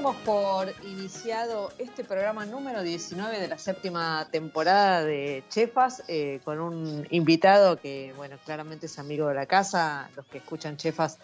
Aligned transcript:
Damos 0.00 0.16
por 0.24 0.74
iniciado 0.86 1.70
este 1.76 2.04
programa 2.04 2.46
número 2.46 2.82
19 2.82 3.38
de 3.38 3.48
la 3.48 3.58
séptima 3.58 4.26
temporada 4.30 5.04
de 5.04 5.44
Chefas 5.50 6.02
eh, 6.08 6.40
con 6.42 6.58
un 6.58 7.06
invitado 7.10 7.78
que, 7.78 8.14
bueno, 8.16 8.38
claramente 8.46 8.86
es 8.86 8.98
amigo 8.98 9.28
de 9.28 9.34
la 9.34 9.44
casa. 9.44 10.08
Los 10.16 10.24
que 10.24 10.38
escuchan 10.38 10.78
Chefas 10.78 11.18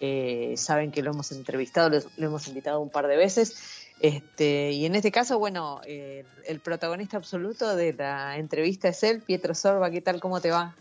eh, 0.00 0.54
saben 0.56 0.92
que 0.92 1.02
lo 1.02 1.10
hemos 1.10 1.32
entrevistado, 1.32 1.88
lo, 1.88 1.98
lo 2.18 2.26
hemos 2.28 2.46
invitado 2.46 2.78
un 2.78 2.88
par 2.88 3.08
de 3.08 3.16
veces. 3.16 3.88
Este, 3.98 4.70
y 4.70 4.86
en 4.86 4.94
este 4.94 5.10
caso, 5.10 5.40
bueno, 5.40 5.80
eh, 5.84 6.24
el 6.46 6.60
protagonista 6.60 7.16
absoluto 7.16 7.74
de 7.74 7.94
la 7.94 8.38
entrevista 8.38 8.90
es 8.90 9.02
él, 9.02 9.22
Pietro 9.22 9.56
Sorba. 9.56 9.90
¿Qué 9.90 10.02
tal? 10.02 10.20
¿Cómo 10.20 10.40
te 10.40 10.52
va? 10.52 10.76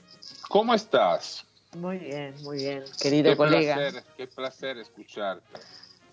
¿Cómo 0.50 0.75
estás? 0.75 1.45
Muy 1.75 1.97
bien, 1.97 2.36
muy 2.44 2.58
bien, 2.58 2.83
querido 3.02 3.31
qué 3.31 3.38
colega. 3.38 3.75
Placer, 3.75 4.03
qué 4.17 4.27
placer 4.27 4.77
escucharte. 4.77 5.59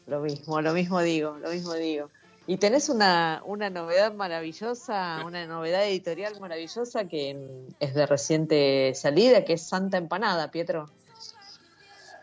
Lo 0.07 0.21
mismo, 0.21 0.61
lo 0.61 0.73
mismo 0.73 1.01
digo, 1.01 1.37
lo 1.39 1.51
mismo 1.51 1.75
digo. 1.75 2.11
Y 2.47 2.59
tenés 2.59 2.89
una, 2.89 3.43
una 3.45 3.71
novedad 3.71 4.13
maravillosa, 4.15 5.23
una 5.27 5.47
novedad 5.47 5.85
editorial 5.87 6.39
maravillosa 6.41 7.09
que 7.09 7.35
mm, 7.35 7.75
es 7.81 7.95
de 7.95 8.07
reciente 8.07 8.93
salida, 8.95 9.45
que 9.45 9.55
es 9.55 9.67
Santa 9.67 9.97
Empanada, 9.99 10.51
Pietro. 10.53 10.89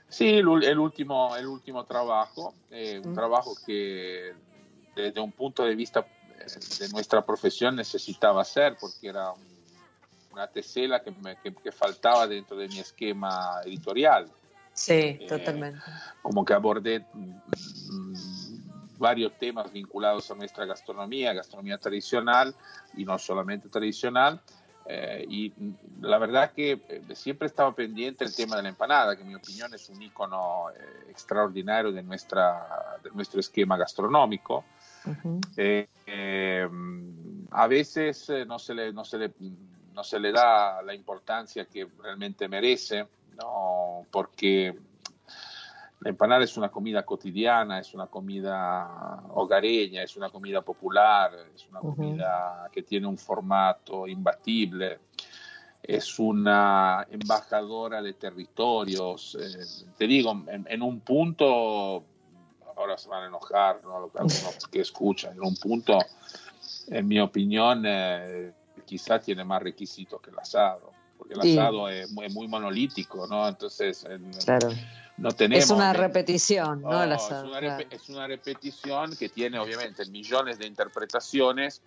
Sí, 0.08 0.30
el, 0.30 0.48
último, 0.80 1.36
el 1.36 1.48
último 1.48 1.86
trabajo, 1.86 2.54
eh, 2.70 3.02
un 3.04 3.12
Mm. 3.12 3.16
trabajo 3.16 3.56
que 3.66 4.32
desde 4.96 5.20
un 5.20 5.32
punto 5.32 5.64
de 5.66 5.76
vista 5.76 6.06
eh, 6.40 6.46
de 6.80 6.90
nuestra 6.90 7.26
profesión 7.26 7.76
necesitaba 7.76 8.42
hacer 8.44 8.76
porque 8.80 9.10
era 9.10 9.32
un- 9.32 9.54
una 10.34 10.48
tesela 10.48 11.02
que, 11.02 11.12
me- 11.12 11.36
que- 11.38 11.54
que 11.54 11.72
faltaba 11.72 12.28
dentro 12.28 12.56
de 12.58 12.68
mi 12.68 12.80
esquema 12.80 13.62
editorial. 13.66 14.30
Sí, 14.74 14.94
Eh, 15.20 15.26
totalmente. 15.28 15.80
como 16.22 16.44
que 16.44 16.54
abordé 16.54 17.06
mm, 17.14 18.98
varios 18.98 19.38
temas 19.38 19.72
vinculados 19.72 20.30
a 20.32 20.36
nuestra 20.36 20.66
gastronomía, 20.66 21.34
gastronomía 21.34 21.78
tradicional 21.78 22.56
y 22.94 23.06
no 23.06 23.18
solamente 23.18 23.70
tradicional. 23.70 24.42
Eh, 24.86 25.26
y 25.30 25.50
mm, 25.50 26.02
la 26.02 26.18
verdad 26.18 26.52
que 26.52 26.82
eh, 26.88 27.02
siempre 27.16 27.48
estaba 27.48 27.74
pendiente 27.74 28.26
el 28.26 28.36
tema 28.36 28.58
de 28.58 28.64
la 28.64 28.70
empanada, 28.70 29.16
que 29.16 29.22
en 29.22 29.30
mi 29.30 29.36
opinión 29.36 29.74
es 29.74 29.88
un 29.90 30.02
icono 30.02 30.70
eh, 30.72 31.06
extraordinario 31.10 31.92
de, 31.92 32.04
nuestra, 32.04 33.00
de 33.04 33.12
nuestro 33.12 33.40
esquema 33.40 33.78
gastronómico. 33.78 34.66
Ujú. 35.06 35.40
Eh, 35.58 35.88
eh, 36.06 36.68
a 37.52 37.68
veces 37.68 38.30
eh, 38.30 38.46
no, 38.46 38.60
se 38.60 38.74
le, 38.74 38.92
no, 38.92 39.06
se 39.06 39.18
le, 39.18 39.32
no 39.94 40.04
se 40.04 40.20
le 40.20 40.32
da 40.32 40.82
la 40.82 40.94
importancia 40.94 41.66
que 41.66 41.88
realmente 42.02 42.48
merece, 42.48 43.08
¿no? 43.38 44.06
porque 44.12 44.76
la 46.04 46.10
empanada 46.10 46.44
es 46.44 46.58
una 46.58 46.70
comida 46.70 47.04
cotidiana, 47.04 47.80
es 47.80 47.94
una 47.94 48.08
comida 48.08 49.24
hogareña, 49.30 50.04
es 50.04 50.18
una 50.18 50.30
comida 50.30 50.62
popular, 50.62 51.32
es 51.56 51.66
una 51.70 51.80
comida 51.80 52.70
que 52.74 52.84
tiene 52.84 53.08
un 53.08 53.18
formato 53.18 54.06
imbatible, 54.06 55.00
es 55.82 56.20
una 56.20 57.08
embajadora 57.10 58.02
de 58.02 58.14
territorios. 58.14 59.38
eh, 59.40 59.92
te 59.98 60.06
digo, 60.06 60.32
en, 60.48 60.68
en 60.70 60.82
un 60.82 61.00
punto, 61.00 62.04
ahora 62.76 62.98
se 62.98 63.08
van 63.08 63.24
a 63.24 63.28
enojar 63.28 63.82
¿no? 63.84 63.96
algunos 63.96 64.68
que 64.70 64.82
escuchan, 64.82 65.34
en 65.34 65.44
un 65.44 65.56
punto, 65.56 66.00
en 66.88 67.08
mi 67.08 67.18
opinión, 67.22 67.84
eh, 67.86 68.52
quizá 68.86 69.20
tiene 69.20 69.46
más 69.46 69.62
requisitos 69.62 70.22
que 70.22 70.32
el 70.32 70.40
asado. 70.40 70.92
Porque 71.18 71.34
el 71.36 71.42
Sí. 71.42 71.58
asado 71.58 71.88
es 71.90 72.10
muy, 72.10 72.30
muy 72.30 72.48
monolítico, 72.48 73.28
¿no? 73.28 73.48
Entonces, 73.48 74.04
en- 74.06 74.32
Claro. 74.44 74.70
no 75.18 75.32
tenemos... 75.32 75.66
Es 75.66 75.70
una 75.72 75.94
repetición, 75.94 76.82
¿no? 76.82 77.04
El 77.04 77.12
Oh, 77.12 77.16
asado, 77.16 77.46
es, 77.46 77.50
una 77.50 77.60
claro. 77.60 77.86
es 77.90 78.10
una 78.10 78.28
repetición 78.28 79.16
que 79.16 79.30
tiene 79.30 79.60
obviamente 79.60 80.06
millones 80.06 80.58
de 80.58 80.66
interpretaciones, 80.68 81.82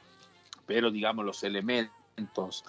pero 0.65 0.91
digamos 0.91 1.25
los 1.25 1.43
elementos 1.43 2.65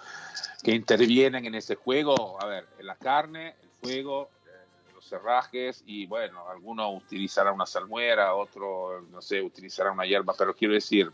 que 0.62 0.72
intervienen 0.72 1.46
en 1.46 1.54
ese 1.54 1.74
juego, 1.76 2.40
a 2.42 2.46
ver, 2.46 2.68
la 2.80 2.96
carne, 2.96 3.56
el 3.62 3.70
fuego, 3.70 4.30
eh, 4.46 4.92
los 4.92 5.06
cerrajes 5.06 5.82
y 5.86 6.06
bueno, 6.06 6.48
alguno 6.48 6.92
utilizará 6.92 7.52
una 7.52 7.64
salmuera, 7.66 8.34
otro, 8.34 9.00
no 9.10 9.22
sé, 9.22 9.40
utilizará 9.40 9.90
una 9.92 10.04
hierba, 10.04 10.34
pero 10.36 10.54
quiero 10.54 10.74
decir, 10.74 11.10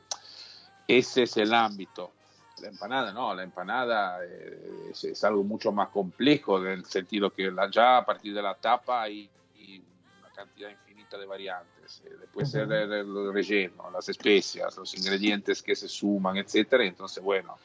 ese 0.88 1.22
es 1.24 1.36
el 1.36 1.54
ámbito. 1.54 2.12
La 2.60 2.68
empanada, 2.68 3.12
no, 3.12 3.34
la 3.34 3.42
empanada 3.42 4.24
eh, 4.24 4.88
es, 4.90 5.04
es 5.04 5.24
algo 5.24 5.42
mucho 5.42 5.72
más 5.72 5.88
complejo 5.88 6.58
en 6.58 6.66
el 6.72 6.84
sentido 6.84 7.30
que 7.30 7.50
la, 7.50 7.68
ya 7.70 7.98
a 7.98 8.04
partir 8.06 8.32
de 8.32 8.40
la 8.42 8.54
tapa 8.54 9.02
hay, 9.02 9.28
hay 9.56 9.82
una 10.20 10.30
cantidad 10.30 10.70
infinita 10.70 11.18
de 11.18 11.26
variantes. 11.26 12.00
Eh, 12.04 12.10
después 12.20 12.54
el- 12.54 12.70
el 12.70 13.32
relleno, 13.32 13.90
las 13.90 14.08
especias, 14.08 14.76
los 14.76 14.94
ingredientes 14.94 15.62
que 15.62 15.74
se 15.74 15.88
suman, 15.88 16.36
etcétera. 16.36 16.84
Entonces, 16.84 17.22
bueno, 17.22 17.56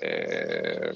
eh, 0.00 0.92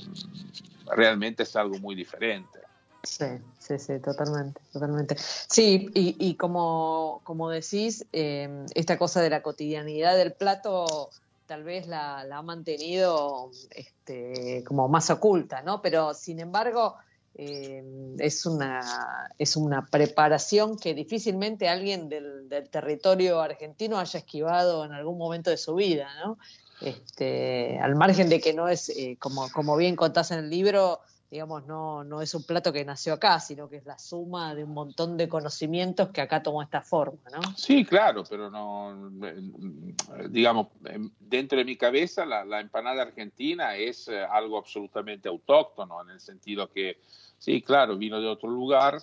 realmente 0.86 1.42
es 1.42 1.56
algo 1.56 1.78
muy 1.78 1.94
diferente. 1.94 2.60
Sí, 3.02 3.26
sí, 3.58 3.78
sí, 3.78 3.98
totalmente, 3.98 4.60
totalmente. 4.72 5.16
Sí, 5.18 5.90
y, 5.92 6.16
y 6.18 6.36
como, 6.36 7.20
como 7.24 7.50
decís, 7.50 8.06
eh, 8.12 8.64
esta 8.74 8.96
cosa 8.96 9.20
de 9.20 9.28
la 9.28 9.42
cotidianidad 9.42 10.16
del 10.16 10.32
plato 10.32 11.10
tal 11.54 11.62
vez 11.62 11.86
la, 11.86 12.24
la 12.24 12.38
ha 12.38 12.42
mantenido 12.42 13.52
este, 13.70 14.64
como 14.66 14.88
más 14.88 15.08
oculta, 15.10 15.62
¿no? 15.62 15.80
Pero 15.80 16.12
sin 16.12 16.40
embargo, 16.40 16.96
eh, 17.36 17.80
es, 18.18 18.44
una, 18.44 19.30
es 19.38 19.54
una 19.54 19.86
preparación 19.86 20.76
que 20.76 20.94
difícilmente 20.94 21.68
alguien 21.68 22.08
del, 22.08 22.48
del 22.48 22.68
territorio 22.70 23.40
argentino 23.40 24.00
haya 24.00 24.18
esquivado 24.18 24.84
en 24.84 24.94
algún 24.94 25.16
momento 25.16 25.50
de 25.50 25.56
su 25.56 25.76
vida, 25.76 26.08
¿no? 26.24 26.38
Este, 26.80 27.78
al 27.78 27.94
margen 27.94 28.28
de 28.28 28.40
que 28.40 28.52
no 28.52 28.66
es, 28.66 28.88
eh, 28.88 29.16
como, 29.20 29.48
como 29.52 29.76
bien 29.76 29.94
contás 29.94 30.32
en 30.32 30.40
el 30.40 30.50
libro, 30.50 31.02
digamos, 31.34 31.66
no, 31.66 32.04
no 32.04 32.22
es 32.22 32.32
un 32.36 32.44
plato 32.44 32.72
que 32.72 32.84
nació 32.84 33.14
acá, 33.14 33.40
sino 33.40 33.68
que 33.68 33.78
es 33.78 33.84
la 33.84 33.98
suma 33.98 34.54
de 34.54 34.62
un 34.62 34.70
montón 34.70 35.16
de 35.16 35.28
conocimientos 35.28 36.10
que 36.10 36.20
acá 36.20 36.40
tomó 36.40 36.62
esta 36.62 36.80
forma, 36.80 37.18
¿no? 37.32 37.40
Sí, 37.56 37.84
claro, 37.84 38.22
pero 38.30 38.48
no, 38.52 39.10
eh, 39.26 40.28
digamos, 40.28 40.68
em, 40.84 41.10
dentro 41.18 41.58
de 41.58 41.64
mi 41.64 41.74
cabeza 41.74 42.24
la, 42.24 42.44
la 42.44 42.60
empanada 42.60 43.02
argentina 43.02 43.74
es 43.74 44.06
eh, 44.06 44.24
algo 44.24 44.58
absolutamente 44.58 45.28
autóctono, 45.28 46.02
en 46.02 46.10
el 46.10 46.20
sentido 46.20 46.70
que, 46.70 47.00
sí, 47.36 47.60
claro, 47.62 47.96
vino 47.96 48.20
de 48.20 48.28
otro 48.28 48.48
lugar, 48.48 49.02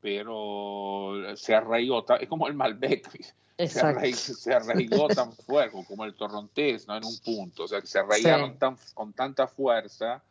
pero 0.00 1.14
se 1.34 1.52
arraigó, 1.52 2.06
es 2.20 2.28
como 2.28 2.46
el 2.46 2.54
Malbec, 2.54 3.10
se 3.58 3.64
Exacto. 3.64 3.88
arraigó, 3.88 4.16
se 4.16 4.54
arraigó 4.54 5.08
tan 5.08 5.32
fuerte, 5.32 5.76
como 5.84 6.04
el 6.04 6.14
torrontés, 6.14 6.86
¿no? 6.86 6.96
En 6.96 7.04
un 7.04 7.18
punto, 7.18 7.64
o 7.64 7.66
sea, 7.66 7.80
que 7.80 7.88
se 7.88 7.98
arraigaron 7.98 8.52
Sí. 8.52 8.58
tan, 8.60 8.76
con 8.94 9.12
tanta 9.12 9.48
fuerza 9.48 10.22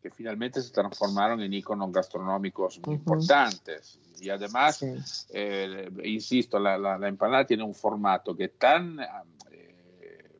que 0.00 0.10
finalmente 0.10 0.60
se 0.62 0.72
transformaron 0.72 1.40
en 1.42 1.52
íconos 1.52 1.90
gastronómicos 1.92 2.78
muy 2.86 2.94
importantes. 2.96 3.98
Y 4.20 4.30
además, 4.30 4.76
Sí. 4.78 4.94
eh, 5.30 5.90
insisto, 6.04 6.58
la, 6.58 6.78
la- 6.78 6.98
la 6.98 7.08
empanada 7.08 7.44
tiene 7.46 7.62
un 7.64 7.74
formato 7.74 8.36
que 8.36 8.44
es 8.44 8.58
tan, 8.58 8.98
eh, 9.50 10.30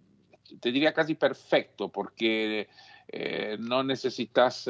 te 0.61 0.73
diría 0.73 0.93
casi 0.93 1.15
perfecto, 1.15 1.89
porque 1.89 2.69
eh, 3.11 3.57
no 3.59 3.83
necesitas 3.83 4.69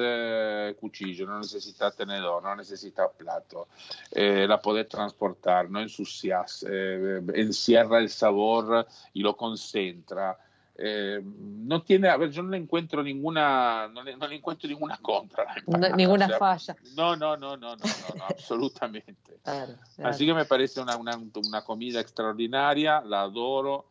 cuchillo, 0.79 1.26
no 1.26 1.38
necesitas 1.38 1.96
tenedor, 1.96 2.43
no 2.43 2.55
necesitas 2.55 3.11
plato, 3.17 3.69
la 4.12 4.61
puedes 4.61 4.88
transportar, 4.88 5.69
no 5.70 5.81
ensucias, 5.81 6.64
encierra 6.69 7.99
el 7.99 8.08
sabor 8.11 8.87
y 9.12 9.23
lo 9.23 9.37
concentra. 9.37 10.38
Eh, 10.80 11.20
no 11.25 11.82
tiene, 11.82 12.08
a 12.08 12.16
ver, 12.16 12.30
yo 12.30 12.40
no 12.40 12.50
le 12.50 12.56
encuentro 12.56 13.02
ninguna, 13.02 13.88
no 13.88 14.00
le, 14.04 14.16
no 14.16 14.28
le 14.28 14.36
encuentro 14.36 14.69
ninguna 14.69 14.96
contra. 14.98 15.44
No- 15.66 15.96
ninguna 15.96 16.26
o 16.26 16.28
sea, 16.28 16.38
falla. 16.38 16.76
No, 16.94 17.16
no, 17.16 17.36
no, 17.36 17.56
no, 17.56 17.75
no, 17.75 17.84
no, 18.16 18.25
absolutamente. 18.25 19.38
Claro, 19.48 19.76
claro. 19.96 20.10
Así 20.10 20.26
que 20.26 20.34
me 20.34 20.44
parece 20.44 20.78
una, 20.80 20.96
una, 20.96 21.16
una 21.16 21.64
comida 21.64 22.00
extraordinaria, 22.00 23.00
la 23.00 23.22
adoro. 23.22 23.86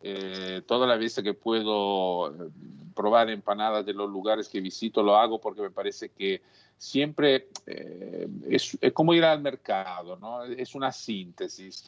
Eh, 0.00 0.62
todas 0.66 0.88
las 0.88 0.98
veces 0.98 1.24
que 1.24 1.34
puedo 1.34 2.28
eh, 2.28 2.50
probar 2.94 3.30
empanadas 3.30 3.86
de 3.86 3.94
los 3.94 4.08
lugares 4.10 4.48
que 4.48 4.60
visito 4.60 5.02
lo 5.02 5.16
hago 5.16 5.40
porque 5.40 5.62
me 5.62 5.70
parece 5.70 6.10
que 6.10 6.42
siempre 6.78 7.48
eh, 7.66 8.28
es, 8.48 8.78
es 8.80 8.92
como 8.92 9.12
ir 9.12 9.24
al 9.24 9.42
mercado, 9.42 10.16
¿no? 10.16 10.44
Es 10.44 10.74
una 10.74 10.92
síntesis. 10.92 11.84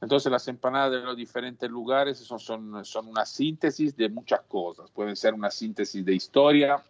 Entonces 0.00 0.30
las 0.30 0.46
empanadas 0.48 0.92
de 0.92 0.98
los 0.98 1.16
diferentes 1.16 1.68
lugares 1.70 2.18
son, 2.18 2.38
son, 2.38 2.84
son 2.84 3.08
una 3.08 3.24
síntesis 3.24 3.96
de 3.96 4.08
muchas 4.10 4.42
cosas. 4.42 4.90
Pueden 4.90 5.16
ser 5.16 5.32
una 5.32 5.50
síntesis 5.50 6.04
de 6.04 6.14
historia, 6.14 6.82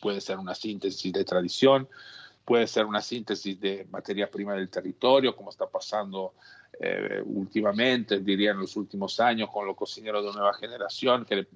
puede 0.00 0.20
ser 0.20 0.38
una 0.38 0.54
síntesis 0.54 1.12
de 1.12 1.24
tradición, 1.24 1.88
puede 2.44 2.66
ser 2.66 2.86
una 2.86 3.02
síntesis 3.02 3.60
de 3.60 3.86
materia 3.90 4.30
prima 4.30 4.54
del 4.54 4.70
territorio, 4.70 5.36
como 5.36 5.50
está 5.50 5.66
pasando 5.66 6.32
eh, 6.80 7.20
últimamente, 7.24 8.20
diría 8.20 8.52
en 8.52 8.60
los 8.60 8.76
últimos 8.76 9.20
años, 9.20 9.50
con 9.50 9.66
los 9.66 9.76
cocineros 9.76 10.24
de 10.24 10.32
nueva 10.32 10.54
generación 10.54 11.26
que 11.26 11.40
eh, 11.40 11.46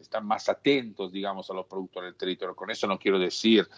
están 0.00 0.26
más 0.26 0.48
atentos, 0.48 1.12
digamos, 1.12 1.48
a 1.50 1.54
los 1.54 1.66
productos 1.66 2.02
del 2.02 2.16
territorio. 2.16 2.56
Con 2.56 2.70
eso 2.70 2.88
no 2.88 2.98
quiero 2.98 3.20
decir 3.20 3.68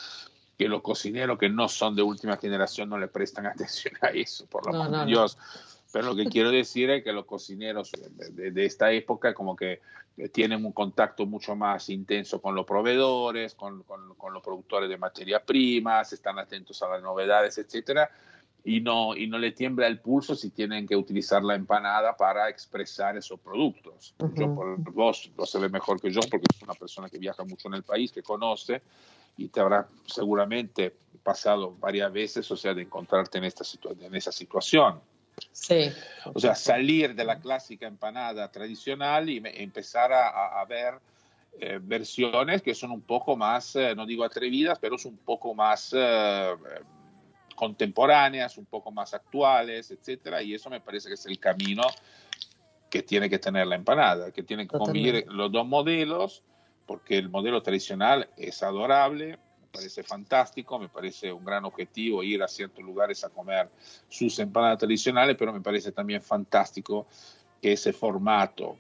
que 0.58 0.68
los 0.68 0.82
cocineros 0.82 1.38
que 1.38 1.48
no 1.48 1.68
son 1.68 1.96
de 1.96 2.02
última 2.02 2.36
generación 2.36 2.88
no 2.88 2.98
le 2.98 3.08
prestan 3.08 3.46
atención 3.46 3.94
a 4.00 4.08
eso, 4.08 4.46
por 4.46 4.62
el 4.66 4.72
No, 4.72 4.84
no, 4.84 4.90
de 4.90 4.96
no. 4.98 5.06
Dios. 5.06 5.38
Pero 5.92 6.06
lo 6.06 6.16
que 6.16 6.26
quiero 6.26 6.50
decir 6.50 6.88
es 6.90 7.04
que 7.04 7.12
los 7.12 7.26
cocineros 7.26 7.92
de, 7.92 8.30
de- 8.30 8.50
de 8.50 8.64
esta 8.64 8.90
época 8.92 9.34
como 9.34 9.54
que 9.54 9.80
eh, 10.16 10.28
tienen 10.30 10.64
un 10.64 10.72
contacto 10.72 11.26
mucho 11.26 11.54
más 11.54 11.88
intenso 11.90 12.40
con 12.40 12.54
los 12.54 12.64
proveedores, 12.64 13.54
con, 13.54 13.82
con- 13.82 14.14
con 14.14 14.32
los 14.32 14.42
productores 14.42 14.88
de 14.88 14.96
materia 14.96 15.44
prima, 15.44 16.00
están 16.00 16.38
atentos 16.38 16.82
a 16.82 16.88
las 16.88 17.02
novedades, 17.02 17.58
etcétera, 17.58 18.10
y 18.64 18.80
no, 18.80 19.14
y 19.16 19.26
no 19.26 19.38
le 19.38 19.52
tiembla 19.52 19.86
el 19.86 20.00
pulso 20.00 20.34
si 20.34 20.50
tienen 20.50 20.86
que 20.86 20.96
utilizar 20.96 21.42
la 21.42 21.56
empanada 21.56 22.16
para 22.16 22.48
expresar 22.48 23.16
esos 23.18 23.38
productos. 23.40 24.14
Ujú. 24.18 24.34
Yo 24.34 24.54
por 24.54 24.78
vos 24.94 25.30
lo 25.36 25.44
sabés 25.44 25.70
mejor 25.70 26.00
que 26.00 26.10
yo 26.10 26.20
porque 26.30 26.46
es 26.54 26.62
una 26.62 26.74
persona 26.74 27.10
que 27.10 27.18
viaja 27.18 27.44
mucho 27.44 27.68
en 27.68 27.74
el 27.74 27.82
país, 27.82 28.12
que 28.12 28.22
conoce 28.22 28.80
y 29.36 29.48
te 29.48 29.60
habrá 29.60 29.88
seguramente 30.06 30.94
pasado 31.22 31.72
varias 31.78 32.12
veces, 32.12 32.50
o 32.50 32.56
sea, 32.56 32.74
de 32.74 32.82
encontrarte 32.82 33.38
en, 33.38 33.44
esta 33.44 33.64
en 34.00 34.14
esa 34.14 34.32
situación. 34.32 35.00
Sí. 35.52 35.90
O 36.34 36.38
sea, 36.40 36.54
salir 36.54 37.14
de 37.14 37.24
la 37.24 37.38
clásica 37.38 37.86
empanada 37.86 38.50
tradicional 38.50 39.30
y 39.30 39.40
empezar 39.44 40.12
a, 40.12 40.28
a- 40.28 40.60
a 40.60 40.64
ver 40.66 40.94
eh, 41.58 41.78
versiones 41.82 42.62
que 42.62 42.74
son 42.74 42.90
un 42.90 43.02
poco 43.02 43.36
más, 43.36 43.76
eh, 43.76 43.94
no 43.94 44.06
digo 44.06 44.24
atrevidas, 44.24 44.78
pero 44.78 44.96
son 44.98 45.12
un 45.12 45.18
poco 45.18 45.54
más 45.54 45.90
eh, 45.94 46.54
contemporáneas, 47.54 48.56
un 48.58 48.66
poco 48.66 48.90
más 48.90 49.14
actuales, 49.14 49.90
etcétera. 49.90 50.42
Y 50.42 50.54
eso 50.54 50.70
me 50.70 50.80
parece 50.80 51.08
que 51.08 51.14
es 51.14 51.26
el 51.26 51.38
camino 51.38 51.82
que 52.90 53.02
tiene 53.02 53.28
que 53.30 53.38
tener 53.38 53.66
la 53.66 53.76
empanada, 53.76 54.32
que 54.32 54.42
tiene 54.42 54.64
que 54.66 54.76
convivir 54.78 55.26
los 55.28 55.50
dos 55.52 55.66
modelos, 55.66 56.42
porque 56.86 57.18
el 57.18 57.28
modelo 57.28 57.62
tradicional 57.62 58.28
es 58.36 58.62
adorable, 58.62 59.38
me 59.60 59.66
parece 59.72 60.02
fantástico, 60.02 60.78
me 60.78 60.88
parece 60.88 61.32
un 61.32 61.44
gran 61.44 61.64
objetivo 61.64 62.22
ir 62.22 62.42
a 62.42 62.48
ciertos 62.48 62.84
lugares 62.84 63.24
a 63.24 63.30
comer 63.30 63.70
sus 64.08 64.38
empanadas 64.38 64.78
tradicionales, 64.78 65.36
pero 65.38 65.52
me 65.52 65.60
parece 65.60 65.92
también 65.92 66.20
fantástico 66.22 67.06
que 67.60 67.72
ese 67.72 67.92
formato 67.92 68.78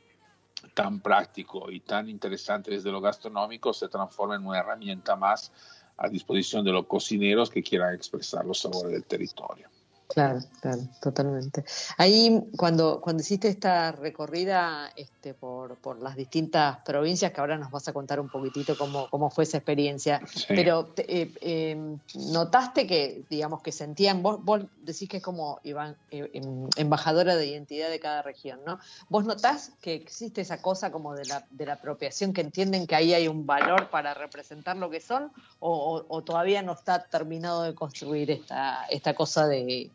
tan 0.74 1.00
práctico 1.00 1.70
y 1.70 1.80
tan 1.80 2.08
interesante 2.08 2.70
desde 2.70 2.90
lo 2.90 3.00
gastronómico 3.00 3.72
se 3.72 3.88
transforme 3.88 4.36
en 4.36 4.46
una 4.46 4.58
herramienta 4.58 5.16
más 5.16 5.52
a 5.96 6.08
disposición 6.08 6.64
de 6.64 6.72
los 6.72 6.86
cocineros 6.86 7.50
que 7.50 7.62
quieran 7.62 7.94
expresar 7.94 8.44
los 8.44 8.58
sabores 8.58 8.92
del 8.92 9.04
territorio. 9.04 9.68
Claro, 10.12 10.40
claro, 10.60 10.82
totalmente. 11.00 11.64
Ahí, 11.96 12.42
cuando, 12.56 13.00
cuando 13.00 13.22
hiciste 13.22 13.48
esta 13.48 13.92
recorrida 13.92 14.90
este, 14.94 15.32
por, 15.32 15.76
por 15.76 16.02
las 16.02 16.16
distintas 16.16 16.78
provincias, 16.84 17.32
que 17.32 17.40
ahora 17.40 17.56
nos 17.56 17.70
vas 17.70 17.88
a 17.88 17.92
contar 17.92 18.20
un 18.20 18.28
poquitito 18.28 18.76
cómo, 18.76 19.08
cómo 19.10 19.30
fue 19.30 19.44
esa 19.44 19.56
experiencia, 19.58 20.20
Sí. 20.26 20.44
pero 20.48 20.92
eh, 20.98 21.32
eh, 21.40 21.96
notaste 22.14 22.86
que, 22.86 23.24
digamos, 23.30 23.62
que 23.62 23.72
sentían, 23.72 24.22
vos, 24.22 24.44
vos 24.44 24.60
decís 24.82 25.08
que 25.08 25.16
es 25.18 25.22
como 25.22 25.60
Iván, 25.62 25.96
eh, 26.10 26.28
em, 26.34 26.68
embajadora 26.76 27.34
de 27.36 27.46
identidad 27.46 27.88
de 27.88 27.98
cada 28.00 28.20
región, 28.22 28.60
¿no? 28.66 28.78
¿Vos 29.08 29.24
notás 29.24 29.72
que 29.80 29.94
existe 29.94 30.40
esa 30.42 30.60
cosa 30.60 30.92
como 30.92 31.14
de 31.14 31.24
la, 31.24 31.46
de 31.50 31.64
la 31.66 31.74
apropiación, 31.74 32.32
que 32.32 32.42
entienden 32.42 32.86
que 32.86 32.94
ahí 32.96 33.14
hay 33.14 33.28
un 33.28 33.46
valor 33.46 33.88
para 33.90 34.12
representar 34.14 34.76
lo 34.76 34.90
que 34.90 35.00
son, 35.00 35.32
o, 35.58 35.70
o- 35.72 36.06
o 36.08 36.22
todavía 36.22 36.60
no 36.62 36.72
está 36.72 37.04
terminado 37.08 37.62
de 37.62 37.74
construir 37.74 38.30
esta, 38.30 38.84
esta 38.90 39.14
cosa 39.14 39.46
de, 39.46 39.90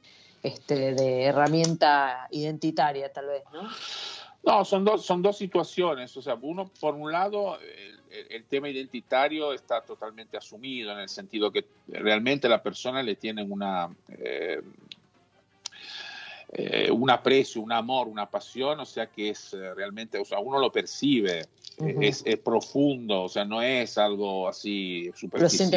este, 0.47 0.93
de 0.93 1.23
herramienta 1.23 2.27
identitaria, 2.31 3.11
tal 3.11 3.27
vez, 3.27 3.43
¿no? 3.53 3.69
No, 4.43 4.63
son 4.63 4.85
dos, 4.85 5.05
son 5.05 5.21
dos 5.21 5.37
situaciones. 5.37 6.15
O 6.15 6.21
sea, 6.21 6.37
uno, 6.41 6.71
por 6.79 6.95
un 6.95 7.11
lado, 7.11 7.57
el, 8.09 8.45
tema 8.45 8.69
identitario 8.69 9.53
está 9.53 9.81
totalmente 9.81 10.37
asumido 10.37 10.91
en 10.93 10.99
el 10.99 11.09
sentido 11.09 11.51
que 11.51 11.65
realmente 11.87 12.47
la 12.47 12.63
persona 12.63 13.03
le 13.03 13.15
tiene 13.15 13.43
una, 13.43 13.89
eh, 14.09 14.61
eh, 16.53 16.89
un 16.89 17.09
aprecio, 17.09 17.61
un 17.61 17.73
amor, 17.73 18.07
una 18.07 18.25
pasión, 18.29 18.79
o 18.79 18.85
sea 18.85 19.07
que 19.07 19.29
es 19.31 19.53
eh, 19.53 19.73
realmente, 19.73 20.17
o 20.17 20.25
sea, 20.25 20.39
uno 20.39 20.59
lo 20.59 20.71
percibe, 20.71 21.45
eh, 21.79 21.95
es, 22.01 22.23
es 22.25 22.39
profundo, 22.39 23.23
o 23.23 23.29
sea, 23.29 23.45
no 23.45 23.61
es 23.61 23.97
algo 23.97 24.47
así 24.47 25.11
superficial. 25.15 25.69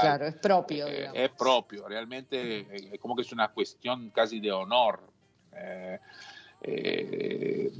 claro, 0.00 0.26
es 0.26 0.36
propio, 0.36 0.86
Eh, 0.86 1.10
es 1.12 1.30
propio, 1.30 1.88
realmente 1.88 2.60
eh, 2.94 2.98
como 2.98 3.16
que 3.16 3.22
es 3.22 3.32
una 3.32 3.48
cuestión 3.48 4.10
casi 4.10 4.38
de 4.40 4.52
honor. 4.52 5.00
Eh, 5.52 5.98
eh, 6.62 7.70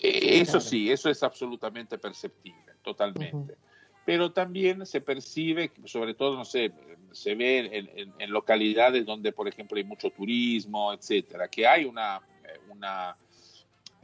eh, 0.00 0.40
eso 0.40 0.52
Claro. 0.52 0.60
sí, 0.60 0.90
eso 0.90 1.10
es 1.10 1.22
absolutamente 1.22 1.98
perceptible, 1.98 2.72
totalmente. 2.82 3.56
Pero 4.04 4.30
también 4.32 4.86
se 4.86 5.00
percibe, 5.00 5.72
sobre 5.84 6.14
todo, 6.14 6.36
no 6.36 6.44
sé, 6.44 6.72
se 7.12 7.34
ve 7.34 7.58
en, 7.58 7.88
en- 7.98 8.14
en 8.18 8.30
localidades 8.30 9.04
donde, 9.04 9.32
por 9.32 9.48
ejemplo, 9.48 9.76
hay 9.78 9.84
mucho 9.84 10.10
turismo, 10.10 10.92
etcétera, 10.92 11.48
que 11.48 11.66
hay 11.66 11.84
una, 11.86 12.20
eh, 12.44 12.60
una 12.68 13.16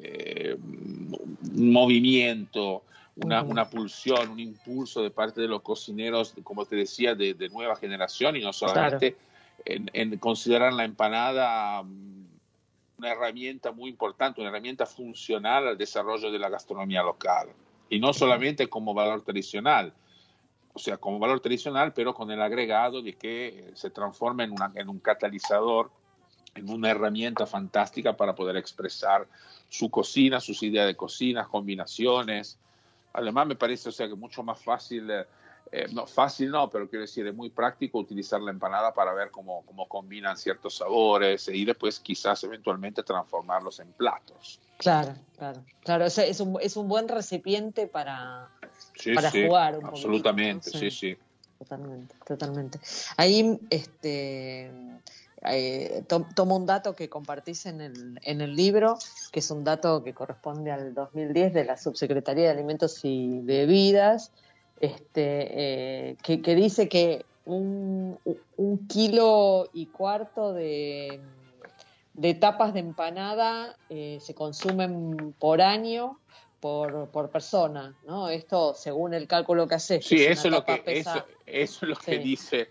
eh, 0.03 0.57
un 0.59 1.73
movimiento, 1.73 2.85
una, 3.17 3.43
una 3.43 3.69
pulsión, 3.69 4.31
un 4.31 4.41
impulso 4.41 5.03
de 5.03 5.11
parte 5.11 5.41
de 5.41 5.49
los 5.49 5.63
cocineros, 5.63 6.35
como 6.43 6.65
te 6.67 6.77
decía, 6.77 7.15
de, 7.15 7.35
de 7.35 7.49
nueva 7.51 7.77
generación 7.77 8.37
y 8.37 8.41
no 8.41 8.53
solamente 8.53 9.17
en, 9.65 9.91
en 9.93 10.19
considerar 10.19 10.73
la 10.73 10.85
empanada 10.85 11.83
mm, 11.83 12.23
una 12.99 13.13
herramienta 13.13 13.73
muy 13.73 13.91
importante, 13.91 14.41
una 14.41 14.51
herramienta 14.51 14.87
funcional 14.87 15.67
al 15.69 15.79
desarrollo 15.79 16.31
de 16.31 16.39
la 16.39 16.49
gastronomía 16.49 17.03
local. 17.03 17.49
Y 17.91 17.99
no 18.01 18.13
solamente 18.13 18.69
como 18.69 18.95
valor 18.95 19.23
tradicional, 19.23 19.93
o 20.73 20.79
sea, 20.79 20.97
como 20.97 21.19
valor 21.19 21.41
tradicional, 21.41 21.93
pero 21.93 22.15
con 22.15 22.31
el 22.31 22.41
agregado 22.41 23.03
de 23.03 23.13
que 23.15 23.49
eh, 23.49 23.71
se 23.75 23.91
transforma 23.91 24.45
en, 24.45 24.53
una- 24.53 24.73
en 24.75 24.89
un 24.89 25.01
catalizador, 25.01 25.91
en 26.55 26.71
una 26.71 26.91
herramienta 26.91 27.45
fantástica 27.47 28.17
para 28.17 28.35
poder 28.35 28.57
expresar 28.57 29.27
su 29.73 29.89
cocina, 29.89 30.39
sus 30.39 30.63
ideas 30.63 30.87
de 30.87 30.95
cocina, 30.95 31.49
combinaciones. 31.49 32.59
Además, 33.15 33.47
me 33.47 33.57
parece, 33.57 33.89
o 33.89 33.93
sea, 33.93 34.07
que 34.07 34.15
mucho 34.15 34.43
más 34.43 34.61
fácil, 34.61 35.11
eh, 35.11 35.25
eh, 35.73 35.87
no, 35.93 36.07
fácil 36.07 36.51
no, 36.51 36.69
pero 36.69 36.91
quiero 36.91 37.01
decir, 37.01 37.27
es 37.27 37.35
muy 37.35 37.49
práctico 37.49 37.99
utilizar 37.99 38.39
la 38.43 38.51
empanada 38.51 38.93
para 38.93 39.15
ver 39.15 39.31
cómo, 39.31 39.65
cómo 39.65 39.89
combinan 39.89 40.37
ciertos 40.37 40.77
sabores 40.77 41.49
y 41.49 41.65
después 41.65 42.01
quizás 42.01 42.45
eventualmente 42.45 43.03
transformarlos 43.03 43.81
en 43.81 43.91
platos. 43.93 44.61
Claro, 44.77 45.15
claro, 45.39 45.65
claro, 45.83 46.05
o 46.05 46.11
sea, 46.11 46.27
es 46.27 46.41
un, 46.41 46.59
es 46.61 46.77
un 46.77 46.87
buen 46.87 47.09
recipiente 47.09 47.87
para, 47.87 48.51
Sí, 48.95 49.15
Para 49.15 49.31
sí, 49.31 49.47
jugar 49.47 49.75
un 49.77 49.81
poquito, 49.81 49.97
absolutamente, 49.97 50.71
¿no? 50.75 50.79
sí, 50.79 50.91
Sí. 50.91 51.13
sí. 51.13 51.19
Totalmente, 51.59 52.15
totalmente. 52.27 52.81
Ahí 53.17 53.59
este, 53.71 54.71
eh, 55.47 56.05
to- 56.09 56.27
tomo 56.35 56.57
un 56.57 56.67
dato 56.67 56.95
que 56.95 57.09
compartís 57.09 57.67
en 57.67 57.81
el, 57.81 58.19
en 58.23 58.41
el 58.41 58.55
libro, 58.55 58.99
que 59.33 59.41
es 59.41 59.51
un 59.51 59.65
dato 59.65 60.03
que 60.05 60.15
corresponde 60.15 60.71
al 60.71 60.95
2010 60.95 61.53
de 61.55 61.65
la 61.65 61.77
Subsecretaría 61.77 62.45
de 62.45 62.51
Alimentos 62.51 63.01
y 63.05 63.41
Bebidas, 63.41 64.33
este, 64.81 66.11
eh, 66.11 66.17
que, 66.23 66.43
que 66.43 66.55
dice 66.55 66.89
que 66.89 67.25
un, 67.45 68.19
un 68.57 68.87
kilo 68.87 69.69
y 69.73 69.87
cuarto 69.87 70.53
de, 70.53 71.21
de 72.15 72.35
tapas 72.35 72.73
de 72.75 72.81
empanada 72.81 73.77
eh, 73.89 74.19
se 74.21 74.35
consumen 74.35 75.35
por 75.39 75.61
año 75.61 76.19
por, 76.61 77.11
por 77.11 77.31
persona, 77.31 77.97
¿no? 78.07 78.29
Esto 78.29 78.75
según 78.75 79.15
el 79.15 79.27
cálculo 79.27 79.67
que 79.67 79.75
haces. 79.75 80.05
Sí, 80.05 80.17
que 80.17 80.31
eso 80.31 80.47
es 80.47 80.53
lo 80.53 80.65
que 80.65 80.83
eso, 80.87 81.27
eso 81.47 81.85
es 81.85 81.89
lo 81.89 81.97
que 81.97 82.19
dice 82.19 82.69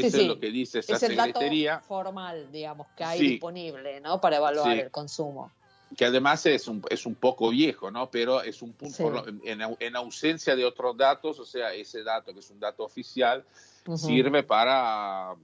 eso 0.00 0.16
sí. 0.16 0.22
es 0.22 0.28
lo 0.28 0.38
que 0.40 0.50
dice 0.50 0.78
esa 0.80 0.96
es 0.96 1.02
el 1.04 1.16
dato 1.16 1.26
secretaría. 1.40 1.80
formal, 1.80 2.50
digamos, 2.52 2.86
que 2.96 3.04
hay 3.04 3.18
Sí. 3.18 3.28
disponible, 3.30 4.00
¿no? 4.00 4.20
Para 4.20 4.36
evaluar 4.36 4.72
Sí. 4.74 4.80
el 4.80 4.90
consumo. 4.90 5.50
que 5.96 6.04
además 6.06 6.44
es 6.46 6.66
un, 6.66 6.82
es 6.90 7.06
un 7.06 7.14
poco 7.14 7.50
viejo, 7.50 7.88
¿no? 7.88 8.10
Pero 8.10 8.42
es 8.42 8.62
un 8.62 8.72
punto, 8.72 9.24
Sí. 9.24 9.38
en, 9.44 9.60
en 9.78 9.96
ausencia 9.96 10.56
de 10.56 10.64
otros 10.64 10.96
datos, 10.96 11.38
o 11.38 11.44
sea, 11.44 11.72
ese 11.72 12.02
dato 12.02 12.32
que 12.32 12.40
es 12.40 12.50
un 12.50 12.58
dato 12.58 12.82
oficial, 12.82 13.44
Ujú. 13.86 13.96
sirve 13.98 14.42
para, 14.42 15.36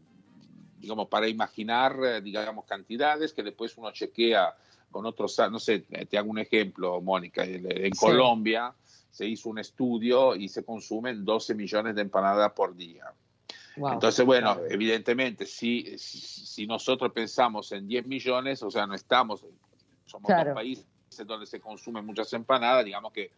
digamos, 0.81 1.07
para 1.07 1.29
imaginar, 1.29 1.97
eh, 2.05 2.21
digamos, 2.21 2.65
cantidades 2.65 3.33
que 3.33 3.45
después 3.45 3.77
uno 3.77 3.93
chequea 3.93 4.53
con 4.91 5.07
otros, 5.07 5.39
no 5.53 5.61
sé, 5.61 5.81
te 5.81 6.19
hago 6.19 6.31
un 6.31 6.39
ejemplo, 6.41 7.01
Mónica, 7.01 7.45
en 7.45 7.95
Sí. 7.95 8.01
Colombia 8.01 8.75
se 9.13 9.27
hizo 9.27 9.51
un 9.51 9.59
estudio 9.61 10.35
y 10.35 10.49
se 10.49 10.65
consumen 10.65 11.25
12 11.25 11.55
millones 11.55 11.95
de 11.95 12.03
empanadas 12.03 12.51
por 12.55 12.75
día. 12.75 13.05
Wow. 13.77 13.93
Entonces, 13.93 14.25
bueno, 14.27 14.55
Claro. 14.55 14.71
evidentemente, 14.71 15.47
si, 15.47 15.97
si, 15.99 16.67
nosotros 16.67 17.13
pensamos 17.13 17.71
en 17.73 17.87
10 17.87 18.07
millones, 18.07 18.63
o 18.63 18.71
sea, 18.71 18.87
no 18.87 18.95
estamos, 18.95 19.45
somos 20.07 20.27
Claro. 20.27 20.51
dos 20.51 20.55
países 20.55 20.87
donde 21.25 21.47
se 21.47 21.61
consumen 21.61 22.05
muchas 22.05 22.33
empanadas, 22.33 22.85
digamos 22.85 23.13
que 23.13 23.31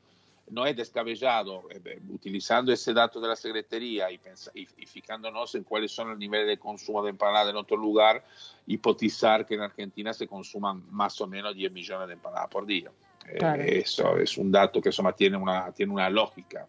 no 0.51 0.67
es 0.67 0.77
descabellado, 0.77 1.71
eh, 1.71 1.81
eh, 1.85 2.01
utilizando 2.11 2.73
ese 2.73 2.93
dato 2.93 3.21
de 3.21 3.29
la 3.29 3.37
Secretaría 3.37 4.11
y, 4.11 4.21
y, 4.55 4.69
y 4.77 4.87
fijándonos 4.87 5.55
en 5.55 5.65
cuáles 5.65 5.93
son 5.93 6.11
los 6.11 6.19
niveles 6.19 6.47
de 6.47 6.59
consumo 6.59 7.03
de 7.03 7.11
empanadas 7.11 7.51
en 7.51 7.57
otro 7.57 7.77
lugar, 7.77 8.25
hipotizar 8.67 9.47
que 9.47 9.55
en 9.55 9.63
Argentina 9.63 10.13
se 10.13 10.27
consuman 10.27 10.83
más 10.91 11.21
o 11.21 11.27
menos 11.27 11.55
10 11.55 11.73
millones 11.73 12.09
de 12.09 12.15
empanadas 12.15 12.49
por 12.49 12.67
día. 12.67 12.91
Eh, 13.29 13.83
eso 13.85 14.19
es 14.19 14.37
un 14.37 14.51
dato 14.51 14.81
que 14.81 14.89
insomma, 14.89 15.13
tiene, 15.13 15.37
una, 15.37 15.73
tiene 15.73 15.93
una 15.93 16.11
lógica. 16.11 16.67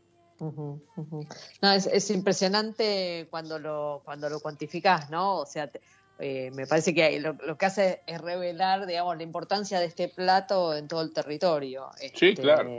No, 1.61 1.71
es, 1.71 1.87
es 1.87 2.09
impresionante 2.09 3.27
cuando 3.29 3.59
lo, 3.59 4.01
cuando 4.03 4.29
lo 4.29 4.39
cuantificás, 4.39 5.09
¿no? 5.09 5.37
O 5.39 5.45
sea, 5.45 5.67
te- 5.69 5.81
eh, 6.19 6.51
me 6.51 6.67
parece 6.67 6.93
que 6.93 7.19
lo, 7.19 7.33
lo 7.33 7.57
que 7.57 7.65
hace 7.65 8.03
es 8.05 8.21
revelar, 8.21 8.85
digamos, 8.85 9.17
la 9.17 9.23
importancia 9.23 9.79
de 9.79 9.87
este 9.87 10.09
plato 10.09 10.75
en 10.75 10.87
todo 10.87 11.01
el 11.01 11.11
territorio. 11.11 11.89
Sí, 11.97 12.05
Este, 12.05 12.35
claro. 12.35 12.69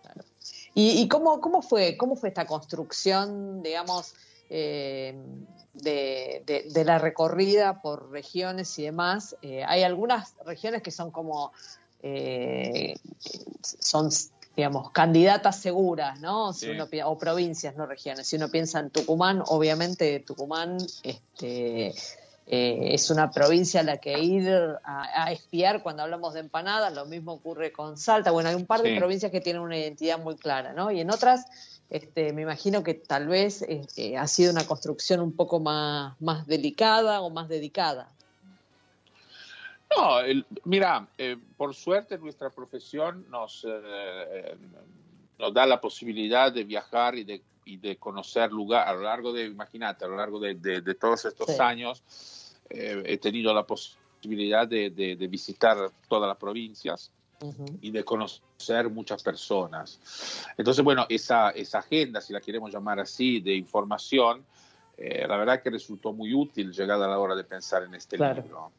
claro. 0.00 0.24
¿Y, 0.74 1.02
y 1.02 1.08
cómo, 1.08 1.40
cómo, 1.40 1.60
fue, 1.62 1.96
cómo 1.96 2.16
fue 2.16 2.30
esta 2.30 2.46
construcción, 2.46 3.62
digamos, 3.62 4.14
eh, 4.48 5.14
de, 5.74 6.42
de- 6.46 6.66
de 6.70 6.84
la 6.84 6.98
recorrida 6.98 7.82
por 7.82 8.10
regiones 8.10 8.78
y 8.78 8.84
demás? 8.84 9.36
Eh, 9.42 9.62
hay 9.64 9.82
algunas 9.82 10.34
regiones 10.46 10.82
que 10.82 10.90
son 10.90 11.10
como, 11.10 11.52
eh, 12.02 12.94
son, 13.62 14.08
digamos, 14.56 14.90
candidatas 14.90 15.56
seguras, 15.60 16.20
¿no? 16.20 16.52
Si 16.52 16.66
Sí. 16.66 16.70
uno 16.72 16.86
o 17.06 17.18
provincias, 17.18 17.76
no 17.76 17.86
regiones. 17.86 18.26
Si 18.26 18.36
uno 18.36 18.48
piensa 18.48 18.80
en 18.80 18.90
Tucumán, 18.90 19.42
obviamente 19.46 20.20
Tucumán 20.20 20.76
este, 21.02 21.94
eh, 22.46 22.94
es 22.94 23.10
una 23.10 23.30
provincia 23.30 23.80
a 23.80 23.84
la 23.84 23.96
que 23.98 24.18
ir 24.18 24.48
a, 24.84 25.24
a 25.24 25.32
espiar 25.32 25.82
cuando 25.82 26.02
hablamos 26.02 26.34
de 26.34 26.40
empanadas. 26.40 26.92
Lo 26.92 27.06
mismo 27.06 27.32
ocurre 27.32 27.72
con 27.72 27.96
Salta. 27.96 28.30
Bueno, 28.30 28.50
hay 28.50 28.54
un 28.54 28.66
par 28.66 28.82
de 28.82 28.96
provincias 28.98 29.32
que 29.32 29.40
tienen 29.40 29.62
una 29.62 29.78
identidad 29.78 30.18
muy 30.18 30.36
clara, 30.36 30.72
¿no? 30.74 30.90
Y 30.90 31.00
en 31.00 31.10
otras, 31.10 31.46
este, 31.88 32.32
me 32.32 32.42
imagino 32.42 32.82
que 32.82 32.94
tal 32.94 33.28
vez 33.28 33.62
eh, 33.62 33.86
eh, 33.96 34.16
ha 34.18 34.26
sido 34.26 34.52
una 34.52 34.66
construcción 34.66 35.20
un 35.20 35.32
poco 35.32 35.60
más, 35.60 36.20
más 36.20 36.46
delicada 36.46 37.22
o 37.22 37.30
más 37.30 37.48
dedicada. 37.48 38.08
No, 39.96 40.20
el- 40.20 40.46
mira, 40.64 41.06
eh, 41.18 41.36
por 41.56 41.74
suerte 41.74 42.18
nuestra 42.18 42.50
profesión 42.50 43.26
nos, 43.30 43.66
eh, 43.68 44.56
nos 45.38 45.52
da 45.52 45.66
la 45.66 45.80
posibilidad 45.80 46.52
de 46.52 46.64
viajar 46.64 47.16
y 47.16 47.24
de, 47.24 47.42
y 47.64 47.76
de 47.76 47.96
conocer 47.96 48.52
lugar 48.52 48.88
a 48.88 48.92
lo 48.94 49.02
largo 49.02 49.32
de, 49.32 49.44
imagínate, 49.46 50.04
a 50.04 50.08
lo 50.08 50.16
largo 50.16 50.38
de, 50.40 50.54
de- 50.54 50.80
de 50.80 50.94
todos 50.94 51.24
estos 51.24 51.48
Sí. 51.50 51.60
años, 51.60 52.02
eh, 52.70 53.02
he 53.06 53.18
tenido 53.18 53.52
la 53.52 53.64
posibilidad 53.66 54.66
de, 54.68 54.90
visitar 55.28 55.90
todas 56.08 56.28
las 56.28 56.36
provincias 56.36 57.10
y 57.80 57.90
de 57.90 58.04
conocer 58.04 58.88
muchas 58.88 59.20
personas. 59.22 59.98
Entonces, 60.56 60.84
bueno, 60.84 61.06
esa, 61.08 61.50
esa 61.50 61.80
agenda, 61.80 62.20
si 62.20 62.32
la 62.32 62.40
queremos 62.40 62.72
llamar 62.72 63.00
así, 63.00 63.40
de 63.40 63.54
información, 63.56 64.46
eh, 64.96 65.26
la 65.26 65.36
verdad 65.36 65.60
que 65.60 65.70
resultó 65.70 66.12
muy 66.12 66.32
útil 66.32 66.70
llegada 66.72 67.08
la 67.08 67.18
hora 67.18 67.34
de 67.34 67.42
pensar 67.42 67.82
en 67.82 67.94
este 67.94 68.16
Claro. 68.16 68.42
libro. 68.42 68.72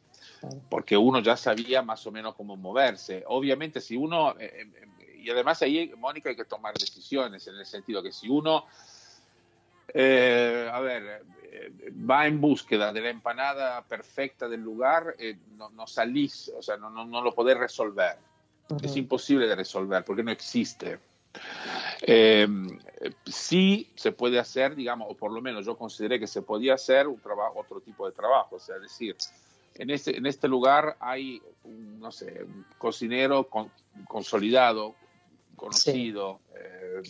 Porque 0.70 0.98
uno 0.98 1.20
ya 1.20 1.38
sabía 1.38 1.82
más 1.82 2.06
o 2.08 2.12
menos 2.12 2.36
cómo 2.36 2.56
moverse. 2.58 3.24
Obviamente, 3.28 3.80
si 3.80 3.96
uno, 3.96 4.36
eh, 4.40 4.68
eh, 4.76 5.18
y 5.18 5.30
además 5.30 5.62
ahí, 5.62 5.94
Mónica, 5.98 6.30
hay 6.30 6.36
que 6.36 6.46
tomar 6.46 6.74
decisiones, 6.74 7.48
en 7.48 7.56
el 7.56 7.66
sentido 7.66 8.04
que 8.04 8.12
si 8.12 8.30
uno, 8.30 8.66
eh, 9.94 10.70
a 10.72 10.80
ver, 10.80 11.26
eh, 11.44 11.72
va 12.10 12.28
en 12.28 12.42
búsqueda 12.42 12.92
de 12.92 13.02
la 13.02 13.10
empanada 13.10 13.86
perfecta 13.86 14.48
del 14.48 14.62
lugar, 14.62 15.16
eh, 15.18 15.38
no, 15.56 15.70
no 15.70 15.88
salís, 15.88 16.52
o 16.58 16.62
sea, 16.62 16.78
no, 16.78 16.90
no, 16.90 17.06
no 17.06 17.22
lo 17.22 17.34
podés 17.34 17.58
resolver. 17.58 18.18
Es 18.82 18.92
Ujú. 18.92 19.00
imposible 19.00 19.48
de 19.48 19.56
resolver 19.56 20.04
porque 20.04 20.24
no 20.24 20.32
existe. 20.32 21.00
Eh, 22.02 22.48
sí 23.26 23.92
se 23.96 24.12
puede 24.12 24.40
hacer, 24.40 24.76
digamos, 24.76 25.08
o 25.10 25.16
por 25.16 25.32
lo 25.32 25.42
menos 25.42 25.66
yo 25.66 25.78
consideré 25.78 26.20
que 26.20 26.28
se 26.28 26.42
podía 26.42 26.74
hacer 26.76 27.08
un 27.08 27.20
trabajo, 27.20 27.60
otro 27.60 27.82
tipo 27.82 28.06
de 28.06 28.14
trabajo, 28.14 28.58
o 28.58 28.60
sea, 28.60 28.76
es 28.76 28.84
decir, 28.84 29.16
en 29.76 29.90
este, 29.90 30.18
en 30.18 30.26
este 30.26 30.48
lugar 30.48 30.98
hay, 31.00 31.42
un, 31.64 32.00
no 32.00 32.12
sé, 32.12 32.44
un 32.44 32.66
cocinero 32.78 33.48
con- 33.50 33.72
consolidado, 34.08 34.96
conocido, 35.56 36.40
eh, 36.56 37.02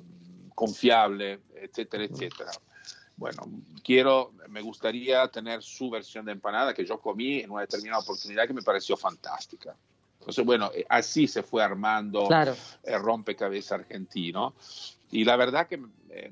confiable, 0.56 1.40
etcétera, 1.56 2.04
etcétera. 2.06 2.52
Bueno, 3.16 3.44
quiero, 3.84 4.34
me 4.50 4.62
gustaría 4.62 5.28
tener 5.28 5.62
su 5.62 5.90
versión 5.90 6.26
de 6.26 6.32
empanada 6.32 6.74
que 6.74 6.86
yo 6.86 7.00
comí 7.00 7.40
en 7.40 7.52
una 7.52 7.62
determinada 7.62 8.02
oportunidad 8.02 8.48
que 8.48 8.54
me 8.54 8.62
pareció 8.64 8.98
fantástica. 8.98 9.76
Entonces, 10.20 10.46
bueno, 10.46 10.72
eh, 10.74 10.86
así 10.90 11.28
se 11.28 11.44
fue 11.44 11.62
armando 11.64 12.28
Claro. 12.28 12.56
el 12.84 13.00
rompecabezas 13.02 13.80
argentino. 13.82 14.54
Y 15.12 15.26
la 15.26 15.36
verdad 15.36 15.68
que 15.68 15.80
eh, 16.16 16.32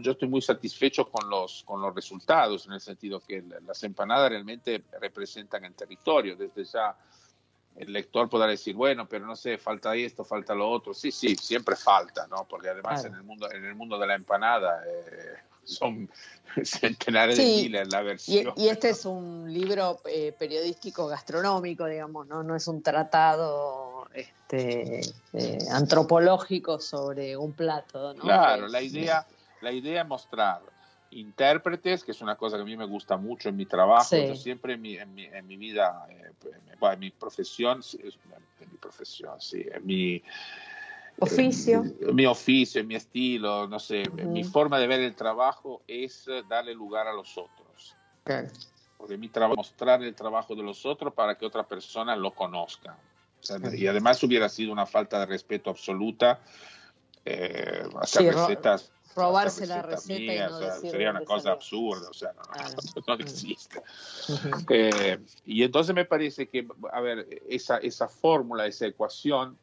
yo 0.00 0.12
estoy 0.12 0.28
muy 0.28 0.40
satisfecho 0.40 1.08
con 1.10 1.28
los, 1.28 1.64
con 1.64 1.80
los 1.80 1.94
resultados, 1.94 2.66
en 2.66 2.74
el 2.74 2.80
sentido 2.80 3.20
que 3.20 3.42
las 3.66 3.82
empanadas 3.82 4.30
realmente 4.30 4.84
representan 5.00 5.64
el 5.64 5.74
territorio. 5.74 6.36
Desde 6.36 6.64
ya 6.64 6.96
el 7.74 7.92
lector 7.92 8.28
podrá 8.28 8.46
decir, 8.46 8.74
bueno, 8.76 9.08
pero 9.08 9.26
no 9.26 9.34
sé, 9.34 9.58
falta 9.58 9.94
esto, 9.96 10.24
falta 10.24 10.54
lo 10.54 10.70
otro. 10.70 10.94
Sí, 10.94 11.10
sí, 11.10 11.34
siempre 11.34 11.74
falta, 11.74 12.26
¿no? 12.28 12.46
Porque 12.48 12.68
además 12.68 13.00
Claro. 13.00 13.14
en, 13.14 13.20
el 13.20 13.26
mundo, 13.26 13.50
en 13.52 13.64
el 13.64 13.74
mundo 13.74 13.98
de 13.98 14.06
la 14.06 14.14
empanada 14.14 14.82
eh, 14.86 15.34
son 15.66 16.08
centenares 16.64 17.36
Sí, 17.36 17.42
de 17.42 17.62
miles 17.62 17.92
la 17.92 18.02
Y, 18.02 18.04
versión. 18.04 18.54
y 18.56 18.68
este 18.68 18.90
es 18.90 19.04
un 19.04 19.52
libro 19.52 20.00
eh, 20.06 20.32
periodístico 20.38 21.06
gastronómico, 21.06 21.84
digamos, 21.86 22.26
¿no? 22.26 22.42
No 22.42 22.56
es 22.56 22.66
un 22.68 22.82
tratado 22.82 24.08
este, 24.14 25.00
eh, 25.34 25.58
antropológico 25.70 26.80
sobre 26.80 27.36
un 27.36 27.52
plato, 27.52 28.14
¿no? 28.14 28.22
Claro, 28.22 28.68
la 28.68 28.80
idea, 28.80 29.26
la 29.60 29.72
idea 29.72 30.02
es 30.02 30.08
mostrar 30.08 30.62
intérpretes, 31.10 32.04
que 32.04 32.12
es 32.12 32.20
una 32.20 32.36
cosa 32.36 32.56
que 32.56 32.62
a 32.62 32.66
mí 32.66 32.76
me 32.76 32.86
gusta 32.86 33.16
mucho 33.16 33.48
en 33.48 33.56
mi 33.56 33.66
trabajo. 33.66 34.04
Sí. 34.04 34.26
Yo 34.26 34.34
siempre 34.36 34.74
en 34.74 34.82
mi, 34.82 34.96
en 34.96 35.14
mi, 35.14 35.24
en 35.24 35.46
mi 35.46 35.56
vida, 35.56 36.06
eh, 36.10 36.32
en 36.80 36.98
mi 37.00 37.10
profesión, 37.10 37.80
en 38.02 38.70
mi 38.70 38.78
profesión, 38.78 39.40
sí, 39.40 39.64
en 39.72 39.86
mi 39.86 40.22
Oficio. 41.18 41.84
en 42.00 42.14
mi 42.14 42.26
oficio, 42.26 42.84
mi 42.84 42.94
estilo, 42.94 43.66
no 43.66 43.78
sé, 43.78 44.02
Ujú. 44.08 44.28
mi 44.28 44.44
forma 44.44 44.78
de 44.78 44.86
ver 44.86 45.00
el 45.00 45.14
trabajo 45.14 45.82
es 45.86 46.28
eh, 46.28 46.42
darle 46.46 46.74
lugar 46.74 47.06
a 47.06 47.12
los 47.14 47.38
otros. 47.38 47.96
Claro. 48.24 48.48
Porque 48.98 49.16
mi 49.16 49.28
trabajo 49.28 49.54
es 49.54 49.68
mostrar 49.68 50.02
el 50.02 50.14
trabajo 50.14 50.54
de 50.54 50.62
los 50.62 50.84
otros 50.84 51.14
para 51.14 51.36
que 51.36 51.46
otra 51.46 51.66
persona 51.66 52.14
lo 52.16 52.34
conozca. 52.34 52.98
O 53.40 53.42
sea, 53.42 53.58
Claro. 53.58 53.74
y 53.76 53.86
además 53.86 54.22
hubiera 54.22 54.48
sido 54.48 54.72
una 54.72 54.84
falta 54.86 55.20
de 55.20 55.26
respeto 55.26 55.70
absoluta 55.70 56.40
eh, 57.24 57.82
hacer 58.00 58.22
Sí, 58.22 58.30
recetas. 58.30 58.92
robarse 59.14 59.66
la 59.66 59.82
receta 59.82 60.18
y 60.20 60.26
mías, 60.26 60.50
no 60.50 60.56
o 60.56 60.60
sea, 60.60 60.74
decir 60.74 60.90
sería 60.90 61.10
una 61.10 61.24
cosa 61.24 61.40
salió. 61.40 61.54
absurda, 61.54 62.10
o 62.10 62.14
sea, 62.14 62.32
no, 62.34 62.42
no, 62.42 62.52
Claro. 62.52 62.76
no 63.06 63.14
existe. 63.14 63.82
Eh, 64.68 65.18
y 65.44 65.62
entonces 65.62 65.94
me 65.94 66.04
parece 66.04 66.48
que, 66.48 66.66
a 66.92 67.00
ver, 67.00 67.26
esa, 67.48 67.78
esa 67.78 68.08
fórmula, 68.08 68.66
esa 68.66 68.86
ecuación 68.86 69.58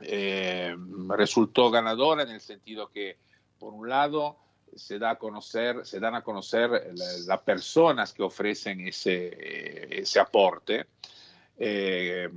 eh, 0.00 0.76
resultó 1.08 1.70
ganadora 1.70 2.22
en 2.22 2.30
el 2.30 2.40
sentido 2.40 2.88
que, 2.90 3.16
por 3.58 3.72
un 3.72 3.88
lado, 3.88 4.36
se, 4.74 4.98
da 4.98 5.10
a 5.10 5.18
conocer, 5.18 5.86
se 5.86 6.00
dan 6.00 6.14
a 6.14 6.22
conocer 6.22 6.70
la- 6.70 7.18
las 7.26 7.40
personas 7.40 8.12
que 8.12 8.22
ofrecen 8.22 8.86
ese, 8.86 9.28
eh, 9.28 10.00
ese 10.02 10.20
aporte. 10.20 10.86
Eh, 11.58 12.28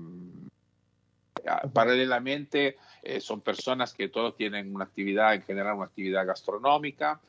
paralelamente, 1.73 2.77
son 3.19 3.41
personas 3.41 3.93
que 3.93 4.09
todos 4.09 4.35
tienen 4.35 4.73
una 4.75 4.83
actividad, 4.83 5.33
en 5.33 5.41
general, 5.41 5.75
una 5.75 5.85
actividad 5.85 6.25
gastronómica. 6.27 7.19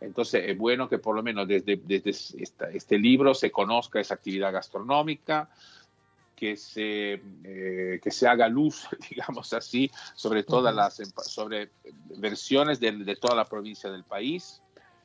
Entonces, 0.00 0.44
es 0.46 0.56
bueno 0.56 0.88
que 0.88 0.98
por 0.98 1.14
lo 1.14 1.22
menos 1.22 1.46
desde, 1.46 1.76
desde 1.76 2.10
este 2.10 2.98
libro 2.98 3.34
se 3.34 3.50
conozca 3.50 4.00
esa 4.00 4.14
actividad 4.14 4.52
gastronómica, 4.52 5.50
que 6.40 6.56
se, 6.56 7.20
eh, 7.44 8.00
que 8.02 8.10
se 8.10 8.26
haga 8.26 8.48
luz, 8.48 8.88
digamos 9.10 9.52
así, 9.52 9.90
sobre 10.14 10.42
todas 10.42 10.74
las 10.74 10.94
sobre 11.22 11.68
versiones 12.16 12.80
de, 12.80 12.92
de 12.92 13.16
toda 13.16 13.36
la 13.36 13.44
provincia 13.44 13.90
del 13.90 14.04
país. 14.04 14.62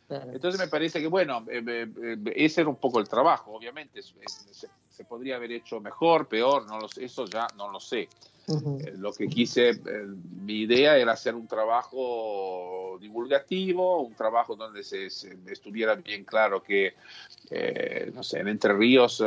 Entonces 0.07 0.61
me 0.61 0.67
parece 0.67 1.01
que, 1.01 1.07
bueno, 1.07 1.43
eh, 1.49 1.61
eh, 1.67 2.17
ese 2.35 2.61
era 2.61 2.69
un 2.69 2.77
poco 2.77 2.99
el 3.01 3.09
trabajo, 3.09 3.51
obviamente. 3.51 4.01
Se, 4.01 4.13
se, 4.89 5.03
podría 5.03 5.35
haber 5.35 5.51
hecho 5.51 5.81
mejor, 5.81 6.27
peor, 6.27 6.65
no 6.67 6.79
lo 6.79 6.87
sé, 6.87 7.03
eso 7.03 7.25
ya 7.25 7.47
no 7.57 7.69
lo 7.69 7.81
sé. 7.81 8.07
lo 8.97 9.11
que 9.11 9.27
quise, 9.27 9.73
mi 10.41 10.61
idea 10.61 10.95
era 10.97 11.13
hacer 11.13 11.35
un 11.35 11.47
trabajo 11.47 12.97
divulgativo, 13.01 14.03
un 14.03 14.13
trabajo 14.13 14.55
donde 14.55 14.83
se, 14.83 15.07
estuviera 15.07 15.95
bien 15.95 16.23
claro 16.23 16.63
que, 16.63 16.93
no 18.13 18.23
sé, 18.23 18.39
en 18.39 18.47
Entre 18.47 18.73
Ríos 18.73 19.21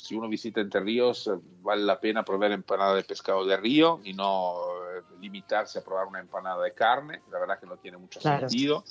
si 0.00 0.14
uno 0.14 0.28
visita 0.28 0.60
Entre 0.60 0.80
Ríos, 0.80 1.30
vale 1.62 1.84
la 1.84 2.00
pena 2.00 2.24
probar 2.24 2.52
empanada 2.52 2.94
de 2.94 3.04
pescado 3.04 3.44
de 3.44 3.56
río 3.56 4.00
y 4.04 4.12
no 4.12 4.54
eh, 4.96 5.02
limitarse 5.20 5.78
a 5.78 5.84
probar 5.84 6.06
una 6.06 6.20
empanada 6.20 6.62
de 6.62 6.72
carne. 6.72 7.22
La 7.30 7.38
verdad 7.38 7.58
que 7.58 7.66
no 7.66 7.76
tiene 7.76 7.98
mucho 7.98 8.20
sentido. 8.20 8.84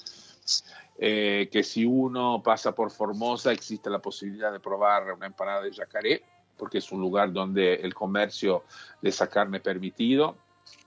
Eh, 0.97 1.49
que 1.51 1.63
si 1.63 1.85
uno 1.85 2.41
pasa 2.43 2.73
por 2.73 2.91
Formosa 2.91 3.51
existe 3.51 3.89
la 3.89 3.99
posibilidad 3.99 4.51
de 4.51 4.59
probar 4.59 5.11
una 5.13 5.27
empanada 5.27 5.61
de 5.61 5.71
yacaré, 5.71 6.23
porque 6.57 6.79
es 6.79 6.91
un 6.91 6.99
lugar 6.99 7.31
donde 7.31 7.75
el 7.75 7.93
comercio 7.93 8.63
de 9.01 9.09
esa 9.09 9.27
carne 9.27 9.59
permitido. 9.59 10.35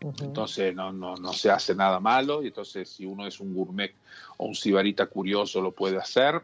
Entonces 0.01 0.75
no, 0.75 0.93
no, 0.93 1.17
no, 1.17 1.33
se 1.33 1.51
hace 1.51 1.75
nada 1.75 1.99
malo 1.99 2.43
y 2.43 2.49
entonces 2.49 2.89
si 2.89 3.05
uno 3.05 3.27
es 3.27 3.41
un 3.41 3.55
gourmet 3.55 3.95
o 4.37 4.47
un 4.47 4.55
sibarita 4.55 5.07
curioso 5.07 5.61
lo 5.61 5.73
puede 5.73 5.97
hacer. 5.97 6.43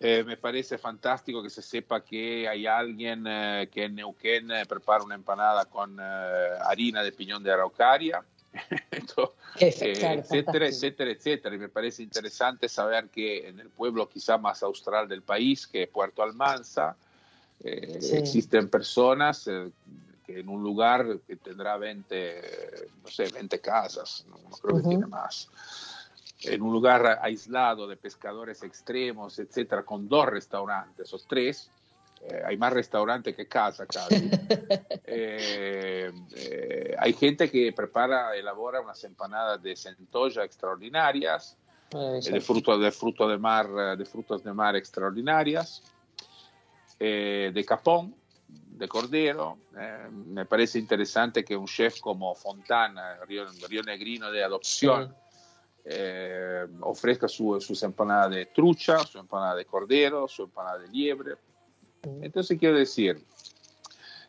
Eh, 0.00 0.24
me 0.24 0.36
parece 0.36 0.76
fantástico 0.76 1.42
que 1.42 1.50
se 1.50 1.62
sepa 1.62 2.02
que 2.02 2.48
hay 2.48 2.66
alguien 2.66 3.24
eh, 3.26 3.68
que 3.72 3.84
en 3.84 3.94
Neuquén 3.94 4.50
eh, 4.50 4.66
prepara 4.66 5.04
una 5.04 5.14
empanada 5.14 5.64
con 5.66 5.98
harina 6.00 7.02
de 7.02 7.12
piñón 7.12 7.42
de 7.42 7.52
araucaria, 7.52 8.22
etcétera, 9.56 10.66
etcétera, 10.66 11.10
etcétera. 11.10 11.54
Y 11.54 11.58
me 11.58 11.68
parece 11.68 12.02
interesante 12.02 12.68
saber 12.68 13.08
que 13.08 13.48
en 13.48 13.60
el 13.60 13.70
pueblo 13.70 14.08
quizá 14.08 14.36
más 14.36 14.62
austral 14.62 15.08
del 15.08 15.22
país, 15.22 15.66
que 15.66 15.84
es 15.84 15.88
Puerto 15.88 16.22
Almanza, 16.22 16.96
existen 17.60 18.68
personas 18.68 19.44
que 20.26 20.40
en 20.40 20.48
un 20.48 20.62
lugar 20.62 21.20
que 21.26 21.36
tendrá 21.36 21.76
20, 21.76 22.88
no 23.02 23.10
sé, 23.10 23.28
20 23.28 23.60
casas, 23.60 24.24
no, 24.28 24.36
creo 24.58 24.82
que 24.82 24.88
tiene 24.88 25.06
más 25.06 25.48
en 26.44 26.62
un 26.62 26.72
lugar 26.72 27.18
aislado 27.22 27.86
de 27.86 27.96
pescadores 27.96 28.62
extremos, 28.62 29.38
etcétera, 29.38 29.82
con 29.82 30.08
dos 30.08 30.26
restaurantes 30.26 31.12
o 31.12 31.18
tres, 31.18 31.70
eh, 32.26 32.42
hay 32.44 32.56
más 32.56 32.72
restaurantes 32.72 33.36
que 33.36 33.46
casa 33.46 33.86
casi. 33.86 34.30
Eh, 35.06 36.10
eh, 36.34 36.96
hay 36.98 37.12
gente 37.12 37.50
que 37.50 37.72
prepara, 37.72 38.34
elabora 38.34 38.80
unas 38.80 39.04
empanadas 39.04 39.62
de 39.62 39.76
centolla 39.76 40.42
extraordinarias, 40.44 41.56
de, 41.90 42.40
fruto, 42.40 42.78
de, 42.78 42.90
fruto 42.90 43.28
de, 43.28 43.38
mar, 43.38 43.96
de 43.96 44.04
frutos 44.04 44.42
de 44.42 44.52
mar 44.52 44.74
extraordinarias, 44.74 45.82
de 46.98 47.64
capón, 47.66 48.16
de 48.48 48.88
cordero. 48.88 49.58
me 50.10 50.46
parece 50.46 50.78
interesante 50.78 51.44
que 51.44 51.54
un 51.54 51.66
chef 51.66 52.00
como 52.00 52.34
Fontana, 52.34 53.18
Río, 53.26 53.46
Río 53.68 53.82
Negrino 53.82 54.32
de 54.32 54.42
adopción, 54.42 55.14
eh, 55.84 56.66
ofrezca 56.80 57.28
su, 57.28 57.60
sus 57.60 57.82
empanadas 57.82 58.30
de 58.30 58.46
trucha, 58.46 58.98
su 59.00 59.18
empanada 59.18 59.54
de 59.54 59.66
cordero, 59.66 60.26
su 60.26 60.44
empanada 60.44 60.78
de 60.78 60.88
liebre. 60.88 61.34
Entonces 62.22 62.58
quiero 62.58 62.76
decir, 62.76 63.22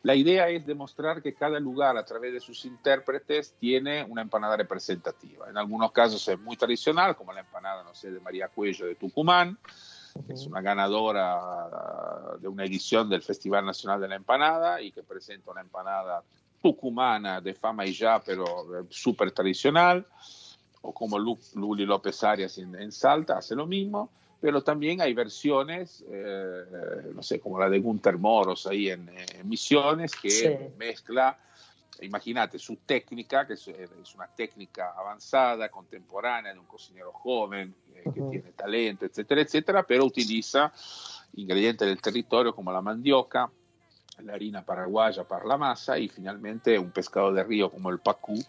la 0.04 0.16
idea 0.16 0.50
es 0.50 0.66
demostrar 0.66 1.22
que 1.22 1.34
cada 1.34 1.60
lugar 1.60 1.98
a 1.98 2.06
través 2.06 2.34
de 2.34 2.40
sus 2.40 2.64
intérpretes 2.66 3.56
tiene 3.60 4.04
una 4.04 4.22
empanada 4.22 4.56
representativa. 4.56 5.50
En 5.50 5.58
algunos 5.58 5.92
casos 5.92 6.28
es 6.28 6.40
muy 6.40 6.58
tradicional, 6.58 7.16
como 7.16 7.34
la 7.34 7.40
empanada, 7.40 7.84
no 7.84 7.96
sé, 7.96 8.12
de 8.12 8.20
María 8.20 8.50
Cuello 8.50 8.86
de 8.86 8.96
Tucumán, 8.96 9.58
que 10.28 10.34
es 10.34 10.46
una 10.46 10.62
ganadora 10.62 12.38
de 12.40 12.48
una 12.48 12.66
edición 12.66 13.10
del 13.10 13.22
Festival 13.22 13.66
Nacional 13.66 14.00
de 14.00 14.08
la 14.10 14.16
Empanada 14.16 14.82
y 14.82 14.92
que 14.92 15.04
presenta 15.04 15.52
una 15.52 15.62
empanada 15.62 16.22
tucumana 16.62 17.42
de 17.42 17.54
fama 17.54 17.86
y 17.86 17.94
ya, 17.94 18.20
pero 18.20 18.46
eh, 18.80 18.86
súper 18.90 19.32
tradicional 19.32 20.06
o 20.86 20.94
como 20.94 21.18
Luli 21.20 21.86
López 21.86 22.24
Arias 22.24 22.58
en, 22.60 22.92
Salta, 22.92 23.40
hace 23.40 23.56
lo 23.56 23.66
mismo, 23.66 24.10
pero 24.40 24.62
también 24.62 25.02
hay 25.02 25.14
versiones, 25.14 26.04
eh, 26.08 27.12
no 27.14 27.24
sé, 27.24 27.40
como 27.40 27.60
la 27.60 27.70
de 27.70 27.80
Gunter 27.80 28.18
Moros 28.18 28.68
ahí 28.68 28.90
en, 28.90 29.10
Misiones, 29.46 30.16
que 30.16 30.72
mezcla, 30.78 31.38
imagínate, 32.02 32.60
su 32.60 32.76
técnica, 32.78 33.48
que 33.48 33.54
es, 33.54 33.68
una 34.16 34.28
técnica 34.28 34.94
avanzada, 34.96 35.70
contemporánea, 35.70 36.54
de 36.54 36.60
un 36.60 36.66
cocinero 36.66 37.12
joven, 37.12 37.74
eh, 37.96 38.04
que 38.04 38.22
tiene 38.22 38.52
talento, 38.56 39.06
etcétera, 39.06 39.42
etcétera, 39.42 39.84
pero 39.84 40.06
utiliza 40.06 40.72
ingredientes 41.34 41.88
del 41.88 42.00
territorio 42.00 42.54
como 42.54 42.72
la 42.72 42.82
mandioca, 42.82 43.50
la 44.20 44.34
harina 44.34 44.64
paraguaya 44.64 45.24
para 45.24 45.46
la 45.46 45.58
masa 45.58 45.98
y 45.98 46.08
finalmente 46.08 46.78
un 46.78 46.92
pescado 46.92 47.34
de 47.34 47.44
río 47.44 47.72
como 47.72 47.90
el 47.90 48.00
pacú, 48.00 48.40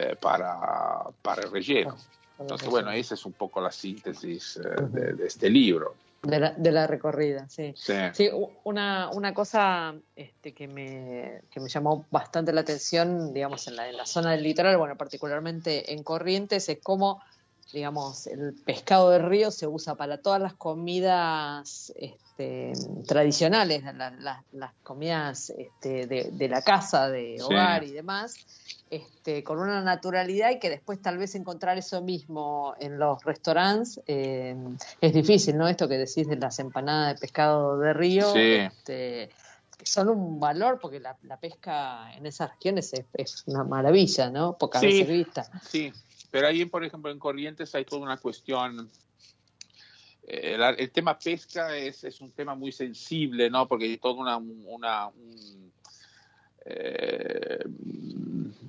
eh, 0.00 0.16
para, 0.20 1.00
para, 1.22 1.42
el 1.42 1.50
relleno. 1.50 1.96
Entonces, 2.38 2.68
bueno, 2.68 2.92
esa 2.92 3.14
es 3.14 3.26
un 3.26 3.32
poco 3.32 3.60
la 3.60 3.72
síntesis 3.72 4.58
eh, 4.58 4.82
de, 4.90 5.26
este 5.26 5.50
libro. 5.50 5.96
De 6.22 6.38
la, 6.38 6.50
de 6.52 6.70
la 6.70 6.86
recorrida, 6.86 7.48
sí. 7.48 7.74
Sí, 7.76 8.30
una, 8.62 9.10
una 9.10 9.34
cosa 9.34 9.94
este, 10.14 10.52
que, 10.52 10.68
me, 10.68 11.42
que 11.50 11.58
me 11.58 11.68
llamó 11.68 12.06
bastante 12.12 12.52
la 12.52 12.60
atención, 12.60 13.32
digamos, 13.32 13.66
en 13.66 13.74
la, 13.74 13.88
en 13.88 13.96
la 13.96 14.06
zona 14.06 14.30
del 14.32 14.44
litoral, 14.44 14.76
bueno, 14.76 14.96
particularmente 14.96 15.92
en 15.92 16.04
Corrientes, 16.04 16.68
es 16.68 16.78
cómo 16.80 17.20
digamos, 17.72 18.26
el 18.26 18.54
pescado 18.54 19.10
de 19.10 19.18
río 19.18 19.50
se 19.50 19.66
usa 19.66 19.94
para 19.94 20.18
todas 20.18 20.40
las 20.40 20.54
comidas 20.54 21.92
este, 21.96 22.72
tradicionales, 23.06 23.82
las 24.52 24.72
comidas 24.82 25.50
este, 25.50 26.06
de, 26.06 26.48
la 26.48 26.62
casa, 26.62 27.08
de 27.08 27.42
hogar 27.42 27.84
y 27.84 27.90
demás, 27.90 28.36
este, 28.90 29.44
con 29.44 29.58
una 29.58 29.82
naturalidad 29.82 30.50
y 30.50 30.58
que 30.58 30.70
después 30.70 31.02
tal 31.02 31.18
vez 31.18 31.34
encontrar 31.34 31.76
eso 31.76 32.00
mismo 32.00 32.74
en 32.80 32.98
los 32.98 33.22
restaurantes 33.22 34.00
eh, 34.06 34.56
es 35.00 35.12
difícil, 35.12 35.58
¿no? 35.58 35.68
Esto 35.68 35.88
que 35.88 35.98
decís 35.98 36.26
de 36.26 36.36
las 36.36 36.58
empanadas 36.58 37.14
de 37.14 37.20
pescado 37.20 37.78
de 37.78 37.92
río. 37.92 38.34
Este, 38.34 39.28
que 39.76 39.86
son 39.86 40.08
un 40.08 40.40
valor 40.40 40.80
porque 40.80 40.98
la, 40.98 41.14
pesca 41.40 42.12
en 42.16 42.26
esas 42.26 42.50
regiones 42.50 42.92
es, 43.12 43.44
una 43.46 43.62
maravilla, 43.62 44.28
¿no? 44.28 44.54
Pocas 44.58 44.82
veces 44.82 45.06
vista. 45.06 45.48
Sí, 45.62 45.92
pero 46.30 46.48
ahí, 46.48 46.64
por 46.66 46.84
ejemplo, 46.84 47.10
en 47.10 47.18
Corrientes 47.18 47.74
hay 47.74 47.84
toda 47.84 48.02
una 48.02 48.16
cuestión. 48.18 48.90
Eh, 50.26 50.58
el, 50.76 50.90
tema 50.90 51.18
pesca 51.18 51.74
es, 51.76 52.04
es, 52.04 52.20
un 52.20 52.32
tema 52.32 52.54
muy 52.54 52.72
sensible, 52.72 53.48
¿no? 53.48 53.66
Porque 53.66 53.86
hay 53.86 53.96
toda 53.96 54.14
una, 54.14 54.36
una, 54.36 55.10
eh, 56.66 57.64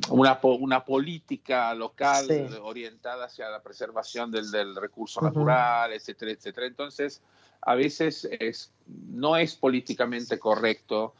una, 0.09 0.39
una, 0.41 0.85
política 0.85 1.73
local 1.73 2.59
orientada 2.61 3.25
hacia 3.25 3.49
la 3.49 3.61
preservación 3.61 4.31
del, 4.31 4.49
del 4.51 4.75
recurso 4.75 5.19
natural, 5.19 5.91
etcétera, 5.91 6.31
etcétera. 6.31 6.67
Entonces, 6.67 7.21
a 7.61 7.75
veces 7.75 8.27
es, 8.39 8.71
no 8.87 9.35
es 9.35 9.55
políticamente 9.55 10.39
correcto 10.39 11.13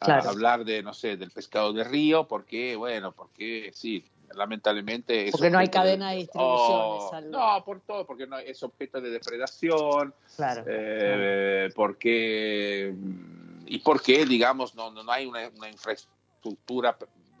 hablar 0.00 0.64
de, 0.64 0.82
no 0.82 0.94
sé, 0.94 1.16
del 1.16 1.30
pescado 1.30 1.72
de 1.72 1.84
río, 1.84 2.26
porque, 2.26 2.76
bueno, 2.76 3.12
porque 3.12 3.70
sí, 3.74 4.04
lamentablemente. 4.34 5.28
porque 5.30 5.50
no 5.50 5.58
hay 5.58 5.68
cadena 5.68 6.10
de 6.10 6.16
distribución. 6.18 6.78
Oh, 6.78 7.20
no, 7.24 7.64
por 7.64 7.80
todo, 7.80 8.06
porque 8.06 8.26
no, 8.26 8.38
es 8.38 8.62
objeto 8.62 9.00
de 9.00 9.10
depredación. 9.10 10.14
Claro. 10.36 10.64
Eh, 10.66 11.68
porque, 11.74 12.94
y 13.66 13.78
porque, 13.80 14.24
digamos, 14.26 14.74
no, 14.74 14.90
no 14.90 15.10
hay 15.10 15.26
una, 15.26 15.68
infraestructura 15.68 16.96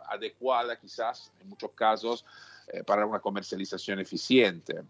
adecuada, 0.08 0.78
quizás, 0.78 1.32
en 1.40 1.48
muchos 1.48 1.70
casos, 1.72 2.24
eh, 2.68 2.84
para 2.84 3.06
una 3.06 3.20
comercialización 3.20 3.98
eficiente. 3.98 4.82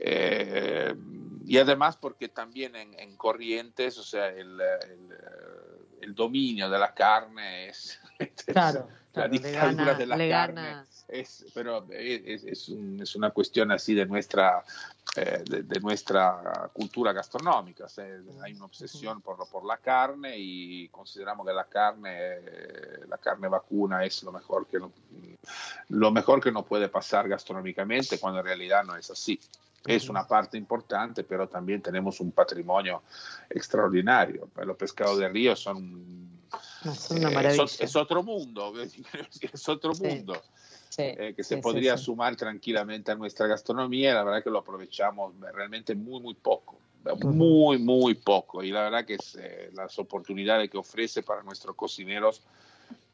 Eh, 0.00 0.94
y 1.46 1.58
además 1.58 1.96
porque 1.96 2.28
también 2.28 2.76
en, 2.76 3.16
Corrientes, 3.16 3.98
o 3.98 4.02
sea, 4.02 4.28
el, 4.28 4.60
el, 4.60 5.18
dominio 6.08 6.68
de 6.68 6.78
la 6.78 6.94
carne 6.94 7.68
es, 7.70 7.98
claro, 8.46 8.88
la 9.14 9.28
dictadura 9.28 9.94
de 9.94 10.06
la 10.06 10.16
carne 10.28 10.84
es, 11.08 11.46
pero 11.54 11.86
es, 11.90 12.44
es, 12.44 13.16
una 13.16 13.30
cuestión 13.30 13.72
así 13.72 13.94
de 13.94 14.06
nuestra, 14.06 14.62
eh, 15.16 15.42
de, 15.44 15.80
nuestra 15.80 16.70
cultura 16.72 17.12
gastronómica. 17.12 17.86
hay 18.42 18.52
una 18.52 18.66
obsesión 18.66 19.22
por, 19.22 19.48
por 19.48 19.64
la 19.64 19.78
carne 19.78 20.34
y 20.36 20.88
consideramos 20.88 21.46
que 21.46 21.52
la 21.52 21.64
carne, 21.64 22.40
la 23.08 23.18
carne 23.18 23.48
vacuna 23.48 24.04
es 24.04 24.22
lo 24.22 24.32
mejor 24.32 24.66
que 24.66 24.78
no, 24.78 24.92
lo 25.88 26.10
mejor 26.10 26.42
que 26.42 26.52
no 26.52 26.62
puede 26.62 26.88
pasar 26.88 27.28
gastronómicamente 27.28 28.18
cuando 28.18 28.40
en 28.40 28.46
realidad 28.46 28.84
no 28.84 28.96
es 28.96 29.10
así. 29.10 29.40
Es 29.94 30.08
una 30.08 30.26
parte 30.26 30.56
importante, 30.58 31.24
pero 31.24 31.48
también 31.48 31.80
tenemos 31.82 32.20
un 32.20 32.32
patrimonio 32.32 33.02
extraordinario. 33.50 34.48
Los 34.64 34.76
pescados 34.76 35.18
de 35.18 35.28
río 35.28 35.56
son 35.56 36.28
son 36.94 37.18
una 37.18 37.30
Eh, 37.30 37.34
maravilla. 37.34 37.64
es, 37.64 37.80
es 37.80 37.96
otro 37.96 38.22
mundo, 38.22 38.72
es 39.52 39.68
otro 39.68 39.94
Sí. 39.94 40.02
mundo 40.02 40.40
Sí, 40.88 41.02
eh, 41.02 41.34
que 41.36 41.44
se 41.44 41.56
sí, 41.56 41.60
podría 41.60 41.96
sí. 41.98 42.04
sumar 42.04 42.34
tranquilamente 42.34 43.12
a 43.12 43.14
nuestra 43.14 43.46
gastronomía. 43.46 44.14
La 44.14 44.24
verdad 44.24 44.42
que 44.42 44.50
lo 44.50 44.58
aprovechamos 44.58 45.34
realmente 45.52 45.94
muy, 45.94 46.20
muy 46.20 46.34
poco. 46.34 46.78
Muy, 47.22 47.78
muy 47.78 48.14
poco. 48.14 48.62
Y 48.62 48.70
la 48.70 48.82
verdad 48.82 49.04
que 49.04 49.14
es, 49.14 49.36
eh, 49.40 49.70
las 49.74 49.98
oportunidades 49.98 50.68
que 50.70 50.76
ofrece 50.78 51.22
para 51.22 51.42
nuestros 51.42 51.76
cocineros 51.76 52.42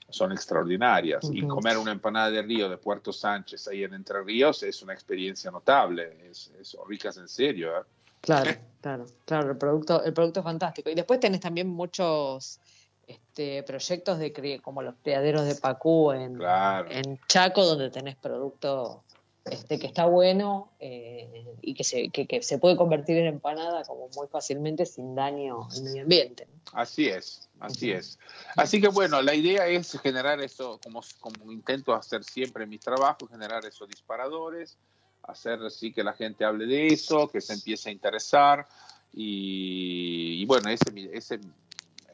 son 0.09 0.33
extraordinarias. 0.33 1.29
Y 1.33 1.47
comer 1.47 1.79
una 1.79 1.93
empanada 1.93 2.31
de 2.31 2.43
río 2.43 2.69
de 2.69 2.77
Puerto 2.77 3.12
Sánchez 3.12 3.69
ahí 3.69 3.85
en 3.85 3.95
Entre 3.95 4.23
Ríos 4.23 4.62
es 4.62 4.83
una 4.83 4.93
experiencia 4.93 5.51
notable. 5.51 6.29
Es, 6.31 6.51
es 6.61 6.77
ricas 6.87 7.17
en 7.17 7.29
serio. 7.29 7.79
¿eh? 7.79 7.83
Claro, 8.21 8.51
claro, 8.81 9.07
claro, 9.25 9.51
el 9.51 9.59
producto, 9.59 10.03
el 10.05 10.12
producto 10.12 10.40
es 10.40 10.45
fantástico. 10.45 10.90
Y 10.90 10.95
después 10.95 11.21
tenés 11.21 11.40
también 11.40 11.69
muchos 11.69 12.61
este, 13.07 13.62
proyectos 13.62 14.19
de 14.19 14.61
como 14.62 14.83
los 14.83 14.95
criaderos 15.03 15.45
de 15.47 15.57
Pacú 15.57 16.12
en, 16.12 16.37
Claro. 16.37 16.90
en 16.90 17.19
Chaco, 17.27 17.64
donde 17.64 17.90
tenés 17.90 18.17
producto 18.17 19.03
este, 19.45 19.79
que 19.79 19.87
está 19.87 20.07
bueno 20.07 20.73
eh, 20.81 21.57
y 21.61 21.75
que 21.75 21.85
se, 21.85 22.09
que, 22.11 22.27
que 22.27 22.43
se 22.43 22.59
puede 22.59 22.77
convertir 22.77 23.19
en 23.19 23.27
empanada 23.27 23.83
como 23.85 24.09
muy 24.17 24.27
fácilmente 24.29 24.87
sin 24.87 25.15
daño 25.15 25.69
al 25.71 25.83
medio 25.83 26.03
ambiente. 26.03 26.47
Así 26.73 27.09
es, 27.09 27.49
así 27.61 27.93
es. 27.93 28.19
Así 28.57 28.81
que 28.81 28.89
bueno, 28.89 29.21
la 29.23 29.35
idea 29.35 29.67
es 29.67 29.99
generar 30.01 30.41
eso, 30.41 30.81
como, 30.83 31.03
como 31.21 31.53
intento 31.53 31.95
hacer 31.95 32.25
siempre 32.25 32.65
en 32.65 32.71
mi 32.71 32.79
trabajo, 32.79 33.27
generar 33.29 33.65
esos 33.67 33.89
disparadores, 33.89 34.79
hacer 35.23 35.61
así 35.63 35.93
que 35.93 36.03
la 36.03 36.15
gente 36.15 36.45
hable 36.45 36.67
de 36.67 36.89
eso, 36.89 37.29
que 37.29 37.41
se 37.41 37.53
empiece 37.53 37.91
a 37.91 37.93
interesar 37.93 38.67
y, 39.13 40.43
y 40.43 40.47
bueno, 40.47 40.69
ese, 40.71 40.91
ese 41.13 41.35
es 41.35 41.41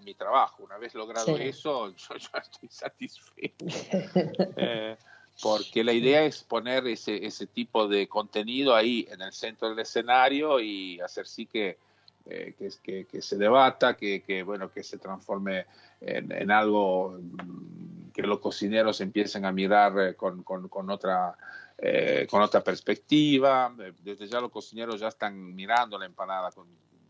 mi 0.03 0.15
trabajo. 0.15 0.63
Una 0.65 0.79
vez 0.79 0.95
logrado 0.95 1.37
Sí. 1.37 1.43
eso, 1.43 1.91
yo 1.97 2.17
ya 2.17 2.39
estoy 2.41 2.69
satisfecho. 2.69 3.65
Eh, 4.57 4.97
porque 5.43 5.85
la 5.85 5.93
idea 5.93 6.25
es 6.25 6.43
poner 6.43 6.87
ese, 6.87 7.25
ese 7.25 7.47
tipo 7.47 7.89
de 7.89 8.09
contenido 8.09 8.75
ahí 8.75 9.07
en 9.11 9.23
el 9.23 9.33
centro 9.33 9.69
del 9.71 9.79
escenario 9.79 10.61
y 10.61 11.01
hacer 11.01 11.27
sí 11.27 11.47
que, 11.47 11.79
eh, 12.27 12.55
que, 12.59 12.71
que, 12.83 13.05
que 13.07 13.23
se 13.23 13.37
debata, 13.37 13.97
que, 13.97 14.23
que, 14.23 14.43
bueno, 14.43 14.71
que 14.71 14.83
se 14.83 14.99
transforme 14.99 15.67
en, 16.01 16.31
en 16.33 16.51
algo 16.51 17.19
mm, 17.21 18.11
que 18.13 18.23
los 18.23 18.39
cocineros 18.41 19.01
empiecen 19.01 19.45
a 19.45 19.53
mirar 19.53 19.99
eh, 19.99 20.15
con, 20.15 20.43
con, 20.43 20.69
con 20.69 20.91
otra, 20.91 21.35
eh, 21.79 22.27
con 22.31 22.43
otra 22.43 22.63
perspectiva. 22.63 23.75
Eh, 23.79 23.93
Desde 24.03 24.27
ya 24.29 24.41
los 24.41 24.51
cocineros 24.51 25.01
ya 25.01 25.09
están 25.09 25.55
mirando 25.55 25.99
la 25.99 26.07
empanada 26.07 26.51
con, 26.53 26.67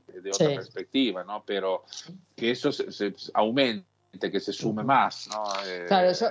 de, 0.07 0.31
otra 0.31 0.49
Sí. 0.49 0.55
perspectiva, 0.55 1.25
¿no? 1.25 1.43
Pero 1.45 1.85
que 2.37 2.51
eso 2.51 2.71
se, 2.73 2.91
se 2.93 3.15
aumente, 3.35 3.87
que 4.31 4.41
se 4.41 4.53
sume 4.53 4.83
más, 4.83 5.29
¿no? 5.29 5.45
Eh, 5.67 5.85
Claro, 5.89 6.13
sí. 6.15 6.27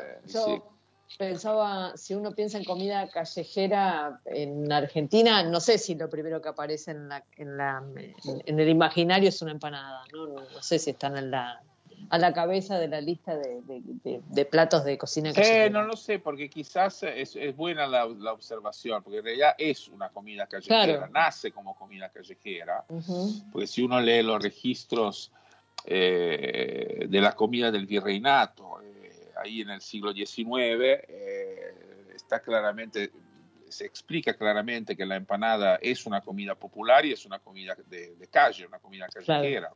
Pensaba, 1.17 1.95
si 1.97 2.13
uno 2.13 2.31
piensa 2.33 2.57
en 2.57 2.63
comida 2.63 3.07
callejera 3.09 4.21
en 4.25 4.71
Argentina, 4.71 5.43
no 5.43 5.59
sé 5.59 5.77
si 5.77 5.95
lo 5.95 6.09
primero 6.09 6.41
que 6.41 6.49
aparece 6.49 6.91
en, 6.91 7.09
la, 7.09 7.23
en, 7.37 7.57
la, 7.57 7.83
en, 8.45 8.59
el 8.59 8.69
imaginario 8.69 9.29
es 9.29 9.41
una 9.41 9.51
empanada, 9.51 10.03
¿no? 10.13 10.27
No, 10.27 10.33
no 10.35 10.61
sé 10.61 10.79
si 10.79 10.91
están 10.91 11.17
en 11.17 11.31
la, 11.31 11.61
a 12.09 12.17
la 12.17 12.31
cabeza 12.33 12.79
de 12.79 12.87
la 12.87 13.01
lista 13.01 13.35
de, 13.35 13.61
de- 13.63 13.81
de- 14.03 14.21
de 14.25 14.45
platos 14.45 14.83
de 14.85 14.97
cocina 14.97 15.33
callejera. 15.33 15.65
Eh, 15.65 15.69
no 15.69 15.83
lo 15.83 15.95
sé, 15.97 16.19
porque 16.19 16.49
quizás 16.49 17.03
es, 17.03 17.35
es 17.35 17.55
buena 17.55 17.85
la, 17.87 18.05
la 18.05 18.31
observación, 18.33 19.03
porque 19.03 19.19
en 19.19 19.25
realidad 19.25 19.55
es 19.57 19.87
una 19.89 20.09
comida 20.09 20.47
callejera, 20.47 20.97
Claro. 20.97 21.11
nace 21.11 21.51
como 21.51 21.75
comida 21.75 22.09
callejera, 22.09 22.85
porque 23.51 23.67
si 23.67 23.81
uno 23.83 23.99
lee 23.99 24.21
los 24.23 24.41
registros 24.41 25.31
eh, 25.85 27.05
de 27.09 27.21
la 27.21 27.33
comida 27.35 27.71
del 27.71 27.85
virreinato, 27.85 28.81
eh, 28.81 28.98
ahí 29.41 29.61
en 29.61 29.69
el 29.69 29.81
siglo 29.81 30.13
XIX, 30.13 31.03
eh, 31.07 31.73
está 32.15 32.39
claramente, 32.41 33.11
se 33.69 33.85
explica 33.85 34.33
claramente 34.35 34.95
que 34.95 35.05
la 35.05 35.15
empanada 35.15 35.75
es 35.81 36.05
una 36.05 36.21
comida 36.21 36.55
popular 36.55 37.05
y 37.05 37.11
es 37.13 37.25
una 37.25 37.39
comida 37.39 37.75
de, 37.87 38.15
de 38.15 38.27
calle, 38.27 38.65
una 38.65 38.79
comida 38.79 39.07
callejera. 39.07 39.71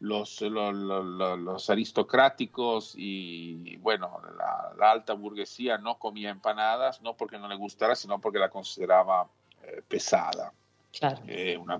Los, 0.00 0.40
lo- 0.42 0.70
lo- 0.72 1.02
lo- 1.02 1.36
los 1.36 1.70
aristocráticos 1.70 2.94
y, 2.96 3.76
bueno, 3.78 4.20
la, 4.38 4.72
la 4.78 4.90
alta 4.92 5.12
burguesía 5.14 5.76
no 5.78 5.98
comía 5.98 6.30
empanadas, 6.30 7.02
no 7.02 7.14
porque 7.16 7.36
no 7.36 7.48
le 7.48 7.56
gustara, 7.56 7.96
sino 7.96 8.20
porque 8.20 8.38
la 8.38 8.48
consideraba 8.48 9.28
eh, 9.64 9.82
pesada 9.88 10.52
Claro. 10.92 11.20
eh, 11.26 11.56
una, 11.56 11.78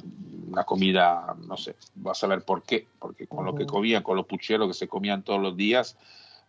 una 0.48 0.64
comida, 0.64 1.34
no 1.46 1.56
sé, 1.56 1.76
vas 1.94 2.22
a 2.24 2.26
ver 2.26 2.42
por 2.42 2.62
qué, 2.62 2.86
porque 2.98 3.26
con 3.26 3.44
lo 3.44 3.54
que 3.54 3.66
comían, 3.66 4.02
con 4.02 4.16
los 4.16 4.26
pucheros 4.26 4.66
que 4.68 4.74
se 4.74 4.88
comían 4.88 5.22
todos 5.22 5.40
los 5.40 5.56
días, 5.56 5.96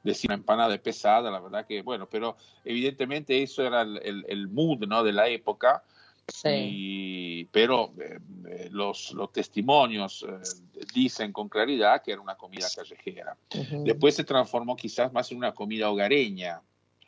decir 0.03 0.29
una 0.29 0.35
empanada 0.35 0.73
es 0.75 0.81
pesada, 0.81 1.29
la 1.31 1.39
verdad 1.39 1.65
que, 1.65 1.81
bueno, 1.81 2.07
pero 2.09 2.38
evidentemente 2.63 3.41
eso 3.43 3.63
era 3.65 3.81
el, 3.81 3.97
el- 4.03 4.25
el 4.27 4.47
mood 4.47 4.85
¿no? 4.88 5.03
de 5.03 5.12
la 5.13 5.27
época, 5.27 5.83
Sí. 6.31 6.47
y, 6.51 7.45
pero 7.45 7.91
eh, 7.99 8.19
eh, 8.47 8.69
los, 8.71 9.12
los 9.13 9.31
testimonios 9.31 10.23
eh, 10.29 10.83
dicen 10.93 11.33
con 11.33 11.49
claridad 11.49 12.03
que 12.03 12.12
era 12.12 12.21
una 12.21 12.35
comida 12.35 12.67
callejera. 12.75 13.35
Ujú, 13.55 13.83
Después 13.83 14.15
se 14.15 14.23
transformó 14.23 14.75
quizás 14.75 15.12
más 15.12 15.31
en 15.31 15.39
una 15.39 15.53
comida 15.53 15.89
hogareña, 15.89 16.62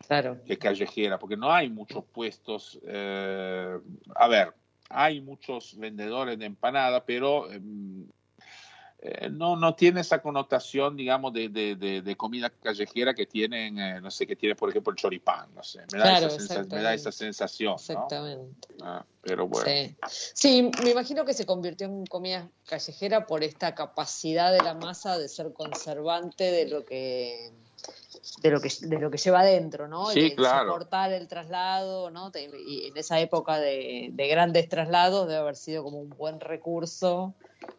Claro. 0.08 0.41
que 0.43 0.58
callejera, 0.58 1.19
porque 1.19 1.38
no 1.38 1.51
hay 1.51 1.69
muchos 1.69 2.04
puestos. 2.06 2.80
eh, 2.88 3.77
a 4.15 4.27
ver, 4.27 4.54
hay 4.89 5.21
muchos 5.21 5.77
vendedores 5.77 6.39
de 6.39 6.45
empanada, 6.47 7.06
pero 7.06 7.49
em, 7.51 8.08
eh, 9.04 9.30
no, 9.32 9.56
no 9.56 9.74
tiene 9.74 10.02
esa 10.02 10.22
connotación, 10.22 10.96
digamos, 10.96 11.34
de, 11.34 11.50
de- 11.50 11.76
de- 11.76 12.02
de 12.04 12.16
comida 12.16 12.52
callejera 12.52 13.16
que 13.16 13.26
tienen, 13.26 13.80
eh, 13.80 14.00
no 14.00 14.12
sé, 14.12 14.28
que 14.28 14.36
tiene, 14.36 14.54
por 14.56 14.70
ejemplo, 14.70 14.92
el 14.92 14.98
choripán, 14.98 15.54
no 15.56 15.64
sé, 15.64 15.80
me 15.92 15.98
da, 15.98 16.04
Claro, 16.20 16.28
esa, 16.28 16.64
me 16.64 16.82
da 16.84 16.94
esa 16.94 17.12
sensación, 17.12 17.72
¿no? 17.72 17.76
Exactamente. 17.78 18.68
Ah, 18.84 19.04
pero 19.22 19.48
bueno. 19.48 19.68
Sí. 19.68 19.96
Sí, 20.36 20.72
me 20.84 20.92
imagino 20.92 21.26
que 21.26 21.34
se 21.34 21.46
convirtió 21.48 21.88
en 21.88 22.06
comida 22.06 22.48
callejera 22.68 23.26
por 23.26 23.44
esta 23.44 23.74
capacidad 23.74 24.52
de 24.52 24.62
la 24.62 24.76
masa 24.76 25.18
de 25.18 25.28
ser 25.30 25.52
conservante 25.54 26.44
de 26.52 26.68
lo 26.68 26.86
que 26.86 27.52
de 28.44 28.52
lo 28.52 28.62
que 28.62 28.70
de 28.82 29.00
lo 29.00 29.10
que 29.10 29.18
lleva 29.18 29.40
adentro, 29.40 29.88
¿no? 29.88 30.12
Sí, 30.12 30.36
claro. 30.36 30.68
soportar 30.74 31.12
el 31.12 31.28
traslado, 31.28 32.12
¿no? 32.12 32.32
Y 32.36 32.86
en 32.88 32.98
esa 32.98 33.20
época 33.20 33.58
de, 33.60 34.10
de 34.14 34.28
grandes 34.28 34.70
traslados 34.70 35.28
debe 35.28 35.40
haber 35.40 35.56
sido 35.56 35.84
como 35.84 36.00
un 36.00 36.10
buen 36.10 36.40
recurso. 36.40 37.34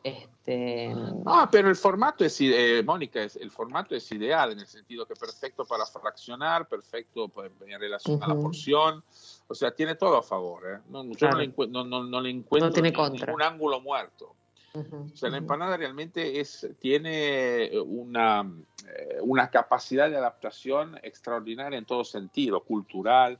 Este, 0.04 0.92
Ah, 1.26 1.48
pero 1.50 1.68
el 1.68 1.76
formato 1.76 2.24
es, 2.24 2.40
eh, 2.40 2.82
Mónica, 2.84 3.22
es, 3.22 3.36
el 3.36 3.50
formato 3.50 3.94
es 3.94 4.10
ideal 4.12 4.52
en 4.52 4.58
el 4.60 4.66
sentido 4.66 5.06
que 5.06 5.14
perfecto 5.14 5.64
para 5.64 5.86
fraccionar, 5.86 6.66
perfecto 6.68 7.30
en 7.66 7.80
relación 7.80 8.22
a 8.22 8.26
la 8.28 8.34
porción, 8.34 9.02
o 9.46 9.54
sea, 9.54 9.70
tiene 9.72 9.94
todo 9.94 10.16
a 10.16 10.22
favor. 10.22 10.62
¿eh? 10.68 10.78
No, 10.88 11.04
yo 11.04 11.10
Claro. 11.16 11.38
no 11.68 11.84
no, 12.04 12.20
le 12.20 12.30
encuentro 12.30 12.68
No 12.68 12.72
tiene 12.72 12.90
ni- 12.90 12.94
contra. 12.96 13.26
ningún 13.26 13.42
ángulo 13.42 13.80
muerto. 13.80 14.34
O 14.74 15.14
sea, 15.16 15.28
la 15.28 15.36
empanada 15.36 15.76
realmente 15.76 16.40
es, 16.40 16.66
tiene 16.80 17.70
una, 17.84 18.50
eh, 18.88 19.18
una 19.20 19.50
capacidad 19.50 20.08
de 20.08 20.16
adaptación 20.16 20.98
extraordinaria 21.02 21.78
en 21.78 21.84
todo 21.84 22.04
sentido, 22.04 22.60
cultural, 22.64 23.38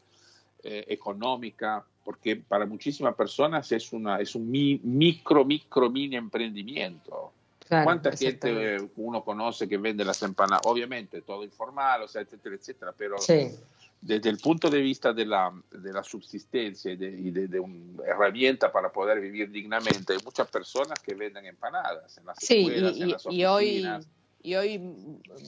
eh, 0.62 0.84
económica, 0.88 1.84
porque 2.04 2.36
para 2.36 2.66
muchísimas 2.66 3.14
personas 3.14 3.70
es, 3.72 3.92
una, 3.92 4.20
es 4.20 4.34
un 4.34 4.50
mi- 4.50 4.80
micro, 4.82 5.44
micro, 5.44 5.90
mini 5.90 6.16
emprendimiento. 6.16 7.32
Claro, 7.66 7.84
¿Cuánta 7.84 8.12
gente 8.12 8.90
uno 8.96 9.24
conoce 9.24 9.68
que 9.68 9.78
vende 9.78 10.04
las 10.04 10.22
empanadas? 10.22 10.62
Obviamente, 10.66 11.22
todo 11.22 11.44
informal, 11.44 12.02
o 12.02 12.08
sea, 12.08 12.22
etcétera, 12.22 12.56
etcétera, 12.56 12.92
pero 12.96 13.18
Sí, 13.18 13.48
desde 14.00 14.28
el 14.30 14.38
punto 14.38 14.68
de 14.68 14.80
vista 14.80 15.12
de 15.12 15.24
la, 15.24 15.52
de 15.70 15.92
la 15.92 16.02
subsistencia 16.02 16.92
y 16.92 16.96
de, 16.96 17.08
y 17.08 17.30
de, 17.30 17.46
de 17.46 17.60
una 17.60 18.04
herramienta 18.04 18.70
para 18.72 18.90
poder 18.90 19.20
vivir 19.20 19.50
dignamente, 19.50 20.12
hay 20.12 20.18
muchas 20.24 20.48
personas 20.48 20.98
que 21.00 21.14
venden 21.14 21.46
empanadas 21.46 22.18
en 22.18 22.26
las 22.26 22.38
sí, 22.38 22.66
escuelas, 22.66 22.96
y, 22.96 23.02
en 23.02 23.10
las 23.10 23.26
y 23.26 23.44
hoy 23.44 23.64
oficinas. 23.64 24.08
Y 24.42 24.54
hoy 24.56 24.78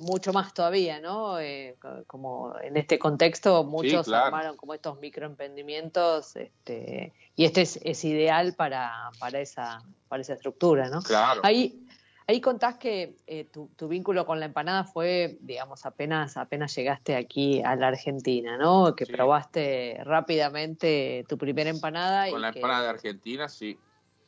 mucho 0.00 0.32
más 0.32 0.54
todavía, 0.54 1.00
¿no? 1.00 1.38
Eh, 1.40 1.76
co- 1.80 2.04
como 2.06 2.54
en 2.62 2.76
este 2.76 2.98
contexto 2.98 3.64
muchos 3.64 4.06
claro. 4.06 4.26
armaron 4.26 4.56
como 4.56 4.74
estos 4.74 4.98
microemprendimientos, 5.00 6.36
este, 6.36 7.12
y 7.36 7.44
este 7.44 7.62
es, 7.62 7.78
es 7.82 8.04
ideal 8.04 8.54
para, 8.54 9.10
para 9.18 9.40
esa 9.40 9.82
para 10.08 10.22
esa 10.22 10.34
estructura, 10.34 10.88
¿no? 10.88 11.00
Claro. 11.02 11.40
Ahí 11.44 11.86
ahí 12.26 12.40
contás 12.40 12.76
que 12.78 13.16
eh, 13.26 13.44
tu, 13.52 13.68
tu 13.76 13.86
vínculo 13.88 14.24
con 14.24 14.40
la 14.40 14.46
empanada 14.46 14.84
fue, 14.84 15.36
digamos, 15.40 15.84
apenas 15.84 16.36
apenas 16.36 16.74
llegaste 16.74 17.16
aquí 17.16 17.60
a 17.62 17.76
la 17.76 17.88
Argentina, 17.88 18.56
¿no? 18.56 18.94
Que 18.94 19.04
Sí. 19.06 19.12
probaste 19.12 19.98
rápidamente 20.04 21.24
tu 21.28 21.36
primera 21.36 21.68
empanada 21.70 22.30
Con 22.30 22.38
y 22.38 22.42
la 22.42 22.52
que- 22.52 22.60
empanada 22.60 22.84
de 22.84 22.88
Argentina, 22.90 23.48
sí. 23.48 23.78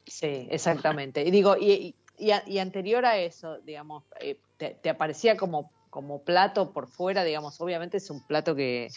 Sí, 0.06 0.46
exactamente. 0.50 1.24
Y 1.24 1.30
digo, 1.30 1.56
y, 1.56 1.72
y- 1.72 1.94
y 2.18 2.30
a- 2.30 2.42
y 2.46 2.58
anterior 2.58 3.04
a 3.04 3.18
eso, 3.18 3.58
digamos, 3.60 4.04
eh, 4.20 4.38
te, 4.56 4.70
te 4.82 4.90
aparecía 4.90 5.36
como, 5.36 5.70
como 5.90 6.22
plato 6.22 6.72
por 6.72 6.88
fuera, 6.88 7.24
digamos, 7.24 7.60
obviamente 7.60 7.96
es 7.98 8.10
un 8.10 8.26
plato 8.26 8.54
que, 8.54 8.88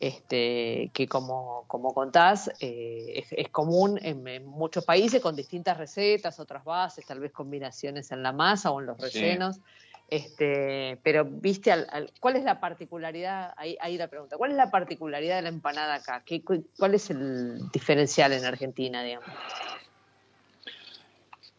este, 0.00 0.90
que 0.92 1.06
como, 1.08 1.64
como 1.68 1.94
contás, 1.94 2.48
eh, 2.60 3.12
es, 3.16 3.26
es 3.32 3.48
común 3.50 3.98
en, 4.02 4.26
en 4.26 4.44
muchos 4.46 4.84
países 4.84 5.20
con 5.22 5.36
distintas 5.36 5.76
recetas, 5.78 6.40
otras 6.40 6.64
bases, 6.64 7.06
tal 7.06 7.20
vez 7.20 7.32
combinaciones 7.32 8.10
en 8.10 8.22
la 8.22 8.32
masa 8.32 8.70
o 8.70 8.80
en 8.80 8.86
los 8.86 8.96
Sí. 8.98 9.18
rellenos. 9.20 9.60
Este, 10.08 11.00
pero 11.02 11.24
viste, 11.24 11.72
al, 11.72 11.86
al- 11.90 12.12
¿cuál 12.20 12.36
es 12.36 12.44
la 12.44 12.60
particularidad? 12.60 13.54
Ahí, 13.56 13.76
ahí 13.80 13.96
la 13.96 14.08
pregunta. 14.08 14.36
¿Cuál 14.36 14.50
es 14.50 14.56
la 14.56 14.70
particularidad 14.70 15.36
de 15.36 15.42
la 15.42 15.48
empanada 15.48 15.94
acá? 15.94 16.22
¿Qué, 16.26 16.44
cu- 16.44 16.66
¿Cuál 16.78 16.94
es 16.94 17.08
el 17.10 17.70
diferencial 17.72 18.32
en 18.32 18.44
Argentina, 18.44 19.02
digamos? 19.02 19.28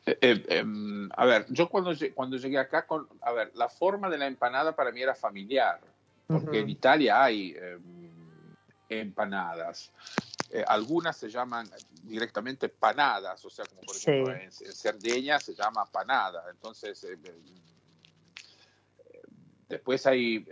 Eh, 0.05 0.17
eh, 0.21 0.43
em, 0.49 1.09
a 1.15 1.25
ver, 1.25 1.45
yo 1.49 1.67
cuando, 1.67 1.91
cuando 2.13 2.37
llegué 2.37 2.59
acá, 2.59 2.85
con, 2.85 3.07
a 3.21 3.31
ver, 3.31 3.51
la 3.55 3.69
forma 3.69 4.09
de 4.09 4.19
la 4.19 4.27
empanada 4.27 4.75
para 4.75 4.91
mí 4.91 5.01
era 5.01 5.15
familiar, 5.15 5.81
porque 6.27 6.57
Ujú. 6.57 6.57
en 6.57 6.69
Italia 6.69 7.23
hay 7.23 7.55
em, 7.57 8.55
empanadas. 8.87 9.91
Eh, 10.51 10.63
algunas 10.67 11.17
se 11.17 11.27
llaman 11.29 11.67
directamente 12.03 12.69
panadas, 12.69 13.43
o 13.45 13.49
sea, 13.49 13.65
como 13.65 13.81
por 13.81 13.95
Sí. 13.95 14.11
ejemplo 14.11 14.31
en, 14.31 14.41
en 14.43 14.51
Cerdeña 14.51 15.39
se 15.39 15.55
llama 15.55 15.85
panada. 15.85 16.45
Entonces, 16.51 17.03
eh, 17.03 17.17
eh, 17.23 19.21
después 19.67 20.05
hay, 20.05 20.45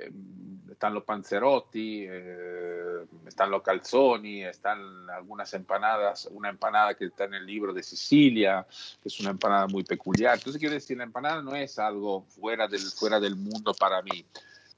están 0.74 0.94
los 0.94 1.04
panzerotti, 1.04 2.06
eh, 2.08 3.06
están 3.26 3.50
los 3.50 3.64
calzoni, 3.64 4.44
están 4.44 5.10
algunas 5.10 5.54
empanadas, 5.54 6.28
una 6.32 6.50
empanada 6.50 6.94
que 6.96 7.06
está 7.06 7.26
en 7.26 7.36
el 7.36 7.46
libro 7.46 7.74
de 7.74 7.82
Sicilia, 7.82 8.66
que 9.02 9.10
es 9.10 9.20
una 9.20 9.32
empanada 9.32 9.68
muy 9.68 9.84
peculiar. 9.84 10.36
Entonces, 10.36 10.60
quiero 10.60 10.76
decir, 10.76 10.98
la 10.98 11.04
empanada 11.04 11.42
no 11.42 11.56
es 11.56 11.80
algo 11.80 12.24
fuera 12.24 12.68
del, 12.68 12.82
fuera 12.82 13.20
del 13.20 13.36
mundo 13.36 13.74
para 13.74 14.02
mí, 14.02 14.26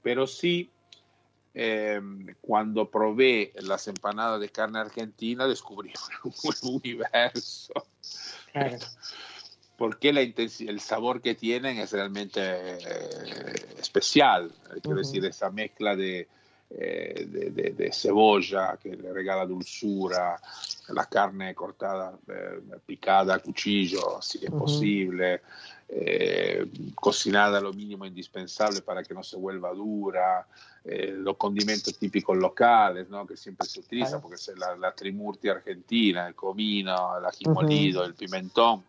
pero 0.01 0.27
sí 0.27 0.69
eh, 1.53 2.01
cuando 2.41 2.89
probé 2.89 3.53
las 3.55 3.87
empanadas 3.87 4.41
de 4.41 4.49
carne 4.49 4.79
argentina 4.79 5.47
descubrí 5.47 5.93
un 6.23 6.81
universo 6.83 7.73
Claro. 8.51 8.77
Porque 9.77 10.13
la 10.13 10.21
el 10.21 10.79
sabor 10.79 11.21
que 11.21 11.35
tienen 11.35 11.77
es 11.77 11.91
realmente 11.91 12.39
eh, 12.41 13.75
especial. 13.79 14.51
Quiero 14.81 14.97
decir, 14.99 15.23
esa 15.25 15.49
mezcla 15.49 15.95
de, 15.95 16.27
eh, 16.69 17.25
de, 17.27 17.49
de- 17.51 17.71
de 17.71 17.91
cebolla 17.91 18.77
que 18.81 18.95
le 18.95 19.11
regala 19.13 19.45
dulzura, 19.45 20.39
la 20.89 21.05
carne 21.05 21.53
cortada, 21.53 22.17
eh, 22.27 22.59
picada 22.85 23.35
a 23.35 23.39
cuchillo, 23.39 24.21
si 24.21 24.43
es 24.45 24.51
posible, 24.51 25.41
eh, 25.89 26.65
cocinada 26.95 27.59
lo 27.61 27.73
mínimo 27.73 28.05
indispensable 28.05 28.81
para 28.81 29.03
que 29.03 29.13
no 29.13 29.23
se 29.23 29.37
vuelva 29.37 29.71
dura, 29.73 30.45
los 30.87 31.35
condimentos 31.37 31.97
típicos 31.97 32.37
locales, 32.37 33.09
¿no? 33.09 33.25
que 33.25 33.35
siempre 33.35 33.67
se 33.67 33.79
utiliza, 33.79 34.09
Claro. 34.09 34.21
porque 34.21 34.35
es 34.35 34.51
la, 34.55 34.75
la 34.75 34.91
trimurti 34.93 35.49
argentina, 35.49 36.27
el 36.27 36.35
comino, 36.35 37.17
el 37.17 37.25
ají 37.25 37.45
molido, 37.45 38.03
el 38.05 38.13
pimentón, 38.13 38.83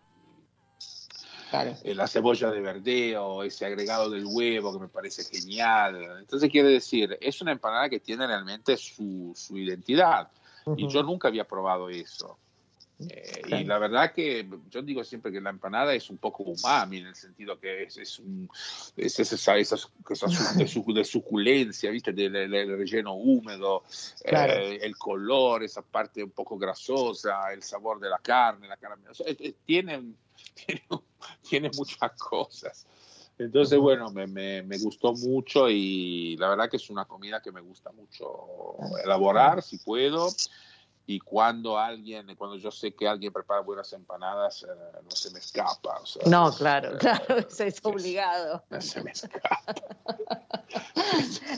Claro. 1.62 1.76
eh, 1.82 1.94
la 1.94 2.06
cebolla 2.06 2.50
de 2.50 2.60
verdeo, 2.60 3.42
ese 3.42 3.66
agregado 3.66 4.10
del 4.10 4.24
huevo 4.26 4.72
que 4.72 4.80
me 4.80 4.88
parece 4.88 5.24
genial. 5.24 6.18
Entonces 6.18 6.50
quiere 6.50 6.68
decir, 6.68 7.16
es 7.20 7.40
una 7.40 7.52
empanada 7.52 7.88
que 7.88 8.00
tiene 8.00 8.26
realmente 8.26 8.76
su, 8.76 9.32
su 9.34 9.56
identidad. 9.58 10.28
Y 10.76 10.84
Ujú. 10.84 10.88
yo 10.92 11.02
nunca 11.02 11.28
había 11.28 11.44
probado 11.44 11.88
eso. 11.88 12.38
Eh, 12.98 13.42
Claro. 13.42 13.62
Y 13.62 13.66
la 13.66 13.78
verdad 13.78 14.12
que 14.12 14.48
yo 14.70 14.80
digo 14.82 15.04
siempre 15.04 15.30
que 15.30 15.40
la 15.40 15.50
empanada 15.50 15.94
es 15.94 16.08
un 16.10 16.16
poco 16.16 16.42
umami 16.44 16.96
en 16.98 17.06
el 17.08 17.14
sentido 17.14 17.60
que 17.60 17.84
es, 17.84 17.96
es, 17.98 18.18
un, 18.18 18.48
es 18.96 19.20
esa, 19.20 19.56
esa 19.56 19.76
su- 19.76 19.90
de, 20.56 20.66
su- 20.66 20.92
de 20.94 21.04
suculencia, 21.04 21.90
¿viste? 21.90 22.12
Del, 22.12 22.32
del- 22.32 22.76
relleno 22.78 23.14
húmedo, 23.14 23.84
Claro. 24.24 24.54
eh, 24.54 24.78
el 24.82 24.96
color, 24.96 25.62
esa 25.62 25.82
parte 25.82 26.24
un 26.24 26.30
poco 26.30 26.56
grasosa, 26.58 27.52
el 27.52 27.62
sabor 27.62 28.00
de 28.00 28.08
la 28.08 28.18
carne, 28.18 28.66
la 28.66 28.76
carne. 28.78 29.08
o 29.10 29.14
sea, 29.14 29.26
tiene, 29.64 30.02
tiene, 30.54 30.82
tiene 31.48 31.70
muchas 31.76 32.12
cosas. 32.18 32.86
Entonces, 33.38 33.78
bueno, 33.78 34.10
me, 34.10 34.26
me, 34.26 34.62
me 34.62 34.78
gustó 34.78 35.12
mucho 35.12 35.68
y 35.68 36.36
la 36.38 36.48
verdad 36.48 36.70
que 36.70 36.78
es 36.78 36.88
una 36.88 37.04
comida 37.04 37.42
que 37.42 37.52
me 37.52 37.60
gusta 37.60 37.92
mucho 37.92 38.76
elaborar, 39.04 39.62
si 39.62 39.76
puedo. 39.78 40.28
Y 41.08 41.20
cuando 41.20 41.78
alguien, 41.78 42.34
cuando 42.34 42.56
yo 42.56 42.70
sé 42.70 42.92
que 42.94 43.06
alguien 43.06 43.32
prepara 43.32 43.60
buenas 43.60 43.92
empanadas, 43.92 44.64
eh, 44.64 44.98
no 45.04 45.10
se 45.12 45.30
me 45.30 45.38
escapa. 45.38 46.00
o 46.00 46.06
sea, 46.06 46.22
No, 46.26 46.50
claro, 46.52 46.94
eh, 46.94 46.98
claro, 46.98 47.36
eso 47.48 47.62
es 47.64 47.78
obligado. 47.84 48.64
no 48.70 48.80
se 48.80 49.02
me 49.02 49.10
escapa. 49.12 49.60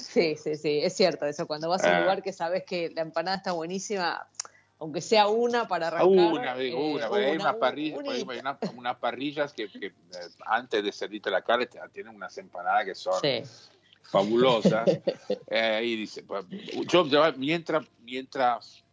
Sí, 0.01 0.37
sí, 0.37 0.57
sí, 0.57 0.81
es 0.83 0.95
cierto 0.97 1.27
eso. 1.27 1.47
Cuando 1.47 1.69
vas 1.69 1.85
a 1.85 1.89
un 1.91 1.97
Ah. 1.97 2.01
lugar 2.01 2.23
que 2.23 2.33
sabes 2.33 2.65
que 2.65 2.91
la 2.91 3.03
empanada 3.03 3.37
está 3.39 3.53
buenísima, 3.53 4.27
aunque 4.79 5.01
sea 5.01 5.29
una 5.29 5.67
para 5.67 5.89
arrancar. 5.89 6.09
Una, 6.09 6.57
digo, 6.57 6.79
eh, 6.79 6.95
una, 6.95 7.07
hay 7.07 7.37
una, 7.37 7.51
una 7.51 7.59
parrilla, 7.59 7.97
hay 8.07 8.41
unas 8.77 8.97
parrillas 8.97 9.53
que, 9.53 9.69
que, 9.69 9.87
eh, 9.87 9.93
antes 10.47 10.83
de 10.85 10.93
servirte 10.93 11.31
la 11.31 11.43
carne 11.43 11.69
tienen 11.93 12.15
unas 12.15 12.37
empanadas 12.39 12.85
que 12.85 12.95
son 12.95 13.21
Sí, 13.21 13.43
fabulosas. 14.03 14.89
Eh, 15.51 15.81
y 15.83 15.97
dice, 15.97 16.23
pues, 16.23 16.45
yo, 16.87 17.05
mientras, 17.37 17.87
mientras 18.01 18.85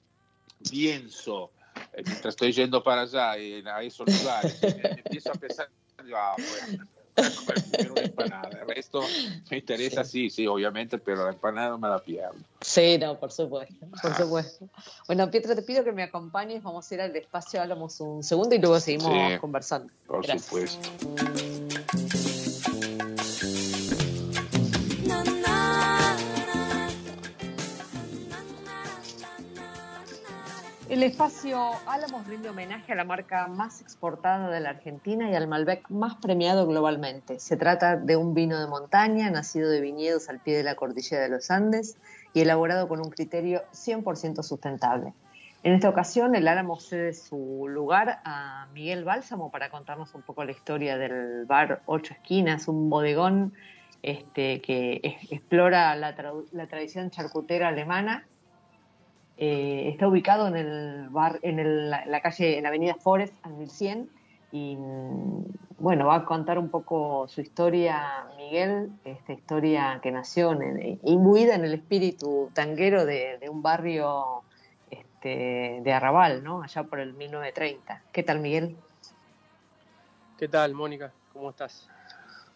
pienso, 0.70 1.52
mientras 1.94 2.34
estoy 2.34 2.52
yendo 2.54 2.82
para 2.82 3.02
allá 3.02 3.32
a 3.32 3.84
esos 3.84 4.08
lugares, 4.08 4.58
empiezo 4.64 5.32
a 5.32 5.36
pensar, 5.36 5.70
ah, 6.16 6.36
bueno, 6.38 6.88
comer 7.16 7.64
primero 7.72 7.94
una 7.94 8.02
empanada. 8.04 8.60
El 8.62 8.68
resto 8.68 9.08
me 9.50 9.58
interesa, 9.58 10.04
sí, 10.04 10.30
sí, 10.30 10.46
obviamente, 10.48 10.98
pero 10.98 11.24
la 11.24 11.32
empanada 11.32 11.70
no 11.70 11.78
me 11.78 11.88
la 11.88 12.00
pierdo. 12.00 12.36
sí, 12.62 12.98
no, 12.98 13.18
por 13.20 13.32
supuesto, 13.32 13.88
por 14.02 14.16
supuesto. 14.16 14.70
Bueno, 15.08 15.30
Pietro, 15.32 15.56
te 15.56 15.62
pido 15.62 15.84
que 15.84 15.92
me 15.92 16.04
acompañes, 16.04 16.62
vamos 16.64 16.92
a 16.92 16.96
ir 16.96 17.02
al 17.02 17.16
espacio, 17.16 17.62
hablamos 17.62 18.00
un 18.02 18.24
segundo 18.24 18.56
y 18.56 18.60
luego 18.60 18.80
seguimos 18.80 19.32
Sí. 19.34 19.40
conversando. 19.40 19.92
Por 20.06 20.26
Gracias. 20.26 20.46
supuesto. 20.46 21.55
El 30.88 31.02
espacio 31.02 31.72
Álamos 31.88 32.28
rinde 32.28 32.48
homenaje 32.48 32.92
a 32.92 32.96
la 32.96 33.06
marca 33.06 33.48
más 33.48 33.82
exportada 33.82 34.52
de 34.52 34.60
la 34.60 34.70
Argentina 34.70 35.28
y 35.32 35.34
al 35.34 35.48
Malbec 35.48 35.90
más 35.90 36.14
premiado 36.18 36.68
globalmente. 36.68 37.40
Se 37.40 37.58
trata 37.58 37.98
de 37.98 38.16
un 38.16 38.36
vino 38.36 38.60
de 38.60 38.68
montaña, 38.68 39.32
nacido 39.32 39.68
de 39.72 39.82
viñedos 39.82 40.30
al 40.30 40.40
pie 40.40 40.56
de 40.56 40.62
la 40.62 40.76
cordillera 40.76 41.24
de 41.24 41.30
los 41.30 41.50
Andes 41.50 41.98
y 42.36 42.42
elaborado 42.42 42.88
con 42.88 43.00
un 43.00 43.10
criterio 43.10 43.64
100% 43.74 44.44
sustentable. 44.44 45.14
En 45.64 45.74
esta 45.74 45.90
ocasión, 45.90 46.36
el 46.36 46.48
Álamo 46.48 46.80
cede 46.80 47.14
su 47.14 47.66
lugar 47.68 48.22
a 48.24 48.68
Miguel 48.72 49.04
Bálsamo 49.04 49.50
para 49.50 49.72
contarnos 49.72 50.14
un 50.14 50.22
poco 50.22 50.44
la 50.44 50.52
historia 50.52 51.00
del 51.00 51.46
bar 51.48 51.82
Ocho 51.88 52.14
Esquinas, 52.14 52.68
un 52.68 52.92
bodegón 52.92 53.56
este, 54.04 54.62
que 54.62 55.02
explora 55.32 55.96
la 55.96 56.16
tradición 56.68 57.10
charcutera 57.10 57.70
alemana 57.70 58.28
eh, 59.38 59.90
está 59.90 60.08
ubicado 60.08 60.48
en 60.48 60.56
el 60.56 61.10
bar, 61.10 61.40
en 61.42 61.60
el- 61.60 61.90
la, 61.90 62.06
la 62.06 62.22
calle, 62.22 62.58
en 62.58 62.64
la 62.64 62.70
avenida 62.70 62.96
Forest, 62.96 63.34
al 63.44 63.54
1100, 63.54 64.10
y 64.52 64.76
mm, 64.78 65.44
bueno, 65.80 66.08
va 66.08 66.16
a 66.16 66.26
contar 66.26 66.58
un 66.58 66.70
poco 66.70 67.28
su 67.28 67.42
historia, 67.42 68.26
Miguel, 68.38 68.90
esta 69.04 69.34
historia 69.34 70.00
que 70.02 70.12
nació 70.12 70.54
en- 70.54 71.00
imbuida 71.04 71.56
en 71.56 71.66
el 71.66 71.74
espíritu 71.74 72.50
tanguero 72.54 73.06
de, 73.06 73.38
de 73.40 73.50
un 73.50 73.62
barrio 73.62 74.44
este, 74.90 75.82
de 75.84 75.94
Arrabal, 75.94 76.44
¿no? 76.44 76.62
Allá 76.62 76.84
por 76.84 77.00
el 77.00 77.14
1930. 77.14 78.04
¿Qué 78.14 78.24
tal, 78.24 78.40
Miguel? 78.40 78.78
¿Qué 80.38 80.48
tal, 80.48 80.74
Mónica? 80.74 81.12
¿Cómo 81.34 81.50
estás? 81.50 81.88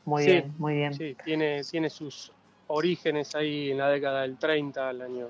Muy 0.05 0.23
Sí, 0.23 0.31
bien, 0.31 0.55
muy 0.57 0.75
bien. 0.75 0.93
Sí, 0.93 1.15
tiene, 1.23 1.61
tiene 1.63 1.89
sus 1.89 2.31
orígenes 2.67 3.35
ahí 3.35 3.71
en 3.71 3.77
la 3.77 3.89
década 3.89 4.21
del 4.21 4.37
30, 4.37 4.89
el 4.91 5.01
año 5.01 5.27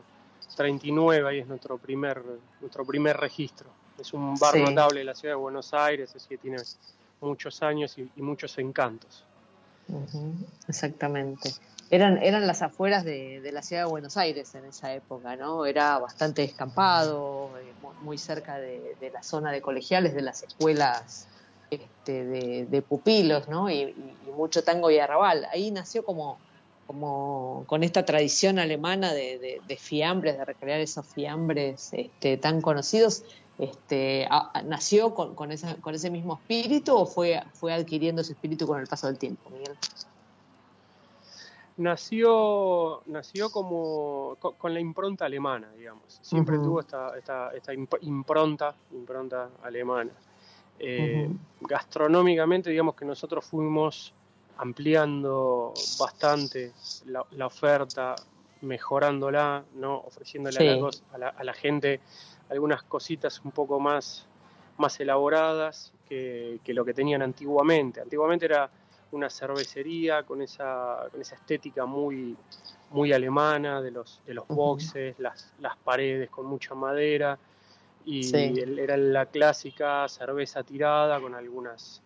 39, 0.59 1.25
ahí 1.29 1.39
es 1.39 1.47
nuestro 1.47 1.77
primer, 1.77 2.21
nuestro 2.59 2.85
primer 2.85 3.15
registro. 3.15 3.71
Es 3.97 4.11
un 4.11 4.37
bar 4.37 4.55
Sí. 4.55 4.61
notable 4.61 4.99
de 4.99 5.05
la 5.05 5.15
ciudad 5.15 5.35
de 5.35 5.39
Buenos 5.39 5.73
Aires, 5.73 6.13
así 6.13 6.27
que 6.27 6.37
tiene 6.37 6.57
muchos 7.21 7.63
años 7.63 7.97
y, 7.97 8.11
y 8.13 8.21
muchos 8.21 8.57
encantos. 8.57 9.23
Exactamente. 10.67 11.49
Eran, 11.89 12.21
eran 12.21 12.45
las 12.45 12.61
afueras 12.61 13.05
de, 13.05 13.39
de 13.39 13.51
la 13.53 13.61
ciudad 13.61 13.83
de 13.83 13.89
Buenos 13.89 14.17
Aires 14.17 14.53
en 14.53 14.65
esa 14.65 14.93
época, 14.93 15.37
¿no? 15.37 15.65
Era 15.65 15.97
bastante 15.97 16.41
descampado, 16.41 17.57
eh, 17.57 17.73
mu- 17.79 17.93
muy 18.01 18.17
cerca 18.17 18.59
de, 18.59 18.97
de 18.99 19.11
la 19.11 19.23
zona 19.23 19.53
de 19.53 19.61
colegiales, 19.61 20.13
de 20.13 20.21
las 20.23 20.43
escuelas 20.43 21.29
este, 21.69 22.25
de, 22.25 22.65
de 22.65 22.81
pupilos, 22.81 23.47
¿no? 23.47 23.69
Y, 23.69 23.75
y- 23.75 24.27
y 24.27 24.31
mucho 24.33 24.61
tango 24.61 24.91
y 24.91 24.99
arrabal. 24.99 25.47
Ahí 25.53 25.71
nació 25.71 26.03
como, 26.03 26.41
como 26.89 27.65
con 27.67 27.83
esta 27.83 28.03
tradición 28.03 28.57
alemana 28.57 29.13
de, 29.13 29.37
de- 29.37 29.61
de 29.67 29.77
fiambres, 29.77 30.39
de 30.39 30.43
recrear 30.43 30.79
esos 30.79 31.05
fiambres 31.05 31.93
este, 31.93 32.37
tan 32.37 32.61
conocidos. 32.61 33.23
Este, 33.59 34.25
a- 34.27 34.63
¿Nació 34.65 35.13
con, 35.13 35.35
con, 35.35 35.51
esa- 35.51 35.75
con 35.81 35.93
ese 35.93 36.09
mismo 36.09 36.33
espíritu 36.41 36.95
o 36.97 37.05
fue, 37.05 37.43
fue 37.53 37.73
adquiriendo 37.73 38.23
ese 38.23 38.33
espíritu 38.33 38.65
con 38.65 38.79
el 38.79 38.87
paso 38.87 39.05
del 39.05 39.19
tiempo, 39.19 39.51
Miguel? 39.51 39.77
Nació, 41.77 43.03
nació 43.05 43.51
como 43.51 44.35
co- 44.39 44.55
con, 44.55 44.73
la 44.73 44.79
impronta 44.79 45.25
alemana, 45.25 45.71
digamos. 45.73 46.17
Siempre 46.23 46.57
tuvo 46.57 46.79
esta, 46.79 47.15
esta, 47.15 47.51
esta 47.53 47.71
imp- 47.71 47.99
impronta, 48.01 48.75
impronta 48.93 49.51
alemana. 49.61 50.11
Eh, 50.79 51.29
Gastronómicamente, 51.61 52.71
digamos 52.71 52.95
que 52.95 53.05
nosotros 53.05 53.45
fuimos 53.45 54.11
ampliando 54.59 55.73
bastante 55.97 56.73
la, 57.05 57.25
la 57.31 57.45
oferta, 57.47 58.15
mejorándola, 58.61 59.63
¿no? 59.75 59.97
ofreciéndole 59.99 60.59
a, 60.59 60.63
la, 60.63 60.73
a 61.13 61.17
la- 61.17 61.29
a 61.29 61.43
la 61.45 61.53
gente 61.53 62.01
algunas 62.49 62.83
cositas 62.83 63.39
un 63.45 63.51
poco 63.51 63.79
más, 63.79 64.27
más 64.77 64.99
elaboradas 64.99 65.93
que, 66.07 66.59
que 66.63 66.73
lo 66.73 66.83
que 66.83 66.93
tenían 66.93 67.21
antiguamente. 67.21 68.01
Antiguamente 68.01 68.45
era 68.45 68.69
una 69.11 69.29
cervecería 69.29 70.23
con 70.23 70.41
esa, 70.41 71.07
con 71.09 71.21
esa 71.21 71.35
estética 71.35 71.85
muy, 71.85 72.35
muy 72.89 73.13
alemana 73.13 73.81
de 73.81 73.91
los, 73.91 74.21
de 74.25 74.33
los 74.33 74.47
boxes, 74.47 75.17
las, 75.19 75.53
las 75.59 75.77
paredes 75.77 76.29
con 76.29 76.45
mucha 76.45 76.75
madera 76.75 77.39
y 78.05 78.23
Sí. 78.23 78.53
era 78.77 78.97
la 78.97 79.25
clásica 79.27 80.07
cerveza 80.09 80.63
tirada 80.63 81.19
con 81.21 81.33
algunas 81.33 82.01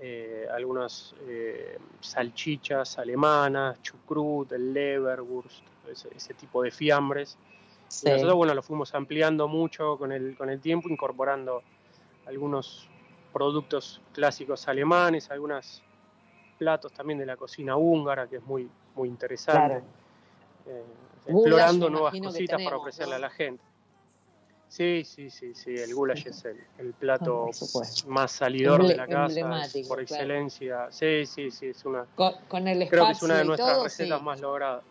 eh, 0.00 0.46
algunas 0.52 1.14
eh, 1.26 1.78
salchichas 2.00 2.98
alemanas, 2.98 3.80
chucrut, 3.82 4.50
el 4.52 4.72
leberwurst, 4.72 5.64
ese, 5.90 6.08
ese 6.14 6.34
tipo 6.34 6.62
de 6.62 6.70
fiambres. 6.70 7.38
Sí. 7.88 8.08
Y 8.08 8.12
nosotros, 8.12 8.34
bueno, 8.36 8.54
lo 8.54 8.62
fuimos 8.62 8.94
ampliando 8.94 9.46
mucho 9.46 9.96
con 9.96 10.12
el, 10.12 10.36
con 10.36 10.50
el 10.50 10.60
tiempo, 10.60 10.88
incorporando 10.88 11.62
algunos 12.26 12.88
productos 13.32 14.00
clásicos 14.12 14.66
alemanes, 14.68 15.30
algunos 15.30 15.82
platos 16.58 16.92
también 16.92 17.18
de 17.18 17.26
la 17.26 17.36
cocina 17.36 17.76
húngara, 17.76 18.26
que 18.26 18.36
es 18.36 18.44
muy, 18.44 18.68
muy 18.94 19.08
interesante. 19.08 19.82
Claro. 19.82 19.84
Eh, 20.66 20.84
explorando 21.26 21.90
nuevas 21.90 22.14
cositas 22.20 22.62
para 22.62 22.76
ofrecerle 22.76 23.12
¿no? 23.12 23.16
a 23.16 23.20
la 23.20 23.30
gente. 23.30 23.62
Sí, 24.68 25.04
sí, 25.04 25.30
sí, 25.30 25.54
sí, 25.54 25.70
el 25.76 25.94
goulash 25.94 26.26
es 26.26 26.44
el, 26.46 26.58
el 26.78 26.94
plato 26.94 27.46
Ah, 27.46 28.06
más 28.08 28.32
salidor 28.32 28.86
de 28.86 28.96
la 28.96 29.06
casa, 29.06 29.64
es 29.64 29.72
por 29.86 29.98
claro. 29.98 30.02
excelencia. 30.02 30.88
Sí, 30.90 31.26
sí, 31.26 31.50
sí, 31.50 31.66
es 31.66 31.84
una, 31.84 32.06
Con, 32.16 32.32
con 32.48 32.66
el 32.66 32.88
creo 32.88 33.06
que 33.06 33.12
es 33.12 33.22
una 33.22 33.38
de 33.38 33.44
nuestras 33.44 33.74
todo, 33.74 33.84
recetas 33.84 34.18
sí. 34.18 34.24
más 34.24 34.40
logradas. 34.40 34.82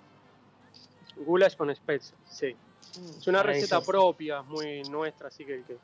Goulash 1.16 1.56
con 1.56 1.74
spezia, 1.76 2.18
sí. 2.24 2.56
Mm, 2.96 3.18
Es 3.20 3.28
una 3.28 3.44
receta 3.44 3.76
maravilloso. 3.76 3.92
propia, 3.92 4.42
muy 4.44 4.84
nuestra, 4.84 5.28
así 5.28 5.46
que 5.46 5.56
el 5.56 5.66
que 5.66 5.78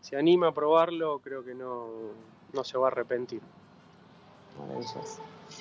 se 0.00 0.16
anima 0.16 0.48
a 0.48 0.52
probarlo 0.54 1.18
creo 1.18 1.44
que 1.44 1.54
no, 1.54 2.14
no 2.52 2.64
se 2.64 2.78
va 2.78 2.86
a 2.88 2.90
arrepentir. 2.90 3.42
Maravilloso. 4.58 5.20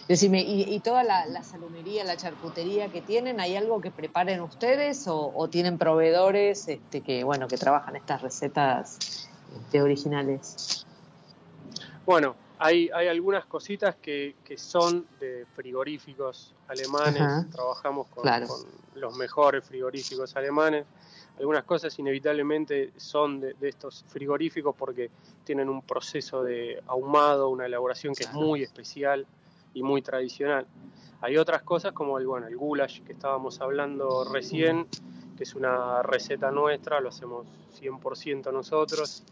Decime, 0.09 0.41
¿y, 0.41 0.63
y 0.63 0.79
toda 0.79 1.03
la, 1.03 1.27
la 1.27 1.43
salumería, 1.43 2.03
la 2.03 2.17
charcutería 2.17 2.89
que 2.89 3.03
tienen, 3.03 3.39
hay 3.39 3.55
algo 3.55 3.79
que 3.79 3.91
preparen 3.91 4.41
ustedes 4.41 5.07
o, 5.07 5.31
o 5.35 5.47
tienen 5.49 5.77
proveedores 5.77 6.67
este, 6.67 7.01
que, 7.01 7.23
bueno, 7.23 7.47
que 7.47 7.57
trabajan 7.57 7.95
estas 7.95 8.23
recetas 8.23 8.97
este, 9.55 9.83
originales? 9.83 10.83
Bueno, 12.07 12.35
hay, 12.57 12.89
hay 12.91 13.07
algunas 13.07 13.45
cositas 13.45 13.97
que, 13.97 14.35
que 14.43 14.57
son 14.57 15.05
de 15.19 15.45
frigoríficos 15.53 16.55
alemanes, 16.69 17.21
Ajá. 17.21 17.45
trabajamos 17.51 18.07
con, 18.07 18.23
Claro. 18.23 18.47
con 18.47 18.65
los 18.95 19.15
mejores 19.15 19.63
frigoríficos 19.63 20.35
alemanes. 20.35 20.87
Algunas 21.37 21.65
cosas 21.65 21.99
inevitablemente 21.99 22.93
son 22.97 23.39
de, 23.39 23.53
de 23.53 23.69
estos 23.69 24.03
frigoríficos 24.07 24.75
porque 24.75 25.11
tienen 25.43 25.69
un 25.69 25.83
proceso 25.83 26.43
de 26.43 26.81
ahumado, 26.87 27.49
una 27.49 27.67
elaboración 27.67 28.15
que 28.15 28.23
es 28.23 28.33
muy 28.33 28.63
especial 28.63 29.27
y 29.79 29.83
muy 29.83 30.01
tradicional. 30.01 30.67
Hay 31.21 31.37
otras 31.37 31.63
cosas 31.63 31.93
como 31.93 32.17
el, 32.19 32.27
bueno, 32.27 32.47
el 32.47 32.55
goulash 32.57 33.01
que 33.01 33.13
estábamos 33.13 33.61
hablando 33.61 34.25
recién, 34.25 34.87
que 35.37 35.43
es 35.43 35.55
una 35.55 36.01
receta 36.03 36.51
nuestra, 36.51 36.99
lo 36.99 37.09
hacemos 37.09 37.47
100% 37.73 38.51
nosotros 38.51 39.23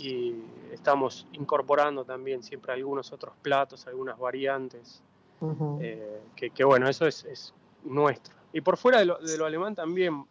y 0.00 0.34
estamos 0.72 1.26
incorporando 1.32 2.04
también 2.04 2.42
siempre 2.42 2.72
algunos 2.72 3.12
otros 3.12 3.34
platos, 3.42 3.86
algunas 3.86 4.18
variantes, 4.18 5.02
Ujú. 5.40 5.78
eh, 5.80 6.22
que, 6.34 6.50
que 6.50 6.64
bueno, 6.64 6.88
eso 6.88 7.06
es, 7.06 7.24
es 7.24 7.54
nuestro. 7.84 8.34
Y 8.52 8.60
por 8.60 8.76
fuera 8.76 8.98
de 8.98 9.04
lo, 9.04 9.18
de 9.18 9.36
lo 9.38 9.46
alemán 9.46 9.74
también 9.74 10.26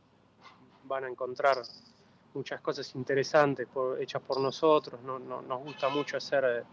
van 0.84 1.06
a 1.06 1.10
encontrar 1.10 1.62
muchas 2.34 2.60
cosas 2.62 2.94
interesantes 2.96 3.68
por- 3.68 4.02
hechas 4.02 4.22
por 4.22 4.40
nosotros, 4.42 5.02
no, 5.02 5.20
no- 5.20 5.42
nos 5.42 5.60
gusta 5.62 5.88
mucho 5.90 6.18
hacer 6.18 6.44
eh, 6.46 6.64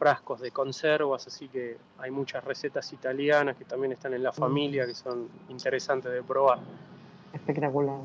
frascos 0.00 0.40
de 0.40 0.50
conservas, 0.50 1.26
así 1.26 1.46
que 1.48 1.76
hay 1.98 2.10
muchas 2.10 2.42
recetas 2.42 2.90
italianas 2.90 3.54
que 3.54 3.66
también 3.66 3.92
están 3.92 4.14
en 4.14 4.22
la 4.22 4.32
familia 4.32 4.86
que 4.86 4.94
son 4.94 5.28
interesantes 5.48 6.10
de 6.10 6.22
probar. 6.22 6.58
Espectacular. 7.34 8.00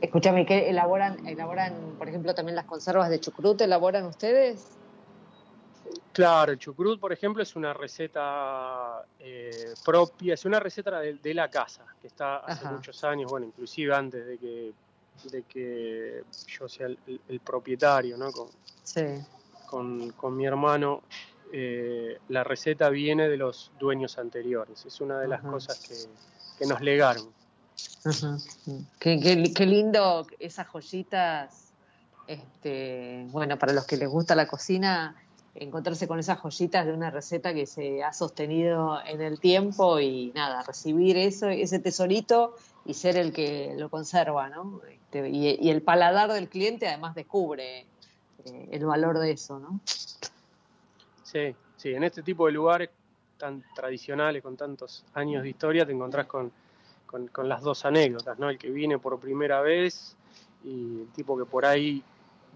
Escúchame, 0.00 0.44
¿qué 0.44 0.68
elaboran, 0.68 1.20
elaboran, 1.24 1.94
por 1.96 2.08
ejemplo, 2.08 2.34
también 2.34 2.56
las 2.56 2.66
conservas 2.66 3.10
de 3.10 3.20
chucrut? 3.20 3.60
¿Elaboran 3.60 4.06
ustedes? 4.06 4.76
Claro, 6.12 6.50
el 6.50 6.58
chucrut, 6.58 6.98
por 6.98 7.12
ejemplo, 7.12 7.40
es 7.40 7.54
una 7.54 7.72
receta 7.72 9.04
eh, 9.20 9.72
propia, 9.84 10.34
es 10.34 10.44
una 10.46 10.58
receta 10.58 10.98
de, 10.98 11.14
de 11.14 11.34
la 11.34 11.48
casa, 11.48 11.86
que 12.00 12.08
está 12.08 12.38
hace 12.38 12.64
Ajá. 12.64 12.74
muchos 12.74 13.04
años, 13.04 13.30
bueno, 13.30 13.46
inclusive 13.46 13.94
antes 13.94 14.26
de 14.26 14.36
que, 14.36 14.72
de 15.24 15.42
que 15.42 16.22
yo 16.46 16.68
sea 16.68 16.86
el, 16.86 16.98
el 17.28 17.40
propietario, 17.40 18.16
¿no? 18.16 18.30
Con, 18.32 18.48
Sí. 18.82 19.02
con, 19.66 20.10
con 20.12 20.36
mi 20.36 20.46
hermano, 20.46 21.02
eh, 21.52 22.18
la 22.28 22.44
receta 22.44 22.88
viene 22.90 23.28
de 23.28 23.36
los 23.36 23.70
dueños 23.78 24.18
anteriores, 24.18 24.84
es 24.86 25.00
una 25.00 25.18
de 25.20 25.28
las 25.28 25.40
Ajá. 25.40 25.50
cosas 25.50 25.78
que, 25.80 25.94
que 26.58 26.66
nos 26.66 26.80
legaron. 26.80 27.32
Ajá. 28.04 28.38
Qué, 28.98 29.20
qué- 29.20 29.52
qué 29.54 29.66
lindo 29.66 30.26
esas 30.38 30.66
joyitas. 30.68 31.64
Este, 32.26 33.26
bueno, 33.30 33.58
para 33.58 33.72
los 33.72 33.86
que 33.86 33.96
les 33.96 34.08
gusta 34.08 34.34
la 34.34 34.46
cocina, 34.46 35.16
encontrarse 35.54 36.06
con 36.06 36.18
esas 36.18 36.38
joyitas 36.38 36.84
de 36.86 36.92
una 36.92 37.10
receta 37.10 37.54
que 37.54 37.64
se 37.66 38.02
ha 38.04 38.12
sostenido 38.12 38.98
en 39.06 39.22
el 39.22 39.40
tiempo 39.40 39.98
y 39.98 40.30
nada, 40.34 40.62
recibir 40.62 41.16
eso, 41.16 41.48
ese 41.48 41.78
tesorito 41.78 42.54
y 42.88 42.94
ser 42.94 43.18
el 43.18 43.34
que 43.34 43.74
lo 43.76 43.90
conserva, 43.90 44.48
¿no? 44.48 44.80
Este, 44.88 45.28
y, 45.28 45.68
el 45.68 45.82
paladar 45.82 46.32
del 46.32 46.48
cliente 46.48 46.88
además 46.88 47.14
descubre 47.14 47.80
eh, 48.44 48.68
el 48.72 48.86
valor 48.86 49.18
de 49.18 49.32
eso, 49.32 49.58
¿no? 49.58 49.78
Sí, 51.22 51.54
sí, 51.76 51.92
en 51.92 52.02
este 52.02 52.22
tipo 52.22 52.46
de 52.46 52.52
lugares 52.52 52.88
tan 53.36 53.62
tradicionales, 53.74 54.42
con 54.42 54.56
tantos 54.56 55.04
años 55.12 55.42
de 55.42 55.50
historia, 55.50 55.84
te 55.84 55.92
encontrás 55.92 56.26
con, 56.26 56.50
con, 57.06 57.46
las 57.46 57.60
dos 57.60 57.84
anécdotas, 57.84 58.38
¿no? 58.38 58.48
El 58.48 58.58
que 58.58 58.70
viene 58.70 58.98
por 58.98 59.20
primera 59.20 59.60
vez 59.60 60.16
y 60.64 61.02
el 61.02 61.08
tipo 61.14 61.36
que 61.36 61.44
por 61.44 61.66
ahí 61.66 62.02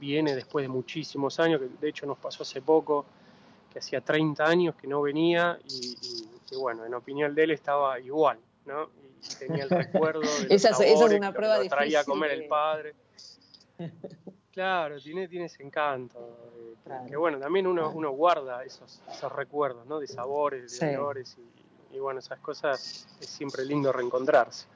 viene 0.01 0.35
después 0.35 0.64
de 0.64 0.68
muchísimos 0.68 1.38
años, 1.40 1.61
que 1.61 1.68
de 1.79 1.88
hecho 1.90 2.07
nos 2.07 2.16
pasó 2.16 2.42
hace 2.42 2.62
poco, 2.62 3.05
que 3.71 3.81
hacía 3.81 4.01
30 4.01 4.47
años 4.47 4.75
que 4.77 4.87
no 4.87 5.03
venía 5.03 5.59
y, 5.68 5.95
que 6.49 6.57
bueno, 6.57 6.87
en 6.87 6.95
opinión 6.95 7.35
de 7.35 7.45
él 7.45 7.51
estaba 7.51 8.01
igual, 8.01 8.38
¿no? 8.64 8.88
Tenía 9.39 9.65
el 9.65 9.71
recuerdo 9.71 10.21
de 10.21 10.27
los 10.27 10.41
Esa 10.45 10.53
es- 10.55 10.65
esa 10.65 10.85
es 10.85 10.93
sabores, 10.99 11.19
una 11.19 11.27
lo 11.29 11.33
que 11.33 11.37
prueba 11.37 11.59
lo 11.59 11.69
traía 11.69 12.01
a 12.01 12.05
comer 12.05 12.31
el 12.33 12.47
padre. 12.47 12.95
Claro, 14.53 15.01
tiene, 15.01 15.29
tiene 15.29 15.47
ese 15.47 15.63
encanto. 15.63 16.19
eh, 16.19 16.75
que- 16.77 16.83
Claro. 16.85 17.07
Que 17.07 17.17
bueno, 17.17 17.39
también 17.39 17.67
uno, 17.67 17.91
uno 17.91 18.11
guarda 18.11 18.63
esos, 18.65 19.01
esos 19.11 19.33
recuerdos, 19.33 19.87
¿no? 19.87 19.99
De 19.99 20.07
sabores, 20.07 20.63
de 20.65 20.69
Sí. 20.69 20.85
olores 20.97 21.37
y, 21.39 21.97
y 21.97 21.99
bueno, 21.99 22.21
esas 22.21 22.39
cosas 22.41 23.07
es 23.19 23.31
siempre 23.31 23.65
lindo 23.65 23.93
reencontrarse. 23.93 24.67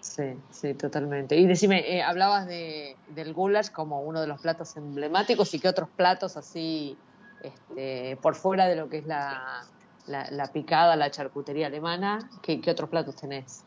Sí, 0.00 0.34
sí, 0.50 0.72
totalmente. 0.74 1.36
Y 1.36 1.46
decime, 1.46 1.94
eh, 1.94 2.02
hablabas 2.02 2.46
de, 2.46 2.96
del 3.08 3.34
goulash 3.34 3.68
como 3.70 4.00
uno 4.00 4.22
de 4.22 4.28
los 4.28 4.40
platos 4.40 4.74
emblemáticos 4.78 5.52
y 5.52 5.60
qué 5.60 5.68
otros 5.68 5.90
platos 5.90 6.38
así, 6.38 6.96
este, 7.42 8.16
por 8.22 8.34
fuera 8.34 8.66
de 8.66 8.76
lo 8.76 8.88
que 8.88 8.98
es 8.98 9.06
la, 9.06 9.66
la, 10.06 10.30
la 10.30 10.46
picada, 10.52 10.96
la 10.96 11.10
charcutería 11.10 11.66
alemana, 11.66 12.30
¿qué, 12.40 12.62
qué 12.62 12.70
otros 12.70 12.88
platos 12.88 13.14
tenés? 13.16 13.64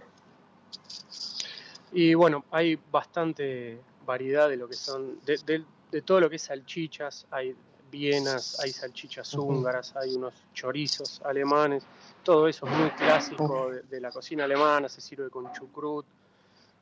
Y 1.91 2.13
bueno, 2.13 2.45
hay 2.51 2.79
bastante 2.91 3.81
variedad 4.05 4.49
de 4.49 4.57
lo 4.57 4.67
que 4.67 4.75
son, 4.75 5.19
de, 5.25 5.37
de- 5.45 5.65
de 5.91 6.01
todo 6.01 6.21
lo 6.21 6.29
que 6.29 6.37
es 6.37 6.43
salchichas, 6.43 7.27
hay 7.31 7.53
vienas, 7.91 8.57
hay 8.61 8.71
salchichas 8.71 9.33
húngaras, 9.33 9.93
hay 9.97 10.13
unos 10.15 10.33
chorizos 10.53 11.21
alemanes, 11.23 11.85
todo 12.23 12.47
eso 12.47 12.65
es 12.65 12.77
muy 12.77 12.89
clásico 12.91 13.69
de, 13.71 13.81
de 13.81 13.99
la 13.99 14.09
cocina 14.11 14.45
alemana, 14.45 14.87
se 14.87 15.01
sirve 15.01 15.29
con 15.29 15.51
chucrut, 15.51 16.05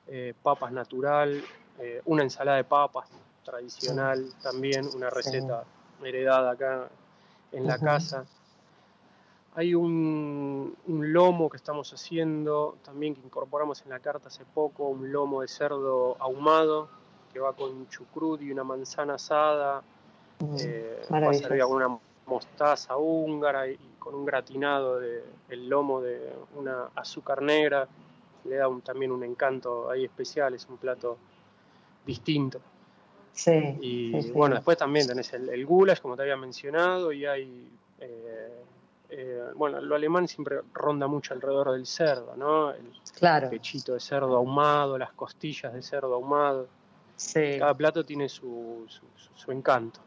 eh, 0.05 0.35
papas 0.43 0.71
natural, 0.71 1.43
eh, 1.79 2.01
una 2.05 2.21
ensalada 2.21 2.57
de 2.57 2.65
papas 2.65 3.07
tradicional 3.43 4.31
también, 4.43 4.87
una 4.93 5.09
receta 5.09 5.65
heredada 6.03 6.51
acá 6.51 6.87
en 7.51 7.65
la 7.65 7.79
casa. 7.79 8.25
Hay 9.59 9.75
un, 9.75 10.73
un 10.87 11.11
lomo 11.11 11.49
que 11.49 11.57
estamos 11.57 11.91
haciendo, 11.91 12.77
también 12.81 13.13
que 13.13 13.19
incorporamos 13.19 13.81
en 13.83 13.89
la 13.89 13.99
carta 13.99 14.29
hace 14.29 14.45
poco, 14.45 14.87
un 14.87 15.11
lomo 15.11 15.41
de 15.41 15.49
cerdo 15.49 16.15
ahumado, 16.21 16.87
que 17.33 17.39
va 17.41 17.51
con 17.51 17.85
chucrut 17.89 18.41
y 18.41 18.51
una 18.53 18.63
manzana 18.63 19.15
asada, 19.15 19.83
Mm, 20.39 20.55
eh, 20.61 21.01
va 21.07 21.11
maravilloso. 21.11 21.43
servida 21.43 21.65
con 21.65 21.75
una 21.75 21.99
mostaza 22.25 22.95
húngara 22.95 23.67
y, 23.67 23.71
y 23.73 23.95
con 23.99 24.15
un 24.15 24.23
gratinado 24.25 24.97
de 24.97 25.25
el 25.49 25.67
lomo 25.67 25.99
de 25.99 26.31
una 26.55 26.91
azúcar 26.95 27.41
negra, 27.41 27.85
le 28.45 28.55
da 28.55 28.69
un- 28.69 28.79
también 28.81 29.11
un 29.11 29.25
encanto 29.25 29.89
ahí 29.91 30.05
especial, 30.05 30.53
es 30.53 30.69
un 30.69 30.77
plato 30.77 31.17
distinto. 32.05 32.61
Sí, 33.33 33.51
Y 33.81 34.11
sí, 34.11 34.21
sí. 34.21 34.31
bueno, 34.31 34.55
después 34.55 34.77
también 34.77 35.05
tenés 35.05 35.33
el, 35.33 35.49
el 35.49 35.65
goulash, 35.65 35.99
como 35.99 36.15
te 36.15 36.21
había 36.21 36.37
mencionado, 36.37 37.11
y 37.11 37.25
hay 37.25 37.67
Eh, 38.01 38.58
eh, 39.09 39.51
bueno, 39.55 39.81
lo 39.81 39.95
alemán 39.95 40.27
siempre 40.27 40.61
ronda 40.73 41.07
mucho 41.07 41.33
alrededor 41.33 41.71
del 41.71 41.85
cerdo, 41.85 42.35
¿no? 42.35 42.71
El 42.71 42.93
Claro, 43.13 43.49
pechito 43.49 43.93
de 43.93 43.99
cerdo 43.99 44.37
ahumado, 44.37 44.97
las 44.97 45.11
costillas 45.13 45.73
de 45.73 45.81
cerdo 45.81 46.13
ahumado. 46.13 46.69
sí. 47.15 47.57
Cada 47.59 47.73
plato 47.73 48.05
tiene 48.05 48.29
su, 48.29 48.85
su, 48.87 49.05
su- 49.35 49.51
encanto. 49.51 49.99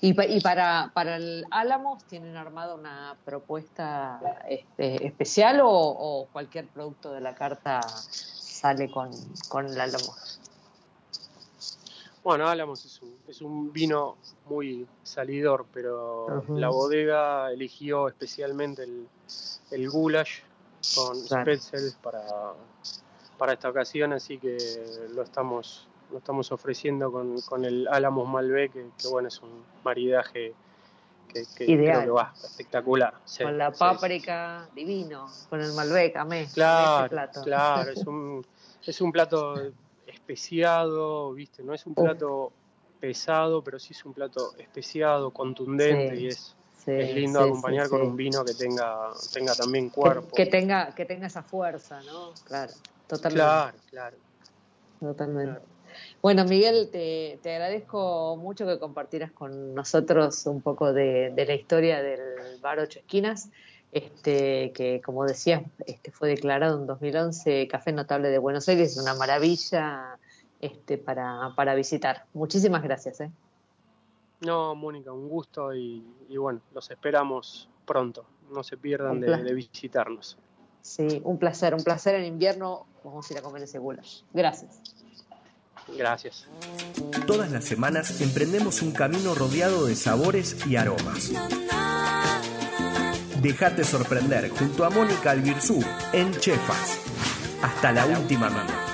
Y, 0.00 0.14
pa- 0.14 0.24
y 0.26 0.40
para, 0.40 0.90
para 0.94 1.16
el 1.16 1.44
Álamos, 1.50 2.04
¿tienen 2.06 2.36
armado 2.36 2.74
una 2.74 3.16
propuesta 3.24 4.20
este, 4.48 5.06
especial 5.06 5.60
o, 5.60 5.68
o 5.70 6.26
cualquier 6.32 6.68
producto 6.68 7.12
de 7.12 7.20
la 7.20 7.34
carta 7.34 7.80
sale 7.82 8.90
con, 8.90 9.10
con 9.48 9.66
el 9.66 9.78
Álamos? 9.80 10.40
Bueno, 12.24 12.48
Álamos 12.48 12.84
es 12.84 13.00
un, 13.02 13.15
es 13.28 13.40
un 13.40 13.72
vino 13.72 14.16
muy 14.46 14.86
salidor, 15.02 15.66
pero 15.72 16.44
la 16.48 16.68
bodega 16.68 17.50
eligió 17.50 18.08
especialmente 18.08 18.84
el, 18.84 19.08
el 19.70 19.90
goulash 19.90 20.40
con 20.94 21.20
Claro. 21.26 21.52
Para, 22.02 22.22
para 23.38 23.52
esta 23.54 23.68
ocasión, 23.68 24.12
así 24.12 24.38
que 24.38 24.56
lo 25.14 25.22
estamos, 25.22 25.88
lo 26.12 26.18
estamos 26.18 26.52
ofreciendo 26.52 27.10
con, 27.10 27.40
con 27.42 27.64
el 27.64 27.88
Álamos 27.88 28.28
Malbec, 28.28 28.72
que, 28.72 28.86
que, 28.96 29.08
bueno, 29.08 29.28
es 29.28 29.40
un 29.42 29.64
maridaje 29.84 30.54
que, 31.28 31.44
que 31.56 31.64
Ideal. 31.64 31.94
creo 31.94 32.04
que 32.04 32.10
va 32.10 32.32
espectacular. 32.44 33.14
Sí, 33.24 33.42
con 33.42 33.58
la 33.58 33.72
sí, 33.72 33.78
páprica, 33.80 34.68
divino, 34.74 35.26
con 35.50 35.60
el 35.60 35.72
Malbec, 35.72 36.16
amé, 36.16 36.42
ese 36.42 36.54
Claro, 36.54 37.08
plato. 37.08 37.42
claro, 37.42 37.90
es 37.90 38.06
un, 38.06 38.46
es 38.84 39.00
un 39.00 39.10
plato 39.12 39.56
especiado, 40.06 41.32
¿viste? 41.32 41.62
No 41.64 41.74
es 41.74 41.84
un 41.86 41.94
plato 41.94 42.52
pesado, 43.00 43.62
pero 43.62 43.78
sí 43.78 43.92
es 43.92 44.04
un 44.04 44.12
plato 44.14 44.54
especiado, 44.58 45.30
contundente 45.30 46.16
Sí, 46.16 46.22
y 46.22 46.26
es, 46.28 46.56
Sí, 46.84 46.92
es 46.92 47.14
lindo 47.16 47.40
sí, 47.40 47.46
acompañar 47.48 47.88
con 47.88 48.00
un 48.02 48.14
vino 48.16 48.44
que 48.44 48.54
tenga, 48.54 49.10
tenga 49.32 49.54
también 49.56 49.90
Que- 49.90 49.94
cuerpo. 49.96 50.34
Que, 50.36 50.46
tenga, 50.46 50.94
que 50.94 51.04
tenga 51.04 51.26
esa 51.26 51.42
fuerza, 51.42 52.00
¿no? 52.02 52.32
Claro, 52.44 52.72
totalmente. 53.08 53.42
Claro, 53.44 53.78
claro. 53.90 54.16
Totalmente. 55.00 55.50
Claro. 55.50 55.66
Bueno, 56.22 56.44
Miguel, 56.44 56.90
te, 56.92 57.40
te 57.42 57.52
agradezco 57.54 58.36
mucho 58.36 58.66
que 58.66 58.78
compartieras 58.78 59.32
con 59.32 59.74
nosotros 59.74 60.46
un 60.46 60.60
poco 60.62 60.92
de, 60.92 61.32
de 61.34 61.44
la 61.46 61.54
historia 61.54 62.00
del 62.02 62.60
bar 62.60 62.78
Ocho 62.78 63.00
Esquinas, 63.00 63.48
este, 63.92 64.72
que 64.72 65.00
como 65.04 65.24
decías, 65.24 65.62
este, 65.86 66.12
fue 66.12 66.28
declarado 66.28 66.78
en 66.78 66.86
2011 66.86 67.66
Café 67.66 67.92
Notable 67.92 68.28
de 68.28 68.38
Buenos 68.38 68.68
Aires, 68.68 68.96
una 68.96 69.14
maravilla 69.14 70.18
este, 70.66 70.98
para, 70.98 71.52
para 71.56 71.74
visitar. 71.74 72.26
Muchísimas 72.34 72.82
gracias. 72.82 73.20
¿eh? 73.20 73.30
No, 74.40 74.74
Mónica, 74.74 75.12
un 75.12 75.28
gusto 75.28 75.74
y, 75.74 76.04
y 76.28 76.36
bueno, 76.36 76.60
los 76.74 76.90
esperamos 76.90 77.68
pronto. 77.86 78.24
No 78.50 78.62
se 78.62 78.76
pierdan 78.76 79.20
de, 79.20 79.54
visitarnos. 79.54 80.38
Sí, 80.82 81.20
un 81.24 81.38
placer, 81.38 81.74
un 81.74 81.82
placer 81.82 82.14
en 82.16 82.26
invierno. 82.26 82.86
Vamos 83.02 83.28
a 83.28 83.32
ir 83.32 83.38
a 83.38 83.42
comer 83.42 83.62
ese 83.62 83.78
goulash. 83.78 84.22
Gracias. 84.32 84.80
Gracias. 85.96 86.46
Todas 87.26 87.50
las 87.50 87.64
semanas 87.64 88.20
emprendemos 88.20 88.82
un 88.82 88.92
camino 88.92 89.34
rodeado 89.34 89.86
de 89.86 89.94
sabores 89.94 90.66
y 90.66 90.76
aromas. 90.76 91.32
Déjate 93.40 93.84
sorprender 93.84 94.50
junto 94.50 94.84
a 94.84 94.90
Mónica 94.90 95.30
Albirzú 95.30 95.80
en 96.12 96.32
Chefas. 96.32 97.00
Hasta 97.62 97.92
la 97.92 98.06
última 98.06 98.50
mano. 98.50 98.85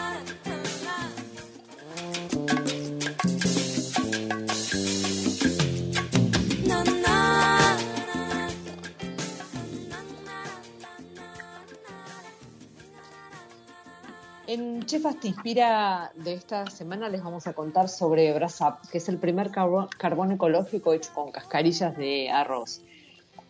Chefas 14.93 15.18
Te 15.18 15.28
Inspira 15.28 16.12
de 16.16 16.34
esta 16.34 16.66
semana 16.66 17.09
les 17.09 17.24
vamos 17.24 17.47
a 17.47 17.55
contar 17.55 17.88
sobre 17.88 18.30
Brasap, 18.34 18.88
que 18.88 18.99
es 18.99 19.09
el 19.09 19.16
primer 19.16 19.51
carbón, 19.51 20.32
ecológico 20.32 20.93
hecho 20.93 21.11
con 21.14 21.32
cascarillas 21.32 21.97
de 21.97 22.28
arroz. 22.28 22.82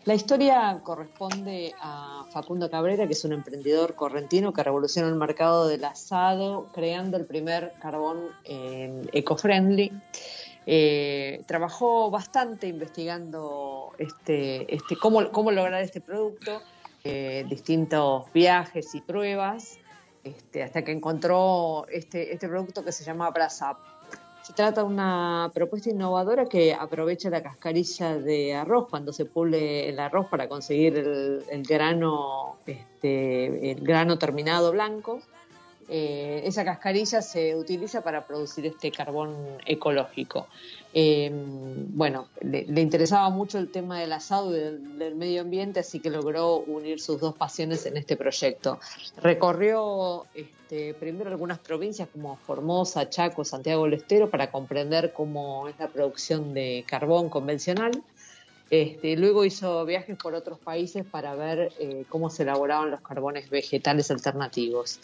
La 0.05 0.15
historia 0.15 0.81
corresponde 0.85 1.75
a 1.81 2.27
Facundo 2.31 2.71
Cabrera, 2.71 3.09
que 3.09 3.15
es 3.15 3.25
un 3.25 3.33
emprendedor 3.33 3.97
correntino 3.97 4.53
que 4.53 4.63
revolucionó 4.63 5.09
el 5.09 5.17
mercado 5.17 5.67
del 5.67 5.85
asado 5.85 6.69
creando 6.73 7.17
el 7.17 7.27
primer 7.27 7.73
carbón 7.81 8.21
eh, 8.45 9.03
eco-friendly. 9.13 9.91
Eh, 10.67 11.43
trabajó 11.49 12.09
bastante 12.09 12.69
investigando 12.69 13.91
este, 13.99 14.73
este, 14.73 14.95
cómo, 14.95 15.33
cómo 15.33 15.51
lograr 15.51 15.83
este 15.83 16.01
producto, 16.01 16.63
eh, 17.03 17.45
distintos 17.49 18.33
viajes 18.33 18.95
y 18.95 19.01
pruebas, 19.01 19.81
este, 20.25 20.63
hasta 20.63 20.83
que 20.83 20.93
encontró 20.93 21.87
este, 21.89 22.33
este 22.33 22.49
producto 22.49 22.85
que 22.85 22.93
se 22.93 23.05
llama 23.05 23.31
Brasap. 23.31 23.79
Se 24.43 24.53
trata 24.53 24.83
de 24.83 24.89
una 24.89 25.51
propuesta 25.55 25.91
innovadora 25.91 26.47
que 26.47 26.75
aprovecha 26.75 27.31
la 27.31 27.43
cascarilla 27.43 28.19
de 28.19 28.55
arroz 28.55 28.89
cuando 28.91 29.13
se 29.13 29.25
pule 29.25 29.89
el 29.89 30.01
arroz 30.01 30.27
para 30.29 30.49
conseguir 30.49 30.97
el, 30.99 31.63
grano, 31.63 32.57
este, 32.67 33.71
el 33.71 33.81
grano 33.85 34.19
terminado 34.19 34.73
blanco. 34.73 35.21
Eh, 35.95 36.41
esa 36.47 36.65
cascarilla 36.65 37.21
se 37.21 37.55
utiliza 37.55 38.01
para 38.01 38.27
producir 38.27 38.65
este 38.65 38.91
carbón 38.91 39.37
ecológico. 39.67 40.47
Eh, 40.95 41.31
bueno, 41.31 42.29
le, 42.41 42.81
interesaba 42.81 43.29
mucho 43.29 43.59
el 43.59 43.71
tema 43.71 44.01
del 44.01 44.11
asado 44.15 44.57
y 44.57 44.59
del, 44.59 44.99
del, 44.99 45.15
medio 45.17 45.43
ambiente, 45.43 45.81
así 45.81 46.01
que 46.01 46.09
logró 46.09 46.61
unir 46.61 46.99
sus 46.99 47.21
dos 47.21 47.37
pasiones 47.37 47.85
en 47.85 47.99
este 47.99 48.17
proyecto. 48.17 48.81
Recorrió 49.19 50.25
este, 50.33 50.95
primero 50.95 51.29
algunas 51.29 51.59
provincias 51.59 52.09
como 52.11 52.37
Formosa, 52.39 53.11
Chaco, 53.11 53.45
Santiago 53.45 53.85
del 53.85 53.93
Estero 53.93 54.31
para 54.31 54.51
comprender 54.51 55.13
cómo 55.13 55.69
es 55.69 55.79
la 55.79 55.89
producción 55.89 56.55
de 56.55 56.87
carbón 56.89 57.29
convencional. 57.29 58.03
Este, 58.71 59.19
luego 59.19 59.45
hizo 59.45 59.85
viajes 59.85 60.17
por 60.17 60.33
otros 60.33 60.59
países 60.59 61.05
para 61.05 61.35
ver 61.35 61.71
eh, 61.79 62.07
cómo 62.09 62.31
se 62.31 62.45
elaboraban 62.45 62.91
los 62.91 63.03
carbones 63.03 63.51
vegetales 63.51 64.11
alternativos. 64.11 64.99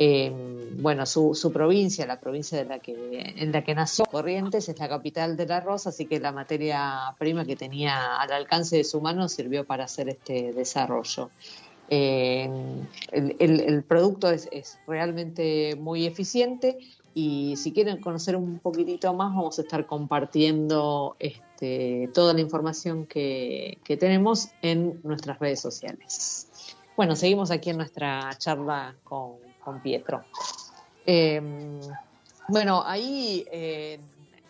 Eh, 0.00 0.32
bueno, 0.76 1.04
su, 1.06 1.34
su, 1.34 1.52
provincia, 1.52 2.06
la 2.06 2.20
provincia 2.20 2.56
de 2.56 2.64
la 2.64 2.78
que, 2.78 3.34
en 3.36 3.50
la 3.50 3.64
que 3.64 3.74
nació, 3.74 4.04
Corrientes, 4.04 4.68
es 4.68 4.78
la 4.78 4.88
capital 4.88 5.36
del 5.36 5.50
arroz, 5.50 5.88
así 5.88 6.06
que 6.06 6.20
la 6.20 6.30
materia 6.30 7.16
prima 7.18 7.44
que 7.44 7.56
tenía 7.56 8.16
al 8.16 8.30
alcance 8.30 8.76
de 8.76 8.84
su 8.84 9.00
mano 9.00 9.28
sirvió 9.28 9.64
para 9.64 9.84
hacer 9.84 10.08
este 10.08 10.52
desarrollo. 10.52 11.30
Eh, 11.90 12.48
el, 13.10 13.82
producto 13.82 14.30
es, 14.30 14.48
es, 14.52 14.78
realmente 14.86 15.74
muy 15.74 16.06
eficiente 16.06 16.78
y 17.14 17.56
si 17.56 17.72
quieren 17.72 18.00
conocer 18.00 18.36
un 18.36 18.60
poquitito 18.60 19.12
más 19.14 19.34
vamos 19.34 19.58
a 19.58 19.62
estar 19.62 19.86
compartiendo 19.86 21.16
este, 21.18 22.08
toda 22.14 22.34
la 22.34 22.40
información 22.40 23.06
que, 23.06 23.78
que 23.82 23.96
tenemos 23.96 24.50
en 24.62 25.00
nuestras 25.02 25.40
redes 25.40 25.60
sociales. 25.60 26.46
Bueno, 26.96 27.16
seguimos 27.16 27.50
aquí 27.50 27.70
en 27.70 27.78
nuestra 27.78 28.30
charla 28.38 28.94
con 29.02 29.47
Pietro. 29.82 30.24
Eh, 31.06 31.40
bueno, 32.48 32.82
ahí 32.86 33.46
eh, 33.52 34.00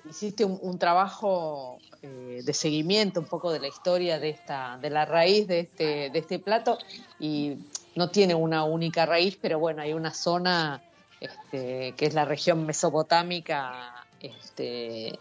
hiciste 0.09 0.45
un, 0.45 0.79
trabajo 0.79 1.79
eh, 2.01 2.43
de 2.45 2.55
seguimiento 2.55 3.19
un 3.19 3.27
poco 3.27 3.53
de 3.53 3.59
la 3.59 3.66
historia 3.66 4.21
de 4.21 4.31
esta, 4.31 4.79
de 4.81 4.89
la 4.89 5.05
raíz 5.05 5.49
de 5.49 5.61
este, 5.61 6.11
de 6.11 6.19
este 6.19 6.39
plato 6.39 6.79
y 7.19 7.59
no 7.97 8.11
tiene 8.11 8.37
una 8.37 8.62
única 8.62 9.05
raíz, 9.05 9.37
pero 9.41 9.59
bueno, 9.59 9.83
hay 9.83 9.95
una 9.95 10.14
zona 10.14 10.81
este, 11.21 11.93
que 11.97 12.07
es 12.07 12.14
la 12.14 12.25
región 12.25 12.64
mesopotámica 12.66 14.07
este, 14.21 15.19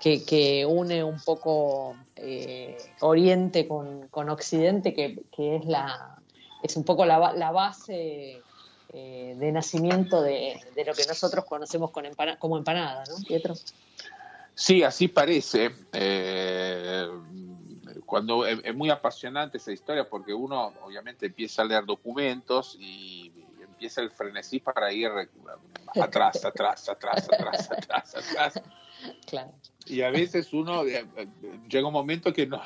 que, 0.00 0.64
une 0.64 1.02
un 1.02 1.20
poco 1.20 1.96
eh, 2.14 2.78
Oriente 3.00 3.66
con, 3.66 4.06
con 4.06 4.30
Occidente, 4.30 4.94
que, 4.94 5.18
es 5.36 5.64
la 5.64 6.16
es 6.62 6.76
un 6.76 6.84
poco 6.84 7.06
la 7.06 7.50
base 7.50 8.42
eh, 8.92 9.36
de 9.38 9.52
nacimiento 9.52 10.20
de, 10.20 10.60
de, 10.74 10.84
lo 10.84 10.94
que 10.94 11.04
nosotros 11.06 11.44
conocemos 11.44 11.90
con 11.90 12.06
empana 12.06 12.38
como 12.38 12.58
empanada, 12.58 13.04
¿no, 13.08 13.24
Pietro? 13.26 13.54
Sí, 14.54 14.82
así 14.82 15.08
parece. 15.08 15.70
Eh, 15.92 17.06
cuando 18.04 18.44
es, 18.44 18.58
es, 18.64 18.74
muy 18.74 18.90
apasionante 18.90 19.58
esa 19.58 19.72
historia 19.72 20.08
porque 20.08 20.34
uno 20.34 20.72
obviamente 20.82 21.26
empieza 21.26 21.62
a 21.62 21.64
leer 21.64 21.84
documentos 21.84 22.76
y 22.80 23.32
empieza 23.80 24.00
el 24.02 24.10
frenesí 24.10 24.60
para 24.60 24.92
ir 24.92 25.08
atrás, 25.94 26.44
atrás, 26.44 26.88
atrás, 26.88 27.28
atrás, 27.28 27.70
atrás, 27.70 28.14
atrás. 28.14 28.62
Claro. 29.26 29.52
Y 29.86 30.02
a 30.02 30.10
veces 30.10 30.52
uno 30.52 30.84
eh, 30.84 31.06
llega 31.68 31.86
un 31.86 31.92
momento 31.92 32.32
que 32.32 32.46
no, 32.46 32.60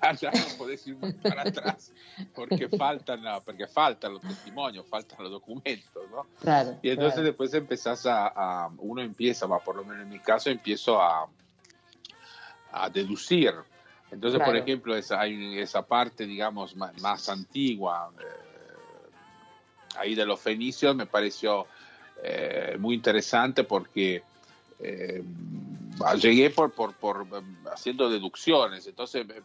ya, 0.20 0.30
no 0.30 0.58
podés 0.58 0.86
ir 0.86 0.96
para 1.22 1.42
atrás 1.42 1.92
porque 2.34 2.68
faltan, 2.68 3.22
porque 3.44 3.66
faltan 3.66 4.14
los 4.14 4.22
testimonios, 4.22 4.86
faltan 4.86 5.22
los 5.22 5.32
documentos, 5.32 6.10
¿no? 6.10 6.26
Claro, 6.40 6.78
y 6.82 6.90
entonces 6.90 7.14
claro. 7.14 7.26
después 7.28 7.54
empezás 7.54 8.06
a, 8.06 8.28
a, 8.28 8.70
uno 8.78 9.02
empieza, 9.02 9.46
va, 9.46 9.58
por 9.58 9.76
lo 9.76 9.84
menos 9.84 10.02
en 10.02 10.08
mi 10.10 10.18
caso, 10.18 10.50
empiezo 10.50 11.00
a, 11.00 11.28
a 12.72 12.90
deducir 12.90 13.54
Entonces, 14.10 14.38
por 14.38 14.50
Claro. 14.52 14.58
ejemplo, 14.64 14.96
esa, 14.96 15.20
hay 15.20 15.58
esa 15.58 15.82
parte, 15.82 16.26
digamos, 16.26 16.76
más, 16.76 17.00
más 17.00 17.28
antigua, 17.28 18.12
eh, 18.18 18.46
ahí 19.96 20.14
de 20.14 20.24
los 20.24 20.40
fenicios, 20.40 20.94
me 20.94 21.06
pareció 21.06 21.66
eh, 22.22 22.76
muy 22.78 22.94
interesante 22.94 23.64
porque 23.64 24.22
eh, 24.78 25.22
llegué 26.20 26.50
por, 26.50 26.72
por, 26.72 26.94
por, 26.94 27.22
eh, 27.22 27.42
haciendo 27.72 28.08
deducciones. 28.10 28.86
Entonces, 28.86 29.26
eh, 29.28 29.42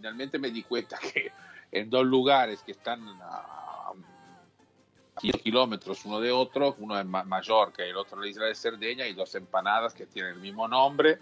finalmente 0.00 0.38
me 0.38 0.50
di 0.50 0.62
cuenta 0.62 0.98
que 1.12 1.30
en 1.72 1.90
dos 1.90 2.06
lugares 2.06 2.62
que 2.62 2.72
están 2.72 3.06
a 3.20 3.92
10 5.22 5.36
kilómetros 5.42 6.04
uno 6.06 6.18
de 6.20 6.32
otro, 6.32 6.74
uno 6.78 6.98
es 6.98 7.04
Ma- 7.04 7.24
Mallorca 7.24 7.84
y 7.86 7.90
el 7.90 7.96
otro 7.96 8.18
la 8.20 8.26
isla 8.26 8.46
de 8.46 8.54
Cerdeña, 8.54 9.04
hay 9.04 9.12
dos 9.12 9.34
empanadas 9.34 9.92
que 9.92 10.06
tienen 10.06 10.32
el 10.32 10.40
mismo 10.40 10.66
nombre 10.66 11.18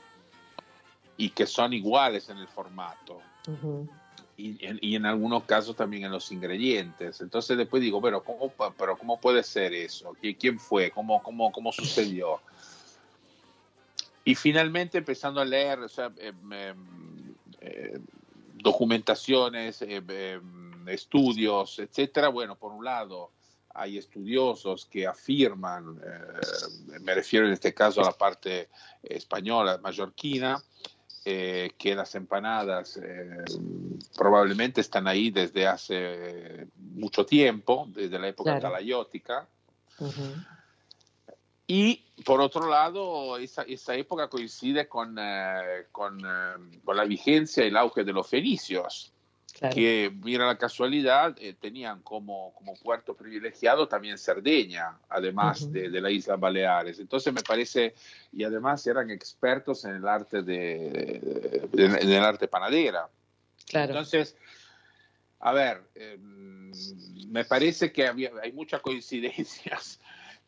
y 1.16 1.30
que 1.30 1.46
son 1.46 1.72
iguales 1.72 2.28
en 2.28 2.38
el 2.38 2.46
formato 2.46 3.20
y 4.36 4.64
en, 4.64 4.78
y 4.80 4.94
en 4.94 5.04
algunos 5.06 5.42
casos 5.44 5.74
también 5.74 6.04
en 6.04 6.12
los 6.12 6.30
ingredientes. 6.30 7.20
Entonces 7.20 7.58
después 7.58 7.82
digo, 7.82 8.00
pero 8.00 8.22
¿cómo, 8.22 8.52
pero 8.78 8.96
¿cómo 8.96 9.20
puede 9.20 9.42
ser 9.42 9.74
eso? 9.74 10.14
¿Qui- 10.22 10.36
¿Quién 10.38 10.60
fue? 10.60 10.92
¿Cómo, 10.92 11.20
cómo, 11.20 11.50
cómo 11.50 11.72
sucedió? 11.72 12.40
Y 14.24 14.36
finalmente 14.36 14.98
empezando 14.98 15.40
a 15.40 15.44
leer 15.44 15.80
o 15.80 15.88
sea, 15.88 16.12
eh, 16.18 16.32
eh, 16.52 16.74
eh, 17.60 17.98
documentaciones, 18.62 19.82
eh, 19.82 20.02
eh, 20.08 20.40
estudios, 20.86 21.78
etcétera, 21.78 22.28
bueno, 22.28 22.56
por 22.56 22.72
un 22.72 22.84
lado 22.84 23.30
hay 23.74 23.98
estudiosos 23.98 24.86
que 24.86 25.06
afirman, 25.06 26.00
eh, 26.04 26.98
me 27.00 27.14
refiero 27.14 27.46
en 27.46 27.52
este 27.52 27.72
caso 27.72 28.00
a 28.00 28.04
la 28.04 28.12
parte 28.12 28.68
española, 29.02 29.78
mallorquina, 29.82 30.62
eh, 31.24 31.72
que 31.78 31.94
las 31.94 32.14
empanadas 32.14 32.96
eh, 32.96 33.44
probablemente 34.16 34.80
están 34.80 35.06
ahí 35.06 35.30
desde 35.30 35.66
hace 35.66 36.66
mucho 36.76 37.26
tiempo, 37.26 37.86
desde 37.90 38.18
la 38.18 38.28
época 38.28 38.52
Claro. 38.52 38.62
talayótica. 38.62 39.46
Y 41.70 42.02
por 42.24 42.40
otro 42.40 42.66
lado, 42.66 43.36
esa, 43.36 43.62
esa 43.62 43.94
época 43.94 44.28
coincide 44.28 44.88
con, 44.88 45.16
eh, 45.20 45.84
con, 45.92 46.18
eh, 46.24 46.80
con 46.82 46.96
la 46.96 47.04
vigencia 47.04 47.62
y 47.62 47.68
el 47.68 47.76
auge 47.76 48.02
de 48.04 48.12
los 48.12 48.26
fenicios, 48.26 49.12
Claro. 49.52 49.74
que, 49.74 50.10
mira 50.22 50.46
la 50.46 50.56
casualidad, 50.56 51.36
eh, 51.40 51.52
tenían 51.60 52.00
como, 52.02 52.54
como 52.54 52.74
puerto 52.74 53.14
privilegiado 53.14 53.88
también 53.88 54.16
Cerdeña, 54.16 54.96
además 55.08 55.72
de, 55.72 55.90
de 55.90 56.00
las 56.00 56.12
Islas 56.12 56.38
Baleares. 56.40 57.00
Entonces 57.00 57.32
me 57.34 57.42
parece, 57.42 57.94
y 58.32 58.44
además 58.44 58.86
eran 58.86 59.10
expertos 59.10 59.84
en 59.84 59.96
el 59.96 60.06
arte 60.08 60.42
de, 60.42 61.68
de- 61.72 61.84
en 61.84 62.10
el 62.12 62.24
arte 62.24 62.46
panadera. 62.46 63.08
Claro. 63.66 63.92
Entonces, 63.92 64.36
a 65.40 65.52
ver, 65.52 65.82
eh, 65.96 66.16
me 66.20 67.44
parece 67.44 67.92
que 67.92 68.06
había, 68.06 68.30
hay 68.42 68.52
muchas 68.52 68.80
coincidencias, 68.80 69.98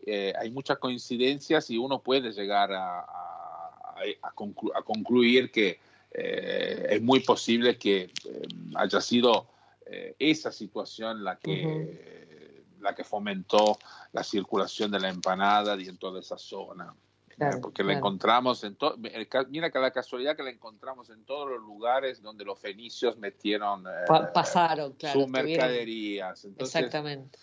eh, 0.07 0.33
hay 0.39 0.51
muchas 0.51 0.79
coincidencias 0.79 1.71
y 1.71 1.79
uno 1.79 2.01
puede 2.03 2.33
llegar 2.33 2.73
a, 2.73 3.01
a- 3.01 4.01
a 4.23 4.35
conclu- 4.35 4.73
a 4.75 4.83
concluir 4.83 5.51
que 5.51 5.79
eh, 6.13 6.87
es 6.91 7.03
muy 7.03 7.21
posible 7.21 7.77
que 7.79 8.03
eh, 8.05 8.43
haya 8.77 9.01
sido 9.01 9.47
eh, 9.87 10.15
esa 10.19 10.51
situación 10.51 11.23
la 11.23 11.37
que, 11.39 12.65
la 12.81 12.95
que 12.95 13.05
fomentó 13.05 13.79
la 14.13 14.25
circulación 14.25 14.91
de 14.91 15.01
la 15.01 15.09
empanada 15.11 15.77
y 15.81 15.87
en 15.89 15.99
toda 15.99 16.21
esa 16.21 16.39
zona. 16.39 16.95
Claro, 17.37 17.61
porque 17.63 17.83
la 17.85 17.95
encontramos 17.95 18.65
en 18.65 18.77
todo. 18.77 18.97
Mira 18.99 19.71
que 19.71 19.79
la 19.79 19.91
casualidad 19.93 20.37
que 20.37 20.43
la 20.43 20.51
encontramos 20.51 21.09
en 21.11 21.25
todos 21.25 21.49
los 21.49 21.61
lugares 21.61 22.21
donde 22.21 22.45
los 22.45 22.59
fenicios 22.59 23.17
metieron 23.17 23.87
eh, 23.87 23.91
Pa- 24.07 24.31
pasaron, 24.33 24.93
claro. 24.95 25.21
sus 25.21 25.29
mercaderías. 25.31 26.45
Entonces, 26.45 26.75
Exactamente. 26.77 27.39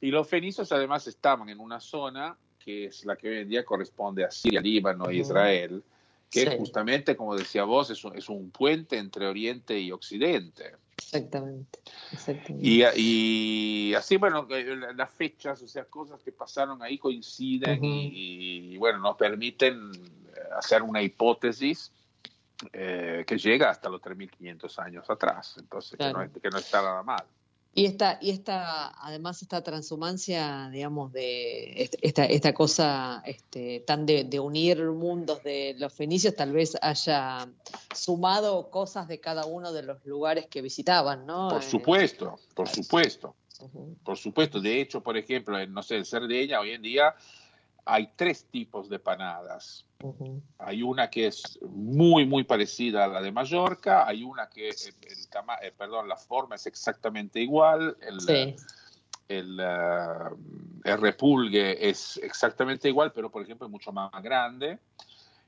Y 0.00 0.10
los 0.10 0.28
fenicios 0.28 0.70
además 0.72 1.06
estaban 1.06 1.48
en 1.48 1.60
una 1.60 1.80
zona 1.80 2.36
que 2.58 2.86
es 2.86 3.04
la 3.04 3.16
que 3.16 3.28
hoy 3.28 3.36
en 3.38 3.48
día 3.48 3.64
corresponde 3.64 4.24
a 4.24 4.30
Siria, 4.30 4.60
Líbano 4.60 5.08
e. 5.08 5.16
Israel, 5.16 5.82
que 6.30 6.40
Sí. 6.44 6.56
justamente, 6.58 7.16
como 7.16 7.34
decía 7.34 7.64
vos, 7.64 7.88
es 7.90 8.04
un, 8.04 8.16
es 8.16 8.28
un 8.28 8.50
puente 8.50 8.98
entre 8.98 9.26
Oriente 9.26 9.78
y 9.78 9.90
Occidente. 9.92 10.72
Exactamente. 10.98 11.78
Exactamente. 12.12 12.68
Y, 12.68 12.82
y 13.90 13.94
así, 13.94 14.16
bueno, 14.18 14.46
eh, 14.50 14.76
las 14.94 15.10
fechas, 15.10 15.62
o 15.62 15.68
sea, 15.68 15.84
cosas 15.84 16.22
que 16.22 16.32
pasaron 16.32 16.82
ahí 16.82 16.98
coinciden 16.98 17.82
y, 17.82 18.74
y, 18.74 18.76
bueno, 18.76 18.98
nos 18.98 19.16
permiten 19.16 19.90
eh, 19.94 20.40
hacer 20.58 20.82
una 20.82 21.00
hipótesis 21.00 21.90
eh, 22.72 23.24
que 23.26 23.38
llega 23.38 23.70
hasta 23.70 23.88
los 23.88 24.02
3.500 24.02 24.78
años 24.80 25.08
atrás. 25.08 25.54
Entonces, 25.58 25.96
Claro. 25.96 26.18
que, 26.18 26.26
no, 26.26 26.32
es- 26.34 26.42
que 26.42 26.50
no 26.50 26.58
está 26.58 26.82
nada 26.82 27.02
mal. 27.02 27.24
Y 27.74 27.84
esta, 27.86 28.18
y 28.20 28.30
esta, 28.30 28.88
además 29.04 29.40
esta 29.42 29.62
transhumancia, 29.62 30.68
digamos, 30.72 31.12
de 31.12 31.82
est- 31.82 31.94
esta, 32.02 32.24
esta 32.24 32.52
cosa 32.52 33.22
este, 33.24 33.80
tan 33.86 34.04
de, 34.04 34.24
de 34.24 34.40
unir 34.40 34.82
mundos 34.84 35.42
de 35.44 35.74
los 35.78 35.92
fenicios, 35.92 36.34
tal 36.34 36.52
vez 36.52 36.76
haya 36.82 37.48
sumado 37.94 38.70
cosas 38.70 39.06
de 39.06 39.20
cada 39.20 39.44
uno 39.46 39.72
de 39.72 39.82
los 39.82 40.04
lugares 40.04 40.46
que 40.46 40.60
visitaban, 40.62 41.24
¿no? 41.26 41.48
Por 41.50 41.62
Eh, 41.62 41.66
supuesto, 41.70 42.40
por 42.54 42.68
supuesto. 42.68 43.36
Por 44.02 44.16
supuesto, 44.16 44.60
de 44.60 44.80
hecho, 44.80 45.02
por 45.02 45.16
ejemplo, 45.16 45.58
en, 45.58 45.72
no 45.72 45.82
sé, 45.82 45.96
en 45.96 46.04
Cerdeña 46.04 46.60
hoy 46.60 46.70
en 46.70 46.82
día 46.82 47.14
hay 47.84 48.10
tres 48.16 48.46
tipos 48.50 48.88
de 48.88 48.98
panadas. 48.98 49.84
Hay 50.58 50.82
una 50.82 51.10
que 51.10 51.26
es 51.26 51.58
muy, 51.62 52.24
muy 52.24 52.44
parecida 52.44 53.04
a 53.04 53.08
la 53.08 53.20
de 53.20 53.32
Mallorca, 53.32 54.06
hay 54.06 54.22
una 54.22 54.48
que, 54.48 54.68
el, 54.68 55.28
tama- 55.28 55.58
eh, 55.60 55.72
perdón, 55.76 56.08
la 56.08 56.16
forma 56.16 56.54
es 56.54 56.66
exactamente 56.66 57.40
igual, 57.40 57.96
el, 58.00 58.20
Sí, 58.20 58.54
el, 59.28 59.58
eh, 59.60 60.30
el 60.84 61.00
repulgue 61.00 61.88
es 61.88 62.16
exactamente 62.18 62.88
igual, 62.88 63.12
pero 63.12 63.30
por 63.30 63.42
ejemplo 63.42 63.66
es 63.66 63.70
mucho 63.72 63.90
más 63.92 64.10
grande. 64.22 64.78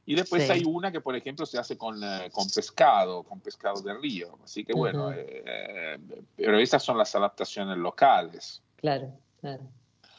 Y 0.07 0.17
después 0.17 0.45
Sí. 0.45 0.51
hay 0.53 0.65
una 0.65 0.91
que, 0.91 1.01
por 1.01 1.15
ejemplo, 1.15 1.47
se 1.47 1.57
hace 1.59 1.79
con, 1.79 2.03
eh, 2.03 2.31
con 2.33 2.49
pescado, 2.51 3.23
con 3.23 3.39
pescado 3.41 3.81
de 3.83 3.95
río. 3.95 4.37
Así 4.43 4.65
que 4.65 4.73
bueno, 4.73 5.13
eh, 5.15 5.99
pero 6.35 6.59
esas 6.59 6.83
son 6.83 6.99
las 6.99 7.15
adaptaciones 7.15 7.77
locales. 7.79 8.61
claro, 8.77 9.13
claro. 9.41 9.63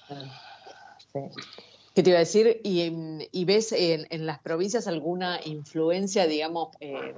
claro. 0.08 0.28
Sí. 1.12 1.20
¿Qué 1.94 2.04
te 2.04 2.10
iba 2.12 2.18
a 2.18 2.22
decir? 2.22 2.62
¿Y, 2.64 3.46
ves 3.46 3.74
en, 3.74 4.26
las 4.26 4.40
provincias 4.40 4.88
alguna 4.88 5.42
influencia, 5.44 6.26
digamos, 6.26 6.70
eh, 6.80 7.14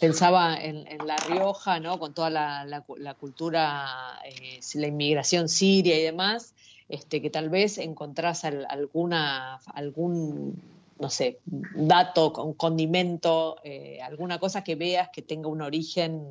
pensaba 0.00 0.56
en, 0.56 0.86
La 1.06 1.16
Rioja, 1.16 1.78
¿no? 1.78 1.98
Con 1.98 2.14
toda 2.14 2.30
la, 2.30 2.64
la 2.64 2.80
cu- 2.80 2.96
la 2.96 3.14
cultura, 3.14 4.18
eh, 4.24 4.60
la 4.74 4.86
inmigración 4.86 5.50
siria 5.50 5.98
y 5.98 6.02
demás, 6.02 6.54
este, 6.88 7.20
que 7.20 7.28
tal 7.28 7.50
vez 7.50 7.76
encontrás 7.76 8.46
al- 8.46 8.66
alguna, 8.70 9.56
algún, 9.74 10.58
no 10.98 11.10
sé, 11.10 11.40
dato, 11.44 12.32
un 12.42 12.54
condimento, 12.54 13.56
eh, 13.62 14.00
alguna 14.00 14.38
cosa 14.38 14.64
que 14.64 14.74
veas 14.74 15.10
que 15.12 15.20
tenga 15.20 15.48
un 15.48 15.60
origen 15.60 16.22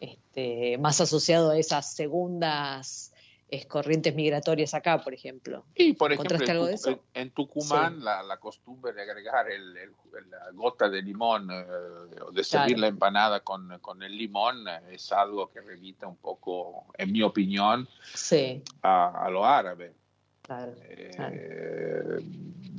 este, 0.00 0.76
más 0.78 1.00
asociado 1.00 1.50
a 1.52 1.58
esas 1.58 1.94
segundas 1.94 3.12
eh, 3.48 3.64
corrientes 3.66 4.14
migratorias 4.14 4.74
acá, 4.74 5.00
por 5.02 5.14
ejemplo. 5.14 5.64
Y 5.74 5.92
por 5.92 6.12
ejemplo, 6.12 6.34
¿Encontraste 6.36 6.44
en, 6.44 6.50
algo 6.50 6.66
de 6.66 6.72
Tuc- 6.74 6.76
eso? 6.76 6.90
en- 6.90 7.22
en 7.22 7.30
Tucumán 7.30 7.94
Sí. 7.96 8.02
la, 8.02 8.22
la 8.24 8.36
costumbre 8.38 8.92
de 8.92 9.02
agregar 9.02 9.48
el, 9.50 9.76
el- 9.76 9.92
la 10.30 10.50
gota 10.52 10.88
de 10.88 11.00
limón, 11.02 11.48
eh, 11.52 11.64
o 12.26 12.32
de 12.32 12.42
servir 12.42 12.68
Claro. 12.76 12.80
la 12.80 12.86
empanada 12.88 13.40
con, 13.40 13.78
con 13.80 14.02
el 14.02 14.16
limón, 14.16 14.66
eh, 14.66 14.80
es 14.94 15.12
algo 15.12 15.48
que 15.50 15.60
remita 15.60 16.06
un 16.08 16.16
poco, 16.16 16.86
en 16.98 17.12
mi 17.12 17.22
opinión, 17.22 17.86
Sí, 18.14 18.62
a, 18.82 19.26
a 19.26 19.30
lo 19.30 19.44
árabe. 19.44 19.92
claro. 20.42 20.72
Eh, 20.82 21.10
Claro. 21.14 21.36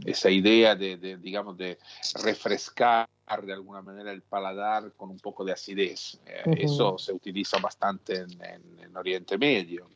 esa 0.06 0.30
idea 0.30 0.76
de, 0.76 0.98
de, 0.98 1.18
digamos, 1.18 1.58
de 1.58 1.78
refrescar 2.24 3.08
de 3.44 3.52
alguna 3.54 3.82
manera 3.82 4.12
el 4.12 4.22
paladar 4.22 4.94
con 4.94 5.10
un 5.10 5.20
poco 5.20 5.44
de 5.44 5.52
acidez. 5.52 6.20
Eh. 6.26 6.44
Eso 6.60 6.98
se 6.98 7.12
utiliza 7.14 7.58
bastante 7.60 8.16
en, 8.22 8.32
en- 8.44 8.80
en 8.84 8.96
Oriente 8.98 9.38
Medio. 9.38 9.90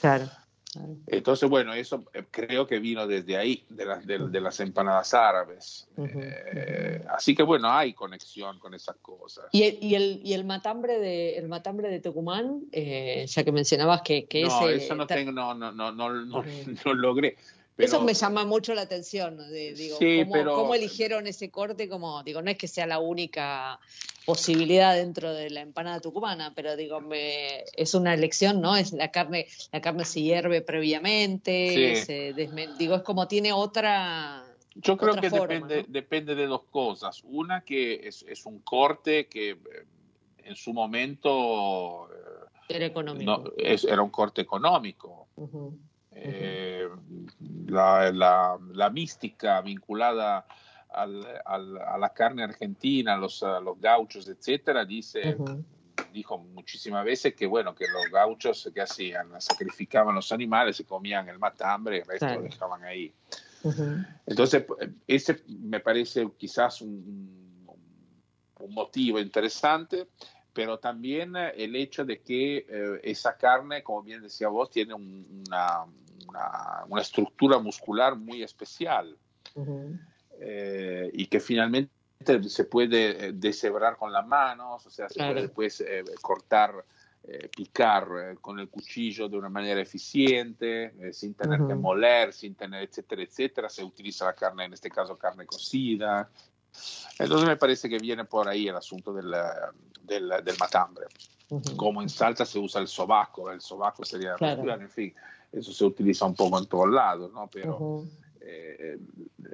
Claro. 0.00 0.26
claro. 0.72 0.96
Entonces, 1.06 1.48
bueno, 1.48 1.72
eso 1.74 2.04
eh, 2.12 2.24
creo 2.30 2.66
que 2.66 2.78
vino 2.78 3.06
desde 3.06 3.36
ahí, 3.36 3.64
de, 3.68 3.86
las 3.86 4.06
de, 4.06 4.18
de 4.28 4.40
las 4.40 4.60
empanadas 4.60 5.14
árabes. 5.14 5.88
Eh, 5.96 7.02
así 7.10 7.34
que, 7.34 7.42
bueno, 7.42 7.70
hay 7.70 7.94
conexión 7.94 8.58
con 8.58 8.74
esas 8.74 8.96
cosas. 8.96 9.46
Y 9.52 9.62
el, 9.62 9.78
y 9.80 9.94
el, 9.94 10.20
y 10.24 10.34
el 10.34 10.44
matambre 10.44 10.98
de 10.98 11.38
el 11.38 11.48
matambre 11.48 11.88
de 11.88 12.00
Tucumán, 12.00 12.62
eh, 12.72 13.26
ya 13.26 13.44
que 13.44 13.52
mencionabas 13.52 14.02
que, 14.02 14.26
que 14.26 14.42
no, 14.42 14.68
ese 14.68 14.84
eso 14.84 14.94
no, 14.94 15.06
tengo, 15.06 15.32
no, 15.32 15.54
no, 15.54 15.72
no, 15.72 15.92
no, 15.92 16.12
no, 16.12 16.44
no 16.84 16.94
logré. 16.94 17.36
Pero, 17.76 17.88
Eso 17.88 18.00
me 18.00 18.14
llama 18.14 18.46
mucho 18.46 18.72
la 18.74 18.80
atención, 18.82 19.36
de- 19.36 19.74
digo, 19.74 19.98
Sí, 19.98 20.20
¿cómo, 20.20 20.32
pero- 20.32 20.54
cómo 20.54 20.74
eligieron 20.74 21.26
ese 21.26 21.50
corte? 21.50 21.90
Como, 21.90 22.22
digo, 22.22 22.40
no 22.40 22.50
es 22.50 22.56
que 22.56 22.68
sea 22.68 22.86
la 22.86 22.98
única 23.00 23.78
posibilidad 24.24 24.94
dentro 24.94 25.34
de 25.34 25.50
la 25.50 25.60
empanada 25.60 26.00
tucumana, 26.00 26.52
pero 26.54 26.74
digo, 26.74 27.00
me, 27.02 27.64
es 27.74 27.92
una 27.94 28.14
elección, 28.14 28.62
¿no? 28.62 28.76
Es 28.76 28.92
la 28.94 29.10
carne, 29.12 29.46
la 29.72 29.82
carne 29.82 30.06
se 30.06 30.22
hierve 30.22 30.62
previamente, 30.62 31.96
Sí. 31.96 32.04
se 32.06 32.34
desme- 32.34 32.74
digo, 32.78 32.94
es 32.94 33.02
como 33.02 33.28
tiene 33.28 33.52
otra. 33.52 34.42
Yo 34.74 34.96
creo 34.96 35.10
otra 35.10 35.20
que 35.22 35.30
forma, 35.30 35.46
depende, 35.54 35.82
¿no? 35.82 35.84
depende 35.88 36.34
de 36.34 36.46
dos 36.46 36.62
cosas. 36.70 37.22
Una 37.24 37.60
que 37.62 38.08
es, 38.08 38.24
es 38.28 38.46
un 38.46 38.60
corte 38.60 39.26
que 39.26 39.50
eh, 39.50 39.58
en 40.44 40.56
su 40.56 40.72
momento 40.72 42.08
Era 42.68 42.86
económico. 42.86 43.30
no, 43.44 43.52
es- 43.58 43.84
era 43.84 44.02
un 44.02 44.10
corte 44.10 44.40
económico. 44.42 45.28
Eh, 46.18 46.88
la, 47.66 48.10
la- 48.10 48.58
la 48.72 48.90
mística 48.90 49.60
vinculada 49.60 50.46
al- 50.88 51.42
al- 51.44 51.76
a 51.78 51.98
la 51.98 52.08
carne 52.14 52.42
argentina, 52.42 53.14
a 53.14 53.16
los, 53.18 53.42
a 53.42 53.60
los 53.60 53.78
gauchos, 53.78 54.26
etcétera, 54.28 54.84
dice, 54.86 55.36
ujú. 55.36 55.62
dijo 56.10 56.38
muchísimas 56.38 57.04
veces 57.04 57.34
que 57.34 57.44
bueno, 57.46 57.74
que 57.74 57.86
los 57.88 58.10
gauchos 58.10 58.70
que 58.72 58.80
hacían, 58.80 59.38
sacrificaban 59.40 60.14
los 60.14 60.32
animales, 60.32 60.76
se 60.76 60.86
comían 60.86 61.28
el 61.28 61.38
matambre 61.38 61.96
y 61.96 62.00
el 62.00 62.06
resto 62.06 62.26
Claro. 62.26 62.40
lo 62.42 62.48
dejaban 62.48 62.84
ahí. 62.84 63.12
Ujú. 63.62 63.98
Entonces, 64.26 64.64
ese 65.06 65.42
me 65.48 65.80
parece 65.80 66.26
quizás 66.38 66.80
un, 66.80 67.66
un 68.58 68.74
motivo 68.74 69.18
interesante, 69.20 70.08
pero 70.52 70.78
también 70.78 71.36
el 71.36 71.76
hecho 71.76 72.04
de 72.06 72.22
que 72.22 72.64
eh, 72.66 73.00
esa 73.02 73.36
carne, 73.36 73.82
como 73.82 74.02
bien 74.02 74.22
decía 74.22 74.48
vos, 74.48 74.70
tiene 74.70 74.94
un- 74.94 75.44
una, 75.46 75.84
una- 76.28 76.84
una 76.88 77.02
estructura 77.02 77.58
muscular 77.58 78.16
muy 78.16 78.42
especial 78.42 79.16
Ujú. 79.54 79.98
eh, 80.40 81.10
y 81.12 81.26
que 81.26 81.40
finalmente 81.40 81.92
se 82.48 82.64
puede 82.64 83.26
eh, 83.28 83.32
deshebrar 83.34 83.96
con 83.96 84.12
las 84.12 84.26
manos, 84.26 84.84
o 84.86 84.90
sea, 84.90 85.08
se 85.08 85.14
Claro. 85.14 85.32
puede 85.34 85.42
después 85.46 85.80
eh, 85.80 86.04
cortar, 86.20 86.84
eh, 87.22 87.48
picar 87.54 88.08
eh, 88.18 88.36
con 88.40 88.58
el 88.58 88.68
cuchillo 88.68 89.28
de 89.28 89.36
una 89.36 89.48
manera 89.48 89.80
eficiente, 89.80 90.94
eh, 91.00 91.12
sin 91.12 91.34
tener 91.34 91.58
que 91.58 91.72
Ujú. 91.74 91.80
moler, 91.82 92.32
sin 92.32 92.54
tener, 92.54 92.82
etcétera, 92.82 93.22
etcétera. 93.22 93.68
Se 93.68 93.82
utiliza 93.84 94.24
la 94.24 94.34
carne, 94.34 94.64
en 94.64 94.72
este 94.72 94.90
caso 94.90 95.16
carne 95.18 95.46
cocida. 95.46 96.30
Entonces 97.18 97.46
me 97.48 97.56
parece 97.56 97.88
que 97.88 97.98
viene 97.98 98.24
por 98.24 98.48
ahí 98.48 98.68
el 98.68 98.76
asunto 98.76 99.12
del, 99.14 99.34
del, 100.02 100.28
del 100.44 100.58
matambre. 100.58 101.06
Como 101.76 102.02
en 102.02 102.08
salsa 102.08 102.44
se 102.44 102.58
usa 102.58 102.80
el 102.80 102.88
sobaco, 102.88 103.50
el 103.50 103.60
sobaco 103.60 104.04
sería, 104.04 104.34
Claro. 104.34 104.72
en 104.72 104.90
fin, 104.90 105.14
eso 105.52 105.72
se 105.72 105.84
utiliza 105.84 106.24
un 106.26 106.34
poco 106.34 106.58
en 106.58 106.66
todos 106.66 106.90
lados, 106.90 107.32
¿no? 107.32 107.48
Pero 107.52 107.78
eh, 108.40 108.98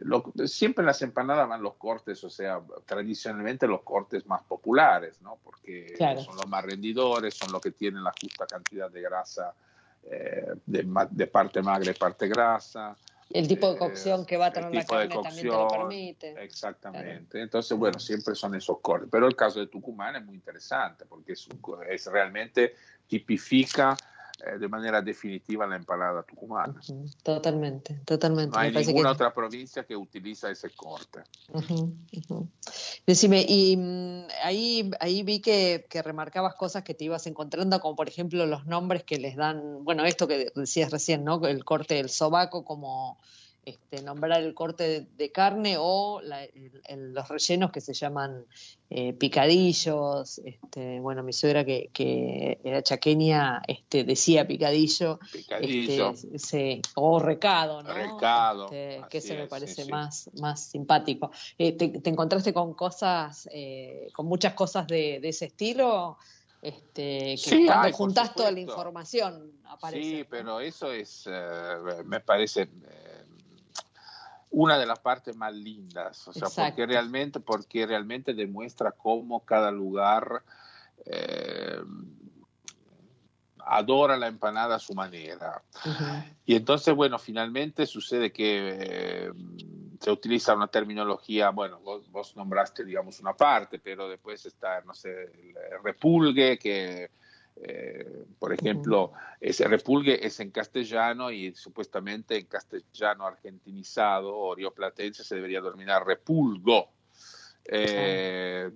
lo- 0.01 0.32
siempre 0.47 0.82
en 0.82 0.86
las 0.86 1.01
empanadas 1.03 1.49
van 1.49 1.62
los 1.62 1.74
cortes, 1.74 2.22
o 2.24 2.30
sea, 2.30 2.61
tradicionalmente 2.84 3.66
los 3.66 3.82
cortes 3.82 4.26
más 4.26 4.43
populares, 4.43 5.20
¿no? 5.22 5.38
Porque 5.43 5.95
Claro. 5.97 6.20
son 6.20 6.36
los 6.36 6.47
más 6.49 6.64
rendidores, 6.64 7.34
son 7.34 7.53
los 7.53 7.61
que 7.62 7.70
tienen 7.70 8.03
la 8.05 8.12
justa 8.20 8.47
cantidad 8.47 8.90
de 8.90 9.01
grasa, 9.03 9.55
eh, 10.05 10.47
de, 10.66 11.07
de 11.11 11.26
parte 11.26 11.62
magra 11.62 11.90
y 11.90 11.95
parte 11.95 12.26
grasa. 12.28 12.97
El 13.35 13.49
tipo 13.49 13.68
de 13.68 13.74
Eh, 13.74 13.78
cocción 13.78 14.26
que 14.26 14.37
va 14.37 14.47
a 14.47 14.53
tener 14.53 14.74
la 14.74 14.85
carne 14.85 15.09
también 15.09 15.49
te 15.49 15.53
lo 15.53 15.68
permite. 15.68 16.45
Exactamente. 16.45 17.41
Entonces, 17.41 17.76
bueno, 17.76 17.99
siempre 17.99 18.35
son 18.35 18.55
esos 18.55 18.80
cortes. 18.80 19.09
Pero 19.11 19.26
el 19.26 19.37
caso 19.37 19.61
de 19.61 19.66
Tucumán 19.66 20.16
es 20.16 20.24
muy 20.24 20.35
interesante 20.35 21.05
porque 21.07 21.33
es, 21.33 21.49
un 21.49 21.61
es 21.89 22.07
realmente 22.07 22.74
tipifica 23.07 23.97
eh, 24.47 24.59
de 24.59 24.68
manera 24.68 25.01
definitiva 25.03 25.66
la 25.66 25.76
empanada 25.76 26.22
tucumana. 26.22 26.80
Totalmente, 27.22 28.01
totalmente. 28.05 28.51
No 28.57 28.59
hay 28.59 28.72
Me 28.72 28.85
ninguna 28.85 29.11
que- 29.11 29.14
otra 29.14 29.33
provincia 29.35 29.85
que 29.85 29.97
utiliza 29.97 30.51
ese 30.51 30.70
corte. 30.70 31.20
Decime, 33.07 33.45
y 33.49 33.76
mm, 33.76 34.26
ahí, 34.45 34.91
ahí 35.01 35.22
vi 35.22 35.41
que, 35.41 35.87
que 35.89 36.03
remarcabas 36.03 36.55
cosas 36.55 36.83
que 36.83 36.95
te 36.95 37.05
ibas 37.05 37.26
encontrando, 37.26 37.80
como 37.80 37.97
por 37.97 38.09
ejemplo 38.09 38.47
los 38.47 38.66
nombres 38.66 39.03
que 39.05 39.18
les 39.18 39.37
dan, 39.37 39.85
bueno, 39.85 40.05
esto 40.05 40.26
que 40.28 40.51
decías 40.55 40.91
recién, 40.91 41.24
¿no? 41.24 41.45
El 41.47 41.64
corte 41.64 41.95
del 41.95 42.09
sobaco, 42.11 42.64
como 42.64 43.18
este, 43.64 44.02
nombrar 44.02 44.40
el 44.42 44.54
corte 44.54 44.82
de, 44.88 45.00
de 45.16 45.30
carne 45.30 45.76
o 45.78 46.20
la- 46.20 46.44
el- 46.44 46.82
el- 46.86 47.12
los 47.14 47.28
rellenos 47.28 47.70
que 47.70 47.80
se 47.80 47.94
llaman 47.94 48.44
eh, 48.90 49.12
picadillos. 49.14 50.38
Este, 50.44 51.00
bueno, 51.00 51.22
mi 51.22 51.32
suegra 51.32 51.64
que, 51.64 51.90
que 51.92 52.60
era 52.64 52.82
chaqueña 52.82 53.62
este, 53.66 54.04
decía 54.04 54.46
picadillo. 54.46 55.18
Picadillo. 55.32 56.12
Este, 56.32 56.82
o 56.96 57.18
recado, 57.20 57.82
¿no? 57.82 57.94
Recado, 57.94 58.64
Este, 58.64 59.02
que 59.08 59.18
ese 59.18 59.34
me 59.36 59.46
parece 59.46 59.74
sí, 59.76 59.82
sí. 59.84 59.90
más, 59.90 60.30
más 60.40 60.60
simpático. 60.66 61.30
Eh, 61.56 61.72
te, 61.72 61.88
te 61.88 62.10
encontraste 62.10 62.52
con 62.52 62.74
cosas, 62.74 63.48
eh, 63.52 64.08
con 64.12 64.26
muchas 64.26 64.54
cosas 64.54 64.86
de, 64.86 65.20
de 65.20 65.28
ese 65.28 65.46
estilo? 65.46 66.18
Este, 66.60 67.34
que 67.34 67.36
Sí, 67.38 67.64
cuando 67.66 67.88
por 67.88 67.92
juntás 67.96 68.34
toda 68.36 68.50
la 68.52 68.60
información 68.60 69.52
aparece. 69.64 70.18
Sí, 70.18 70.24
pero 70.30 70.60
eso 70.60 70.92
es, 70.92 71.24
eh, 71.26 71.74
me 72.04 72.20
parece, 72.20 72.68
una 74.53 74.78
de 74.78 74.86
las 74.86 75.00
partes 75.00 75.34
más 75.34 75.55
lindas, 75.55 76.28
o 76.28 76.32
sea, 76.32 76.46
Exacto. 76.46 76.70
porque 76.70 76.86
realmente, 76.86 77.40
porque 77.40 77.86
realmente 77.86 78.34
demuestra 78.34 78.92
cómo 78.92 79.44
cada 79.44 79.70
lugar 79.70 80.42
eh, 81.07 81.80
adora 83.64 84.16
la 84.16 84.28
empanada 84.28 84.76
a 84.76 84.78
su 84.78 84.94
manera. 84.94 85.62
Y 86.44 86.55
entonces, 86.55 86.94
bueno, 86.94 87.18
finalmente 87.18 87.86
sucede 87.86 88.30
que 88.30 88.76
eh, 88.78 89.32
se 90.00 90.11
utiliza 90.11 90.55
una 90.55 90.68
terminología, 90.68 91.50
bueno, 91.50 91.80
vos, 91.80 92.11
vos 92.11 92.36
nombraste, 92.36 92.84
digamos, 92.84 93.20
una 93.20 93.32
parte, 93.34 93.78
pero 93.78 94.09
después 94.09 94.44
está, 94.44 94.82
no 94.82 94.92
sé, 94.92 95.11
el 95.11 95.82
repulgue, 95.82 96.59
que, 96.59 97.11
eh, 97.57 98.24
por 98.38 98.53
ejemplo, 98.53 99.12
ese 99.40 99.68
repulgue 99.68 100.24
es 100.26 100.40
en 100.40 100.50
castellano 100.50 101.30
y 101.30 101.55
supuestamente 101.55 102.38
en 102.38 102.46
castellano 102.46 103.26
argentinizado 103.26 104.36
o 104.36 104.55
rioplatense 104.55 105.24
se 105.24 105.34
debería 105.36 105.61
denominar 105.61 106.07
repulgo. 106.07 106.90
Eh, 107.64 108.70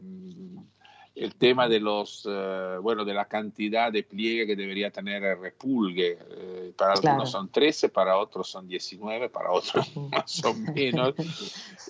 el 1.16 1.34
tema 1.36 1.66
de 1.66 1.80
los, 1.80 2.28
eh, 2.30 2.76
bueno, 2.80 3.04
de 3.04 3.14
la 3.14 3.24
cantidad 3.24 3.90
de 3.90 4.02
pliegue 4.02 4.46
que 4.46 4.54
debería 4.54 4.90
tener 4.90 5.24
el 5.24 5.40
repulgue. 5.40 6.18
Eh, 6.30 6.72
para 6.76 6.92
Claro. 6.92 7.08
algunos 7.08 7.30
son 7.30 7.48
13, 7.48 7.88
para 7.88 8.18
otros 8.18 8.48
son 8.50 8.68
19, 8.68 9.30
para 9.30 9.50
otros 9.50 9.88
Ujú. 9.96 10.10
más 10.12 10.44
o 10.44 10.54
menos. 10.54 11.14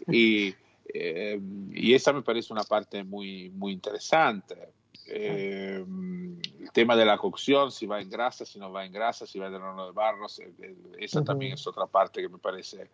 Y, 0.07 0.55
eh, 0.95 1.41
y 1.73 1.93
esa 1.93 2.13
me 2.13 2.23
parece 2.23 2.53
una 2.53 2.63
parte 2.63 3.03
muy, 3.03 3.51
muy 3.51 3.73
interesante. 3.73 4.75
Eh, 5.09 5.85
el 5.87 6.71
tema 6.73 6.97
de 6.97 7.05
la 7.05 7.17
cocción, 7.19 7.71
si 7.71 7.87
va 7.87 8.01
en 8.01 8.11
grasa, 8.11 8.45
si 8.45 8.59
no 8.59 8.71
va 8.73 8.85
en 8.85 8.93
grasa, 8.93 9.27
si 9.27 9.39
va 9.39 9.47
en 9.47 9.55
horno 9.55 9.87
de 9.87 9.93
barro, 9.93 10.29
se- 10.29 10.53
eh, 10.61 10.75
esa 10.99 11.21
también 11.25 11.53
es 11.55 11.67
otra 11.67 11.87
parte 11.87 12.21
que 12.21 12.29
me 12.29 12.39
parece 12.39 12.89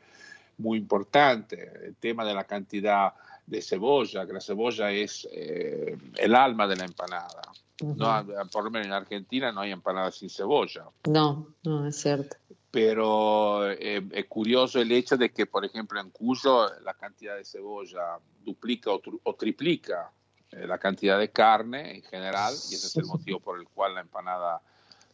muy 0.59 0.79
importante. 0.79 1.71
El 1.87 1.97
tema 1.97 2.25
de 2.25 2.35
la 2.35 2.45
cantidad 2.45 3.15
de 3.47 3.61
cebolla, 3.63 4.27
que 4.27 4.33
la 4.33 4.41
cebolla 4.41 4.91
es 4.93 5.27
eh, 5.33 5.97
el 6.17 6.35
alma 6.35 6.67
de 6.69 6.77
la 6.77 6.85
empanada. 6.85 7.43
No, 7.81 8.25
por 8.53 8.63
lo 8.65 8.71
menos 8.71 8.87
en 8.87 8.93
Argentina 8.93 9.51
no 9.51 9.63
hay 9.63 9.73
empanadas 9.73 10.15
sin 10.17 10.31
cebolla. 10.31 10.85
No, 11.09 11.49
no, 11.65 11.87
es 11.87 11.97
cierto. 11.97 12.37
Pero 12.71 13.71
eh, 13.71 14.03
es 14.13 14.27
curioso 14.27 14.81
el 14.81 14.93
hecho 14.93 15.17
de 15.17 15.31
que, 15.31 15.47
por 15.47 15.65
ejemplo, 15.65 16.01
en 16.01 16.11
Cuyo 16.11 16.69
la 16.85 16.95
cantidad 16.95 17.37
de 17.37 17.45
cebolla 17.45 18.19
duplica 18.45 18.91
o, 18.93 19.35
triplica 19.35 20.11
la 20.53 20.79
cantidad 20.79 21.19
de 21.19 21.31
carne 21.31 21.97
en 21.97 22.03
general, 22.03 22.53
y 22.53 22.75
ese 22.75 22.87
es 22.87 22.97
el 22.97 23.07
motivo 23.07 23.41
por 23.41 23.59
el 23.59 23.67
cual 23.69 23.95
la 23.95 24.01
empanada 24.01 24.61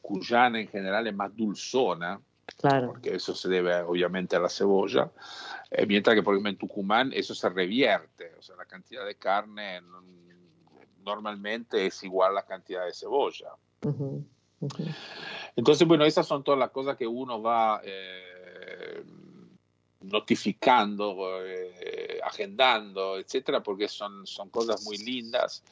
cuyana 0.02 0.60
en 0.60 0.68
general 0.68 1.06
es 1.06 1.14
más 1.14 1.34
dulzona, 1.36 2.20
Claro. 2.56 2.88
porque 2.88 3.14
eso 3.14 3.34
se 3.34 3.48
debe 3.48 3.82
obviamente 3.82 4.34
a 4.34 4.40
la 4.40 4.48
cebolla, 4.48 5.10
eh, 5.70 5.86
mientras 5.86 6.16
que, 6.16 6.22
por 6.22 6.34
ejemplo, 6.34 6.50
en 6.50 6.56
Tucumán 6.56 7.12
eso 7.12 7.34
se 7.34 7.48
revierte, 7.50 8.34
o 8.38 8.42
sea, 8.42 8.56
la 8.56 8.64
cantidad 8.64 9.04
de 9.04 9.16
carne 9.16 9.80
normalmente 11.04 11.86
es 11.86 12.02
igual 12.04 12.30
a 12.32 12.34
la 12.34 12.42
cantidad 12.46 12.84
de 12.84 12.94
cebolla. 12.94 13.50
Entonces, 15.54 15.86
bueno, 15.86 16.04
esas 16.04 16.26
son 16.26 16.42
todas 16.42 16.58
las 16.58 16.70
cosas 16.70 16.96
que 16.96 17.06
uno 17.06 17.40
va 17.40 17.80
eh, 17.84 19.04
notificando, 20.00 21.44
eh, 21.44 22.20
agendando, 22.24 23.18
etcétera, 23.18 23.62
porque 23.62 23.88
son, 23.88 24.26
son 24.26 24.48
cosas 24.50 24.82
muy 24.84 24.96
lindas. 24.98 25.62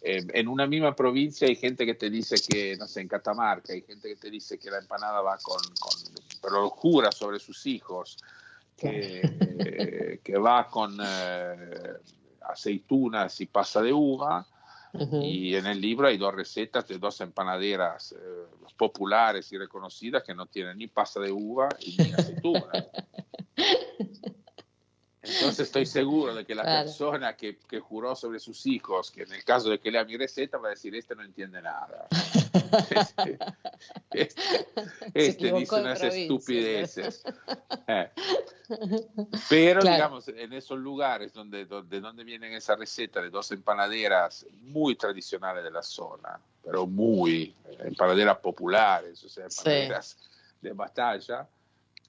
Eh, 0.00 0.24
en 0.32 0.48
una 0.48 0.66
misma 0.66 0.94
provincia 0.96 1.46
hay 1.46 1.56
gente 1.56 1.84
que 1.84 1.94
te 1.94 2.08
dice 2.08 2.36
que, 2.48 2.76
no 2.76 2.86
sé, 2.86 3.02
en 3.02 3.08
Catamarca, 3.08 3.72
hay 3.72 3.82
gente 3.82 4.08
que 4.08 4.16
te 4.16 4.30
dice 4.30 4.58
que 4.58 4.70
la 4.70 4.78
empanada 4.78 5.20
va 5.20 5.36
con, 5.38 5.60
con 5.78 5.92
pero 6.40 6.62
lo 6.62 6.70
jura 6.70 7.12
sobre 7.12 7.38
sus 7.38 7.66
hijos, 7.66 8.18
que, 8.76 9.20
eh, 9.22 10.20
que 10.22 10.36
va 10.38 10.68
con 10.68 10.98
eh, 11.02 11.92
aceitunas 12.42 13.40
y 13.40 13.46
pasa 13.46 13.82
de 13.82 13.92
uva. 13.92 14.46
Y 15.22 15.56
en 15.56 15.66
el 15.66 15.80
libro 15.80 16.06
hay 16.06 16.16
dos 16.16 16.34
recetas 16.34 16.86
de 16.86 16.98
dos 16.98 17.20
empanaderas 17.20 18.12
eh, 18.12 18.16
populares 18.76 19.50
y 19.52 19.58
reconocidas 19.58 20.22
que 20.22 20.34
no 20.34 20.46
tienen 20.46 20.78
ni 20.78 20.86
pasta 20.86 21.20
de 21.20 21.32
uva 21.32 21.68
y 21.80 21.96
ni 21.96 22.12
aceituna. 22.12 22.86
Entonces 25.26 25.60
estoy 25.60 25.86
seguro 25.86 26.34
de 26.34 26.44
que 26.44 26.54
la 26.54 26.62
Claro. 26.62 26.84
persona 26.86 27.36
que, 27.36 27.58
que 27.58 27.80
juró 27.80 28.14
sobre 28.14 28.38
sus 28.38 28.66
hijos, 28.66 29.10
que 29.10 29.22
en 29.22 29.32
el 29.32 29.42
caso 29.44 29.70
de 29.70 29.78
que 29.78 29.90
lea 29.90 30.04
mi 30.04 30.16
receta, 30.16 30.58
va 30.58 30.68
a 30.68 30.70
decir, 30.70 30.94
este 30.94 31.14
no 31.14 31.22
entiende 31.22 31.60
nada. 31.62 32.08
Este, 32.90 33.38
este- 34.10 34.66
este 35.14 35.52
dice 35.52 35.74
unas 35.76 36.02
estupideces. 36.02 37.22
Eh. 37.86 38.10
Pero 39.48 39.80
Claro. 39.80 39.94
digamos, 39.96 40.28
en 40.28 40.52
esos 40.52 40.78
lugares 40.78 41.32
donde, 41.32 41.66
donde, 41.66 42.00
donde 42.00 42.24
vienen 42.24 42.52
esa 42.52 42.74
receta 42.76 43.20
de 43.22 43.30
dos 43.30 43.50
empanaderas 43.52 44.46
muy 44.62 44.96
tradicionales 44.96 45.62
de 45.62 45.70
la 45.70 45.82
zona, 45.82 46.40
pero 46.64 46.86
muy 46.86 47.54
eh, 47.68 47.76
empanaderas 47.84 48.38
populares, 48.38 49.22
o 49.24 49.28
sea, 49.28 49.48
Sí. 49.50 49.60
empanaderas 49.60 50.16
de 50.60 50.72
batalla, 50.72 51.46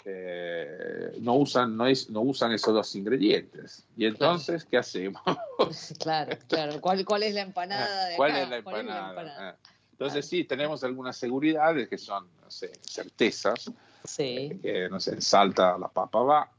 eh, 0.03 1.13
no, 1.19 1.35
usan, 1.35 1.75
no, 1.77 1.87
es, 1.87 2.09
no 2.09 2.21
usan 2.21 2.51
esos 2.51 2.73
dos 2.73 2.95
ingredientes. 2.95 3.85
Y 3.95 4.05
entonces, 4.05 4.65
¿qué 4.65 4.77
hacemos? 4.77 5.21
Claro, 5.99 6.37
claro. 6.47 6.81
¿Cuál, 6.81 7.05
cuál 7.05 7.23
es 7.23 7.33
la 7.33 7.41
empanada 7.41 8.05
de 8.07 8.15
¿Cuál 8.17 8.31
acá? 8.31 8.43
es 8.43 8.49
la 8.49 8.61
¿Cuál 8.63 8.79
empanada? 8.87 9.49
Eh, 9.51 9.55
Entonces 9.91 10.27
sí, 10.27 10.43
tenemos 10.43 10.83
algunas 10.83 11.15
seguridades 11.17 11.87
que 11.87 11.97
son, 11.97 12.27
no 12.43 12.51
sé, 12.51 12.71
certezas, 12.81 13.71
Sí. 14.03 14.59
que 14.61 14.89
no 14.89 14.99
sé, 14.99 15.11
en 15.13 15.21
Salta 15.21 15.77
la 15.77 15.87
papa 15.87 16.19
va, 16.21 16.51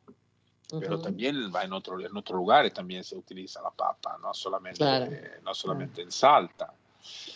pero 0.80 0.98
también 1.00 1.52
va 1.54 1.62
en, 1.62 1.72
otro, 1.72 2.00
en 2.00 2.16
otros 2.16 2.36
lugares 2.36 2.72
también 2.72 3.04
se 3.04 3.14
utiliza 3.16 3.62
la 3.62 3.70
papa, 3.70 4.18
no 4.20 4.34
solamente, 4.34 4.78
Claro. 4.78 5.06
eh, 5.12 5.38
no 5.44 5.54
solamente 5.54 6.02
en 6.02 6.10
Salta. 6.10 6.72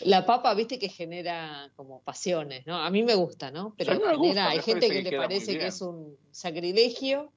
La 0.01 0.25
papa, 0.25 0.53
viste 0.53 0.79
que 0.79 0.89
genera 0.89 1.69
como 1.75 2.01
pasiones, 2.01 2.65
¿no? 2.65 2.77
A 2.77 2.89
mí 2.89 3.03
me 3.03 3.15
gusta, 3.15 3.51
¿no? 3.51 3.73
Pero 3.77 3.93
genera, 3.93 4.15
gusta, 4.15 4.49
hay 4.49 4.61
gente 4.61 4.89
que, 4.89 5.03
que 5.03 5.11
le 5.11 5.17
parece 5.17 5.57
que 5.57 5.67
es 5.67 5.81
un 5.81 6.17
sacrilegio, 6.31 7.31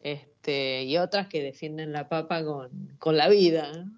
este, 0.00 0.82
y 0.84 0.98
otras 0.98 1.28
que 1.28 1.42
defienden 1.42 1.92
la 1.92 2.08
papa 2.08 2.44
con, 2.44 2.96
con 2.98 3.16
la 3.16 3.28
vida, 3.28 3.72
¿no? 3.72 3.90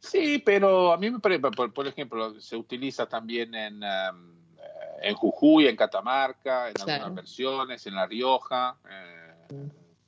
Sí, 0.00 0.38
pero 0.38 0.92
a 0.92 0.96
mí 0.96 1.10
me 1.10 1.20
parece, 1.20 1.40
por, 1.40 1.72
por 1.72 1.86
ejemplo, 1.86 2.40
se 2.40 2.56
utiliza 2.56 3.06
también 3.06 3.54
en, 3.54 3.82
em, 3.82 4.32
eh, 4.56 4.62
en 5.02 5.14
Jujuy, 5.14 5.68
en 5.68 5.76
Catamarca, 5.76 6.68
en 6.68 6.74
Claro. 6.74 6.92
algunas 6.92 7.14
versiones, 7.14 7.86
en 7.86 7.94
La 7.94 8.06
Rioja. 8.06 8.76
eh, 8.90 9.34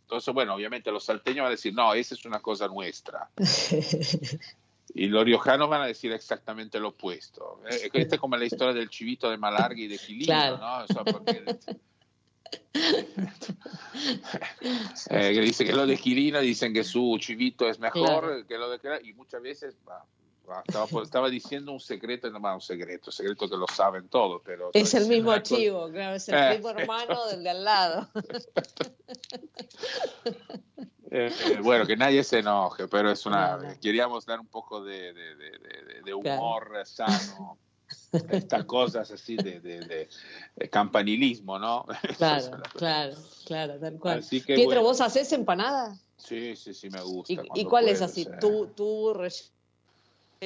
entonces, 0.03 0.35
bueno, 0.35 0.55
obviamente 0.55 0.91
los 0.91 1.05
salteños 1.05 1.39
van 1.39 1.47
a 1.47 1.51
decir, 1.51 1.73
no, 1.75 1.95
esa 1.95 2.15
es 2.15 2.25
una 2.27 2.41
cosa 2.41 2.69
nuestra. 2.69 3.31
Y 4.95 5.07
los 5.09 5.25
riojanos 5.25 5.69
van 5.71 5.81
a 5.83 5.87
decir 5.87 6.13
exactamente 6.13 6.79
lo 6.79 6.89
opuesto. 6.89 7.61
Eh, 7.71 7.89
Esta 7.93 8.17
es 8.17 8.21
como 8.21 8.37
la 8.37 8.45
historia 8.45 8.75
del 8.75 8.91
chivito 8.91 9.31
de 9.31 9.39
Malarga 9.39 9.81
y 9.81 9.89
de 9.89 9.99
Quilino, 9.99 10.27
Claro. 10.27 10.59
¿no? 10.59 10.85
O 10.85 10.87
sea, 10.87 11.05
porque- 11.05 11.45
Eh, 15.11 15.33
que 15.35 15.41
dice 15.41 15.65
que 15.65 15.73
lo 15.73 15.87
de 15.87 15.97
Quilino 15.97 16.41
dicen 16.41 16.73
que 16.75 16.85
su 16.85 17.17
chivito 17.19 17.69
es 17.69 17.79
mejor 17.79 18.25
Claro. 18.25 18.47
que 18.47 18.59
lo 18.59 18.71
de 18.71 18.79
y 19.05 19.13
muchas 19.15 19.41
veces 19.41 19.75
va, 19.89 20.05
va, 20.49 20.63
estaba, 20.67 21.03
estaba 21.03 21.29
diciendo 21.31 21.73
un 21.73 21.81
secreto, 21.81 22.29
no 22.31 22.41
va, 22.41 22.55
un 22.55 22.61
secreto, 22.61 23.11
secreto 23.11 23.49
que 23.49 23.57
lo 23.57 23.67
saben 23.69 24.09
todos, 24.09 24.43
pero 24.45 24.71
Es 24.75 24.93
el 24.95 25.07
mismo 25.09 25.37
chivo, 25.39 25.91
claro, 25.91 26.17
es 26.17 26.29
el 26.29 26.35
Eh. 26.35 26.51
primo 26.55 26.71
hermano 26.71 27.27
del 27.29 27.43
de 27.43 27.51
al 27.51 27.65
lado. 27.65 28.09
Eh, 31.15 31.31
eh, 31.45 31.59
bueno, 31.63 31.87
que 31.87 31.95
nadie 31.95 32.25
se 32.25 32.39
enoje, 32.39 32.89
pero 32.89 33.11
es 33.11 33.27
una. 33.27 33.59
No, 33.59 33.63
no. 33.65 33.81
Queríamos 33.81 34.25
dar 34.25 34.41
un 34.41 34.47
poco 34.47 34.83
de, 34.83 35.13
de- 35.13 35.35
de- 35.37 35.59
de- 35.59 36.03
de 36.03 36.21
Claro. 36.23 36.41
humor 36.41 36.73
eh, 36.81 36.87
sano. 36.87 37.59
Estas 38.31 38.65
cosas 38.65 39.11
así 39.11 39.37
de, 39.37 40.09
campanilismo, 40.71 41.59
¿no? 41.59 41.85
Claro, 42.17 42.63
claro, 42.75 43.15
claro, 43.45 43.79
tal 43.79 43.99
cual. 43.99 44.19
Así 44.21 44.41
que, 44.41 44.55
Pietro, 44.55 44.65
bueno. 44.81 44.83
¿vos 44.85 45.01
haces 45.03 45.31
empanadas? 45.33 46.03
Sí, 46.17 46.57
sí, 46.57 46.73
sí, 46.73 46.89
me 46.89 47.03
gusta. 47.03 47.33
¿Y, 47.33 47.61
y 47.61 47.65
cuál 47.67 47.89
es 47.89 48.01
así? 48.01 48.25
sí. 48.25 48.31
¿Tú, 48.41 48.73
tú 48.75 49.13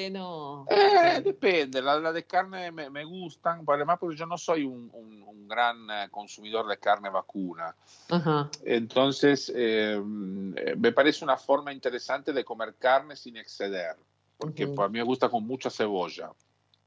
relleno? 0.00 0.66
Eh, 0.68 1.20
depende, 1.22 1.80
la, 1.80 1.98
la 1.98 2.12
de 2.12 2.24
carne 2.26 2.70
me, 2.70 2.90
me 2.90 3.04
gustan, 3.04 3.64
pero 3.64 3.76
además 3.76 3.98
porque 3.98 4.16
yo 4.16 4.26
no 4.26 4.36
soy 4.36 4.64
un, 4.64 4.90
un- 4.92 5.22
un 5.22 5.48
gran 5.48 5.88
eh, 5.90 6.08
consumidor 6.10 6.66
de 6.68 6.78
carne 6.78 7.08
vacuna. 7.10 7.74
Ajá, 8.10 8.50
Entonces, 8.64 9.50
eh, 9.54 9.98
me 10.02 10.92
parece 10.92 11.24
una 11.24 11.36
forma 11.36 11.72
interesante 11.72 12.32
de 12.32 12.44
comer 12.44 12.74
carne 12.78 13.16
sin 13.16 13.36
exceder, 13.36 13.96
porque 14.36 14.66
Ujú. 14.66 14.74
para 14.74 14.88
mí 14.88 14.98
me 14.98 15.04
gusta 15.04 15.28
con 15.28 15.46
mucha 15.46 15.70
cebolla. 15.70 16.30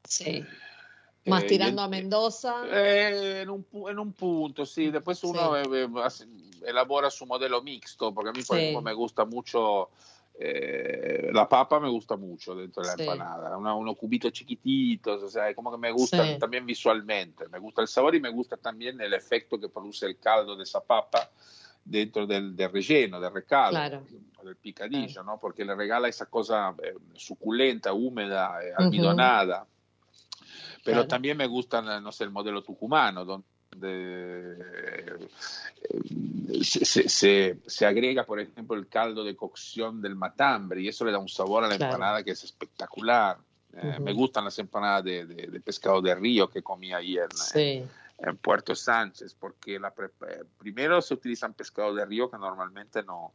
sí. 0.03 0.45
Más 1.25 1.43
Eh, 1.43 1.47
tirando 1.47 1.81
a 1.81 1.85
en- 1.85 1.91
Mendoza. 1.91 2.63
Eh, 2.65 3.41
en, 3.41 3.49
un, 3.49 3.65
en 3.89 3.99
un 3.99 4.13
punto, 4.13 4.65
sí. 4.65 4.89
Después 4.89 5.21
uno 5.25 5.53
Sí. 5.61 5.69
eh, 5.73 5.83
eh, 5.85 6.65
elabora 6.65 7.11
su 7.11 7.25
modelo 7.25 7.61
mixto, 7.61 8.13
porque 8.13 8.29
a 8.29 8.31
mí, 8.33 8.41
por 8.43 8.57
Sí. 8.57 8.61
ejemplo, 8.63 8.81
me 8.81 8.93
gusta 8.93 9.25
mucho 9.25 9.89
eh, 10.41 11.29
la 11.33 11.49
papa, 11.49 11.81
me 11.81 11.89
gusta 11.89 12.15
mucho 12.15 12.55
dentro 12.55 12.81
de 12.81 12.87
la 12.87 12.95
Sí. 12.95 13.01
empanada. 13.01 13.57
Una- 13.57 13.75
unos 13.75 13.97
cubitos 13.97 14.31
chiquititos, 14.31 15.21
o 15.21 15.27
sea, 15.29 15.53
como 15.53 15.69
que 15.69 15.77
me 15.77 15.91
gusta 15.91 16.23
Sí. 16.25 16.39
también 16.39 16.65
visualmente. 16.65 17.49
Me 17.49 17.59
gusta 17.59 17.81
el 17.81 17.89
sabor 17.89 18.15
y 18.15 18.21
me 18.21 18.29
gusta 18.29 18.55
también 18.55 19.01
el 19.01 19.13
efecto 19.13 19.59
que 19.59 19.67
produce 19.67 20.05
el 20.05 20.17
caldo 20.17 20.55
de 20.55 20.63
esa 20.63 20.79
papa 20.79 21.29
dentro 21.83 22.25
del, 22.25 22.55
del 22.55 22.71
relleno, 22.71 23.19
del 23.19 23.33
recado, 23.33 23.71
Claro. 23.71 24.03
del 24.43 24.55
picadillo, 24.55 25.23
¿no? 25.23 25.37
Porque 25.39 25.65
le 25.65 25.75
regala 25.75 26.07
esa 26.07 26.27
cosa 26.27 26.73
eh, 26.81 26.93
suculenta, 27.15 27.91
húmeda, 27.91 28.63
eh, 28.63 28.71
almidonada. 28.77 29.65
Pero 30.85 30.99
Claro. 30.99 31.07
también 31.07 31.35
me 31.35 31.47
gusta, 31.47 31.81
no 31.99 32.11
sé, 32.13 32.23
el 32.23 32.31
modelo 32.31 32.63
tucumano, 32.63 33.25
donde 33.25 33.45
eh, 33.83 35.17
se, 36.63 37.09
se- 37.09 37.57
se- 37.65 37.85
agrega, 37.85 38.25
por 38.25 38.39
ejemplo, 38.39 38.75
el 38.75 38.87
caldo 38.87 39.23
de 39.23 39.35
cocción 39.35 40.01
del 40.01 40.15
matambre 40.15 40.81
y 40.81 40.87
eso 40.87 41.05
le 41.05 41.11
da 41.11 41.19
un 41.19 41.29
sabor 41.29 41.63
a 41.63 41.67
la 41.67 41.77
Claro. 41.77 41.93
empanada 41.93 42.23
que 42.23 42.31
es 42.31 42.43
espectacular. 42.43 43.37
Eh, 43.73 43.91
Ujú. 43.95 44.03
Me 44.03 44.13
gustan 44.13 44.45
las 44.45 44.57
empanadas 44.59 45.03
de, 45.03 45.25
de- 45.25 45.47
de 45.47 45.59
pescado 45.59 46.01
de 46.01 46.15
río 46.15 46.49
que 46.49 46.61
comí 46.63 46.91
ayer 46.93 47.27
en, 47.29 47.37
Sí, 47.37 47.85
en 48.17 48.37
Puerto 48.37 48.75
Sánchez, 48.75 49.35
porque 49.39 49.79
la 49.79 49.91
pre- 49.91 50.09
eh, 50.27 50.43
primero 50.57 51.01
se 51.01 51.13
utilizan 51.13 51.53
pescado 51.53 51.93
de 51.93 52.03
río 52.05 52.29
que 52.29 52.37
normalmente 52.37 53.03
no 53.03 53.33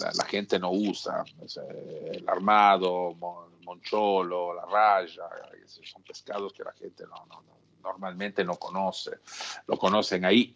la, 0.00 0.12
la 0.12 0.24
gente 0.26 0.58
no 0.58 0.70
usa, 0.70 1.24
sea, 1.46 1.64
el 2.12 2.28
armado, 2.28 3.14
mo- 3.14 3.48
moncholo, 3.64 4.54
la 4.54 4.64
raya, 4.66 5.24
son 5.66 6.02
pescados 6.02 6.52
que 6.52 6.62
la 6.62 6.72
gente 6.72 7.04
no, 7.04 7.16
no- 7.26 7.42
no- 7.42 7.58
normalmente 7.82 8.44
no 8.44 8.56
conoce, 8.56 9.18
lo 9.66 9.76
conocen 9.78 10.24
ahí, 10.24 10.54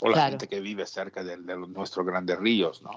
o 0.00 0.08
la 0.08 0.16
Claro. 0.16 0.30
gente 0.30 0.48
que 0.48 0.60
vive 0.60 0.86
cerca 0.86 1.22
de, 1.22 1.36
de 1.36 1.56
nuestros 1.56 2.04
grandes 2.06 2.38
ríos, 2.38 2.82
¿no? 2.82 2.90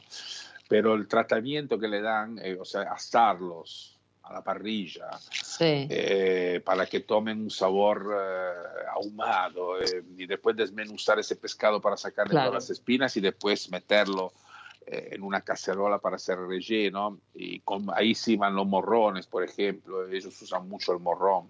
Pero 0.67 0.95
el 0.95 1.07
tratamiento 1.07 1.77
que 1.77 1.87
le 1.87 2.01
dan, 2.01 2.39
eh, 2.39 2.57
o 2.59 2.65
sea, 2.65 2.81
asarlos 2.91 3.99
a 4.23 4.33
la 4.33 4.41
parrilla, 4.43 5.07
sí, 5.11 5.85
eh, 5.87 6.61
para 6.65 6.87
que 6.87 7.01
tomen 7.01 7.43
un 7.43 7.51
sabor 7.51 8.11
eh, 8.19 8.53
ahumado 8.95 9.79
eh, 9.79 10.03
y 10.17 10.25
después 10.25 10.55
desmenuzar 10.55 11.19
ese 11.19 11.35
pescado 11.35 11.79
para 11.79 11.95
sacarle 11.95 12.31
Claro. 12.31 12.49
todas 12.49 12.63
las 12.63 12.69
espinas 12.71 13.15
y 13.17 13.21
después 13.21 13.69
meterlo 13.69 14.33
en 14.87 15.23
una 15.23 15.41
cacerola 15.41 15.97
para 15.97 16.17
hacer 16.17 16.37
relleno 16.39 17.19
y 17.33 17.59
con, 17.61 17.87
ahí 17.95 18.13
sí 18.13 18.35
van 18.35 18.55
los 18.55 18.67
morrones, 18.67 19.25
por 19.25 19.43
ejemplo, 19.43 20.07
ellos 20.07 20.39
usan 20.41 20.67
mucho 20.69 20.93
el 20.93 20.99
morrón. 20.99 21.49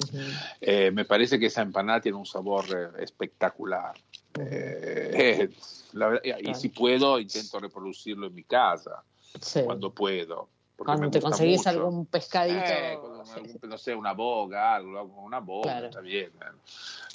Ujú, 0.00 0.18
Eh, 0.60 0.90
me 0.90 1.04
parece 1.04 1.38
que 1.38 1.46
esa 1.46 1.62
empanada 1.62 2.00
tiene 2.00 2.18
un 2.18 2.26
sabor 2.26 2.64
eh, 2.98 3.02
espectacular. 3.02 3.94
Eh, 4.38 5.50
la 5.92 6.20
y 6.40 6.54
si 6.54 6.68
puedo, 6.70 7.18
intento 7.18 7.60
reproducirlo 7.60 8.26
en 8.26 8.34
mi 8.34 8.44
casa, 8.44 9.02
sí. 9.40 9.62
cuando 9.64 9.92
puedo. 9.92 10.48
Cuando 10.76 11.10
te 11.10 11.20
conseguís 11.20 11.58
mucho. 11.58 11.68
algún 11.70 12.06
pescadito. 12.06 12.72
Eh, 12.72 12.92
algún- 12.92 13.70
no 13.70 13.78
sé, 13.78 13.94
una 13.94 14.12
boga, 14.14 14.74
algo, 14.74 14.98
algo, 14.98 15.22
una 15.22 15.38
boga, 15.38 15.70
Claro. 15.72 15.86
está 15.86 16.00
bien. 16.00 16.32
eh. 16.40 16.58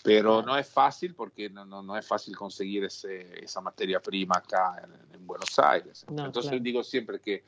Pero 0.04 0.36
Claro. 0.36 0.48
no 0.48 0.58
es 0.58 0.70
fácil 0.70 1.14
porque 1.16 1.50
no, 1.50 1.66
no, 1.66 1.84
no 1.84 1.98
es 1.98 2.06
fácil 2.08 2.36
conseguir 2.36 2.86
ese, 2.86 3.44
esa 3.44 3.60
materia 3.60 4.00
prima 4.00 4.38
acá 4.38 4.82
en, 4.84 5.16
en 5.16 5.28
Buenos 5.28 5.58
Aires. 5.60 6.06
No, 6.10 6.26
Entonces 6.28 6.52
claro. 6.52 6.64
digo 6.64 6.84
siempre 6.84 7.20
que 7.20 7.44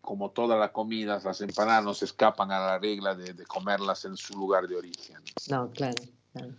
como 0.00 0.30
todas 0.30 0.58
las 0.58 0.70
comidas, 0.70 1.24
las 1.24 1.40
empanadas 1.40 1.84
no 1.84 1.94
se 1.94 2.04
escapan 2.06 2.50
a 2.52 2.58
la 2.60 2.78
regla 2.78 3.14
de, 3.14 3.34
de 3.34 3.46
comerlas 3.46 4.04
en 4.04 4.16
su 4.16 4.36
lugar 4.36 4.66
de 4.66 4.76
origen. 4.76 5.18
No, 5.48 5.70
claro. 5.70 5.96
claro. 6.32 6.52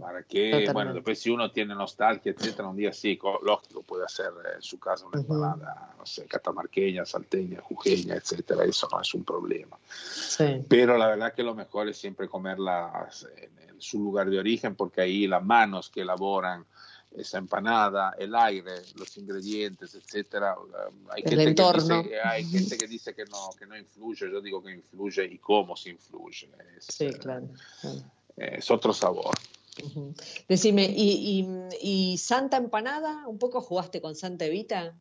Para 0.00 0.22
que, 0.22 0.50
Totalmente. 0.50 0.72
bueno, 0.74 0.92
después 0.92 1.18
si 1.18 1.30
uno 1.30 1.50
tiene 1.50 1.74
nostalgia, 1.74 2.32
etcétera, 2.32 2.68
un 2.68 2.76
día 2.76 2.92
sí, 2.92 3.16
co- 3.16 3.40
lógico, 3.42 3.82
puede 3.82 4.04
hacer 4.04 4.26
eh, 4.44 4.56
en 4.56 4.62
su 4.62 4.78
casa 4.78 5.06
una 5.06 5.18
empanada, 5.18 5.94
no 5.98 6.04
sé, 6.04 6.26
catamarqueña, 6.26 7.06
salteña, 7.06 7.62
jujeña, 7.62 8.14
etcétera, 8.16 8.64
eso 8.64 8.86
no 8.92 9.00
es 9.00 9.14
un 9.14 9.24
problema. 9.24 9.78
Sí, 9.88 10.62
Pero 10.68 10.98
la 10.98 11.06
verdad 11.06 11.32
que 11.32 11.42
lo 11.42 11.54
mejor 11.54 11.88
es 11.88 11.96
siempre 11.96 12.28
comerlas 12.28 13.26
en, 13.38 13.58
en 13.70 13.80
su 13.80 13.98
lugar 13.98 14.28
de 14.28 14.38
origen, 14.38 14.74
porque 14.74 15.00
ahí 15.00 15.26
las 15.26 15.42
manos 15.42 15.88
que 15.88 16.02
elaboran 16.02 16.66
esa 17.16 17.38
empanada, 17.38 18.14
el 18.18 18.34
aire, 18.34 18.82
los 18.96 19.16
ingredientes, 19.16 19.94
etcétera. 19.94 20.54
Hay 21.10 21.22
El 21.22 21.30
gente, 21.30 21.36
que 21.44 21.50
entorno. 21.50 22.02
dice, 22.02 22.20
hay 22.20 22.44
gente 22.44 22.78
que 22.78 22.86
dice 22.86 23.14
que 23.14 23.24
no, 23.24 23.50
que 23.58 23.66
no 23.66 23.76
influye, 23.76 24.30
yo 24.30 24.40
digo 24.40 24.62
que 24.62 24.72
influye 24.74 25.24
y 25.24 25.38
cómo 25.38 25.76
se 25.76 25.90
influye. 25.90 26.48
Es, 26.76 26.86
sí, 26.86 27.06
eh, 27.06 27.12
claro. 27.18 27.48
es 28.36 28.70
otro 28.70 28.92
sabor. 28.92 29.34
Decime, 30.48 30.84
¿y, 30.84 31.46
y, 31.80 32.12
y 32.12 32.18
Santa 32.18 32.56
Empanada? 32.56 33.26
¿Un 33.26 33.38
poco 33.38 33.60
jugaste 33.60 34.00
con 34.00 34.14
Santa 34.16 34.44
Evita? 34.44 34.94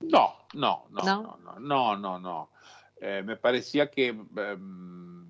No, 0.00 0.34
no, 0.54 0.86
no, 0.90 1.02
¿No? 1.02 1.38
no, 1.42 1.58
no, 1.58 1.96
no, 1.96 2.18
no. 2.18 2.50
Eh, 3.00 3.22
me 3.24 3.36
parecía 3.36 3.90
que 3.90 4.08
em, 4.08 5.26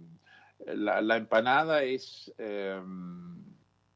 la, 0.66 1.00
la 1.00 1.16
empanada 1.16 1.82
es, 1.82 2.32
em, 2.36 3.29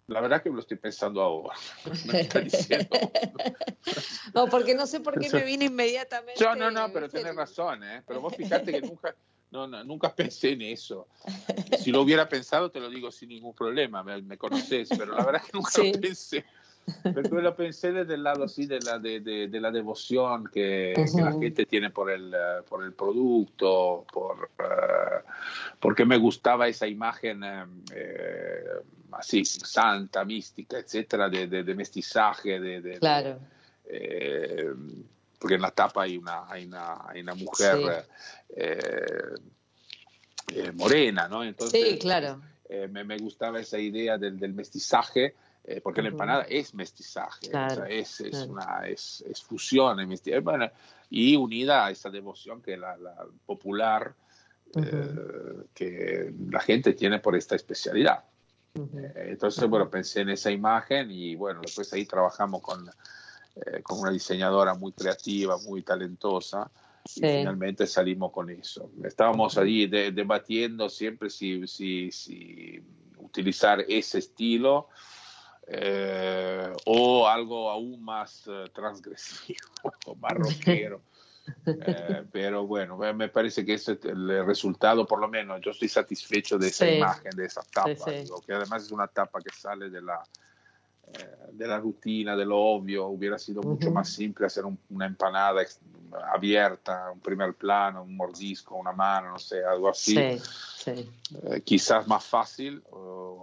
la 0.07 0.21
verdad 0.21 0.43
que 0.43 0.51
me 0.51 0.57
lo 0.57 0.61
estoy 0.61 0.77
pensando 0.77 1.21
ahora. 1.23 1.55
Me 2.07 2.21
está 2.21 2.41
diciendo. 2.41 2.99
No, 4.35 4.47
porque 4.49 4.75
no 4.75 4.87
sé 4.87 5.01
por 5.01 5.19
qué 5.19 5.31
me 5.31 5.45
vine 5.45 5.67
inmediatamente. 5.67 6.43
No, 6.45 6.55
no, 6.55 6.71
no, 6.71 6.93
pero 6.93 7.09
tenés 7.09 7.35
razón, 7.35 7.83
¿eh? 7.85 8.03
Pero 8.07 8.21
vos 8.21 8.35
fíjate 8.37 8.73
que 8.73 8.83
nunca, 8.83 9.15
no, 9.51 9.67
no, 9.67 9.83
nunca 9.85 10.15
pensé 10.15 10.53
en 10.53 10.63
eso. 10.63 11.09
Si 11.79 11.91
lo 11.91 12.03
hubiera 12.03 12.29
pensado, 12.29 12.71
te 12.71 12.81
lo 12.81 12.89
digo 12.91 13.11
sin 13.11 13.29
ningún 13.31 13.55
problema, 13.55 14.03
me, 14.03 14.21
me 14.23 14.37
conoces, 14.39 14.93
pero 14.97 15.15
la 15.15 15.25
verdad 15.25 15.43
que 15.43 15.51
nunca 15.55 15.71
Sí. 15.71 15.93
lo 15.93 16.01
pensé. 16.01 16.45
Pero 17.15 17.41
lo 17.41 17.57
pensé 17.57 17.93
desde 17.93 18.15
el 18.15 18.23
lado 18.23 18.45
así 18.45 18.67
de 18.67 18.81
la, 18.81 18.99
de, 18.99 19.21
de- 19.21 19.49
de 19.49 19.61
la 19.61 19.71
devoción 19.71 20.51
que, 20.53 20.93
que 21.15 21.23
la 21.23 21.33
gente 21.33 21.65
tiene 21.65 21.91
por 21.91 22.11
el, 22.11 22.33
eh, 22.35 22.63
por 22.69 22.83
el 22.85 22.93
producto, 22.93 24.05
por, 24.13 24.51
eh, 24.59 25.23
porque 25.81 26.05
me 26.05 26.19
gustaba 26.19 26.69
esa 26.69 26.87
imagen 26.87 27.43
eh, 27.45 27.65
eh, 27.95 28.65
así, 29.17 29.45
santa, 29.45 30.25
mística, 30.25 30.79
etcétera, 30.79 31.29
de, 31.29 31.47
de- 31.47 31.63
de 31.65 31.75
mestizaje, 31.75 32.61
de, 32.61 32.99
Claro, 32.99 33.39
eh, 33.87 34.73
porque 35.39 35.55
en 35.57 35.63
la 35.63 35.71
tapa 35.71 36.03
hay 36.03 36.17
una, 36.17 36.49
hay 36.51 36.65
una, 36.67 37.09
hay 37.09 37.21
una 37.21 37.35
mujer 37.35 38.07
eh, 38.57 39.35
eh, 40.55 40.73
morena, 40.73 41.29
¿no? 41.29 41.45
Entonces, 41.45 41.81
sí, 41.93 41.99
claro. 41.99 42.41
me, 42.91 43.05
me 43.05 43.19
gustaba 43.19 43.61
esa 43.61 43.79
idea 43.79 44.17
del, 44.19 44.39
del 44.39 44.55
mestizaje, 44.55 45.35
eh, 45.65 45.81
porque 45.81 46.03
la 46.03 46.09
Ujú. 46.09 46.15
empanada 46.17 46.43
es 46.49 46.75
mestizaje, 46.75 47.49
Claro, 47.51 47.73
o 47.73 47.87
sea, 47.87 47.87
es, 47.95 48.21
es 48.21 48.31
claro. 48.31 48.53
una, 48.53 48.87
es, 48.87 49.25
es 49.27 49.43
fusión, 49.43 49.99
es 50.01 50.23
bueno, 50.43 50.71
y 51.11 51.37
unida 51.37 51.87
a 51.87 51.91
esa 51.91 52.11
devoción 52.11 52.61
que 52.61 52.77
la, 52.77 52.97
la 52.97 53.27
popular, 53.47 54.15
eh, 54.77 55.65
que 55.73 56.35
la 56.51 56.61
gente 56.61 56.95
tiene 56.95 57.19
por 57.21 57.37
esta 57.37 57.55
especialidad. 57.55 58.25
Eh, 58.77 59.29
Entonces, 59.31 59.69
bueno, 59.69 59.89
pensé 59.89 60.23
en 60.23 60.31
esa 60.31 60.51
imagen 60.51 61.11
y 61.11 61.37
bueno, 61.37 61.61
después 61.61 61.93
ahí 61.93 62.07
trabajamos 62.07 62.61
con, 62.61 62.89
eh, 63.57 63.83
con 63.83 64.01
una 64.01 64.11
diseñadora 64.11 64.75
muy 64.75 64.93
creativa, 64.93 65.57
muy 65.59 65.83
talentosa 65.83 66.71
y 67.05 67.09
Sí. 67.09 67.21
finalmente 67.21 67.87
salimos 67.87 68.33
con 68.33 68.51
eso. 68.51 68.91
Estábamos 69.05 69.57
ahí 69.59 69.87
de- 69.87 70.11
debatiendo 70.11 70.89
siempre 70.89 71.31
si, 71.31 71.67
si, 71.69 72.11
si 72.11 72.83
utilizar 73.19 73.85
ese 73.89 74.19
estilo 74.19 74.89
eh, 75.69 76.73
o 76.87 77.29
algo 77.29 77.71
aún 77.71 78.03
más 78.03 78.43
eh, 78.49 78.71
transgresivo 78.75 79.59
o 80.07 80.15
más 80.17 80.35
rockero. 80.35 81.03
Eh, 81.67 82.25
pero 82.33 82.67
bueno, 82.67 82.97
me- 82.97 83.29
parece 83.29 83.65
que 83.65 83.75
ese 83.75 83.93
es 83.93 84.05
el 84.05 84.47
resultado, 84.47 85.07
por 85.07 85.21
lo 85.21 85.29
menos 85.29 85.61
yo 85.61 85.71
estoy 85.73 85.89
satisfecho 85.89 86.57
de 86.59 86.69
esa 86.69 86.87
Sí. 86.87 86.93
imagen, 86.97 87.33
de 87.37 87.47
esa 87.47 87.63
tapa, 87.63 87.95
Sí, 87.95 88.11
sí. 88.11 88.23
digo, 88.23 88.41
que 88.41 88.53
además 88.53 88.85
es 88.85 88.91
una 88.93 89.07
tapa 89.09 89.41
que 89.41 89.51
sale 89.51 89.91
de 89.91 90.01
la, 90.01 90.23
eh, 91.13 91.37
de 91.53 91.67
la 91.67 91.79
rutina, 91.79 92.35
de 92.37 92.47
lo 92.47 92.59
obvio. 92.59 93.07
Hubiera 93.09 93.39
sido 93.39 93.63
mucho 93.63 93.91
más 93.91 94.09
simple 94.09 94.47
hacer 94.47 94.65
un- 94.65 94.79
una 94.91 95.07
empanada 95.07 95.63
abierta, 96.33 97.11
un 97.13 97.21
primer 97.21 97.55
plano, 97.55 98.03
un 98.03 98.17
mordisco, 98.17 98.77
una 98.77 98.93
mano, 98.93 99.31
no 99.31 99.39
sé, 99.39 99.63
algo 99.65 99.89
así. 99.89 100.15
Sí, 100.17 100.39
sí. 100.95 101.11
Eh, 101.43 101.61
quizás 101.63 102.07
más 102.07 102.25
fácil 102.25 102.83
o, 102.91 102.99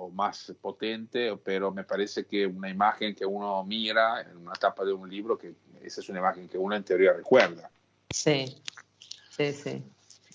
o 0.05 0.09
más 0.11 0.53
potente, 0.61 1.35
pero 1.43 1.71
me 1.71 1.83
parece 1.83 2.25
que 2.25 2.45
una 2.47 2.69
imagen 2.69 3.13
que 3.13 3.25
uno 3.25 3.63
mira 3.63 4.21
en 4.21 4.37
una 4.37 4.53
tapa 4.53 4.85
de 4.85 4.93
un 4.93 5.09
libro, 5.09 5.37
que 5.37 5.53
esa 5.83 6.01
es 6.01 6.09
una 6.09 6.19
imagen 6.19 6.47
que 6.47 6.57
uno 6.57 6.75
en 6.75 6.83
teoría 6.83 7.13
recuerda. 7.13 7.69
Sí, 8.13 8.57
sí, 9.37 9.53
sí. 9.53 9.83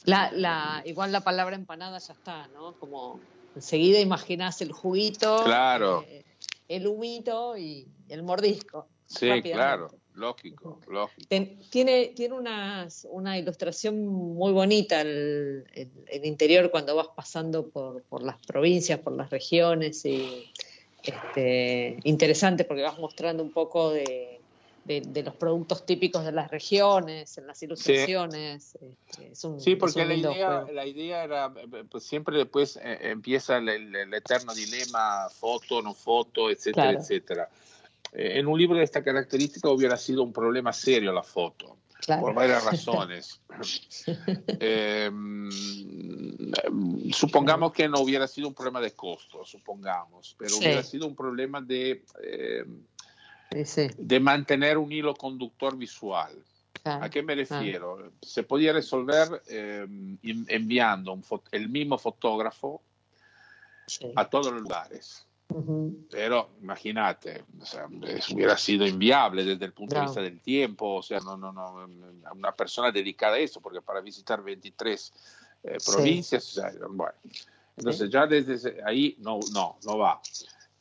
La, 0.04 0.30
la, 0.32 0.82
igual 0.84 1.12
la 1.12 1.22
palabra 1.22 1.56
empanada 1.56 1.98
ya 1.98 2.12
está, 2.12 2.48
¿no? 2.48 2.74
Como 2.78 3.20
enseguida 3.54 4.00
imaginás 4.00 4.60
el 4.60 4.72
juguito, 4.72 5.42
Claro. 5.44 6.04
eh, 6.08 6.24
el 6.68 6.86
humito 6.86 7.56
y 7.56 7.86
el 8.08 8.22
mordisco. 8.22 8.88
Sí, 9.06 9.28
claro, 9.42 9.88
lógico, 10.14 10.80
lógico. 10.88 11.26
Ten- 11.28 11.60
tiene 11.70 12.08
tiene 12.08 12.34
unas, 12.34 13.06
una 13.10 13.38
ilustración 13.38 14.06
muy 14.06 14.52
bonita 14.52 15.00
el, 15.00 15.64
el- 15.74 16.04
el 16.08 16.24
interior 16.24 16.70
cuando 16.70 16.94
vas 16.96 17.08
pasando 17.16 17.68
por, 17.68 18.02
por 18.04 18.22
las 18.22 18.36
provincias, 18.46 18.98
por 19.00 19.12
las 19.12 19.30
regiones 19.30 20.04
y 20.04 20.52
este, 21.02 21.98
interesante 22.04 22.64
porque 22.64 22.82
vas 22.82 22.98
mostrando 22.98 23.42
un 23.42 23.52
poco 23.52 23.90
de, 23.90 24.40
de- 24.86 25.00
de 25.00 25.22
los 25.24 25.34
productos 25.34 25.84
típicos 25.84 26.24
de 26.24 26.32
las 26.32 26.50
regiones, 26.50 27.36
en 27.38 27.46
las 27.46 27.60
ilustraciones. 27.62 28.76
este, 28.76 29.32
es 29.32 29.44
un- 29.44 29.60
Sí, 29.60 29.72
es 29.72 29.78
porque 29.78 30.02
un 30.02 30.08
la 30.08 30.14
idea, 30.14 30.46
juego. 30.62 30.72
la 30.72 30.86
idea 30.86 31.24
era, 31.24 31.52
pues 31.90 32.04
siempre 32.04 32.36
después 32.38 32.76
eh, 32.82 32.98
empieza 33.02 33.56
el, 33.58 33.68
el- 33.68 33.94
el 33.96 34.14
eterno 34.14 34.54
dilema, 34.54 35.28
foto, 35.30 35.82
no 35.82 35.92
foto, 35.94 36.50
etcétera, 36.50 36.84
Claro. 36.90 37.00
etcétera. 37.00 37.48
Eh, 38.12 38.38
en 38.38 38.46
un 38.46 38.58
libro 38.58 38.78
de 38.78 38.84
esta 38.84 39.02
característica 39.02 39.68
hubiera 39.68 39.96
sido 39.96 40.22
un 40.22 40.32
problema 40.32 40.72
serio 40.72 41.12
la 41.12 41.22
foto, 41.24 41.76
Claro. 42.00 42.22
por 42.22 42.34
varias 42.34 42.64
razones. 42.64 43.40
Eh, 44.60 45.10
mm, 45.12 47.10
supongamos 47.12 47.72
que 47.72 47.88
no 47.88 48.00
hubiera 48.00 48.26
sido 48.28 48.48
un 48.48 48.54
problema 48.54 48.80
de 48.80 48.92
costo, 48.92 49.44
supongamos, 49.44 50.34
pero 50.38 50.50
Sí. 50.50 50.58
hubiera 50.58 50.82
sido 50.82 51.06
un 51.06 51.16
problema 51.16 51.60
de, 51.60 52.04
eh, 52.22 52.64
Sí, 53.64 53.88
de 53.96 54.20
mantener 54.20 54.76
un 54.78 54.90
hilo 54.92 55.14
conductor 55.14 55.76
visual. 55.76 56.32
¿A 56.84 57.08
qué 57.10 57.22
me 57.22 57.34
refiero? 57.34 58.12
Se 58.22 58.42
podía 58.44 58.72
resolver 58.72 59.42
eh, 59.48 59.86
enviando 60.22 61.12
un 61.12 61.24
el 61.50 61.68
mismo 61.68 61.98
fotógrafo 61.98 62.82
Sí. 63.88 64.12
a 64.16 64.24
todos 64.28 64.52
los 64.52 64.62
lugares. 64.62 65.26
Pero 66.10 66.50
imagínate, 66.60 67.44
o 67.60 67.64
sea, 67.64 67.86
es- 68.02 68.28
hubiera 68.30 68.56
sido 68.56 68.84
inviable 68.86 69.44
desde 69.44 69.64
el 69.64 69.72
punto 69.72 69.94
de 69.94 70.00
vista 70.02 70.20
del 70.20 70.40
tiempo, 70.40 70.96
o 70.96 71.02
sea, 71.02 71.20
no, 71.20 71.36
no, 71.36 71.52
no, 71.52 71.86
una 72.32 72.52
persona 72.52 72.90
dedicada 72.90 73.36
a 73.36 73.38
eso, 73.38 73.60
porque 73.60 73.80
para 73.80 74.00
visitar 74.00 74.42
23 74.42 75.12
eh, 75.62 75.78
Sí. 75.80 75.90
provincias, 75.92 76.48
o 76.58 76.60
sea, 76.60 76.72
bueno. 76.88 77.14
Entonces 77.76 78.10
ya 78.10 78.26
desde 78.26 78.82
ahí 78.84 79.16
no, 79.18 79.38
no, 79.52 79.78
no 79.84 79.98
va. 79.98 80.20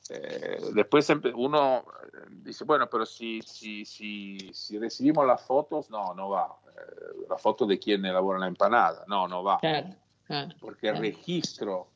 Eh, 0.09 0.59
después 0.73 1.09
uno 1.33 1.79
eh, 1.79 2.27
dice, 2.29 2.63
bueno, 2.63 2.87
pero 2.89 3.05
si, 3.05 3.41
si, 3.41 3.85
si, 3.85 4.51
si 4.53 4.77
recibimos 4.77 5.25
las 5.25 5.41
fotos, 5.41 5.89
no, 5.89 6.13
no 6.13 6.29
va. 6.29 6.55
Eh, 6.67 7.25
la 7.29 7.37
foto 7.37 7.65
de 7.65 7.79
quien 7.79 8.05
elabora 8.05 8.37
la 8.39 8.47
empanada, 8.47 9.03
no, 9.07 9.27
no 9.27 9.43
va. 9.43 9.59
Claro, 9.59 9.95
claro. 10.27 10.55
Porque 10.59 10.87
el 10.89 10.93
Claro. 10.93 11.01
registro, 11.01 11.87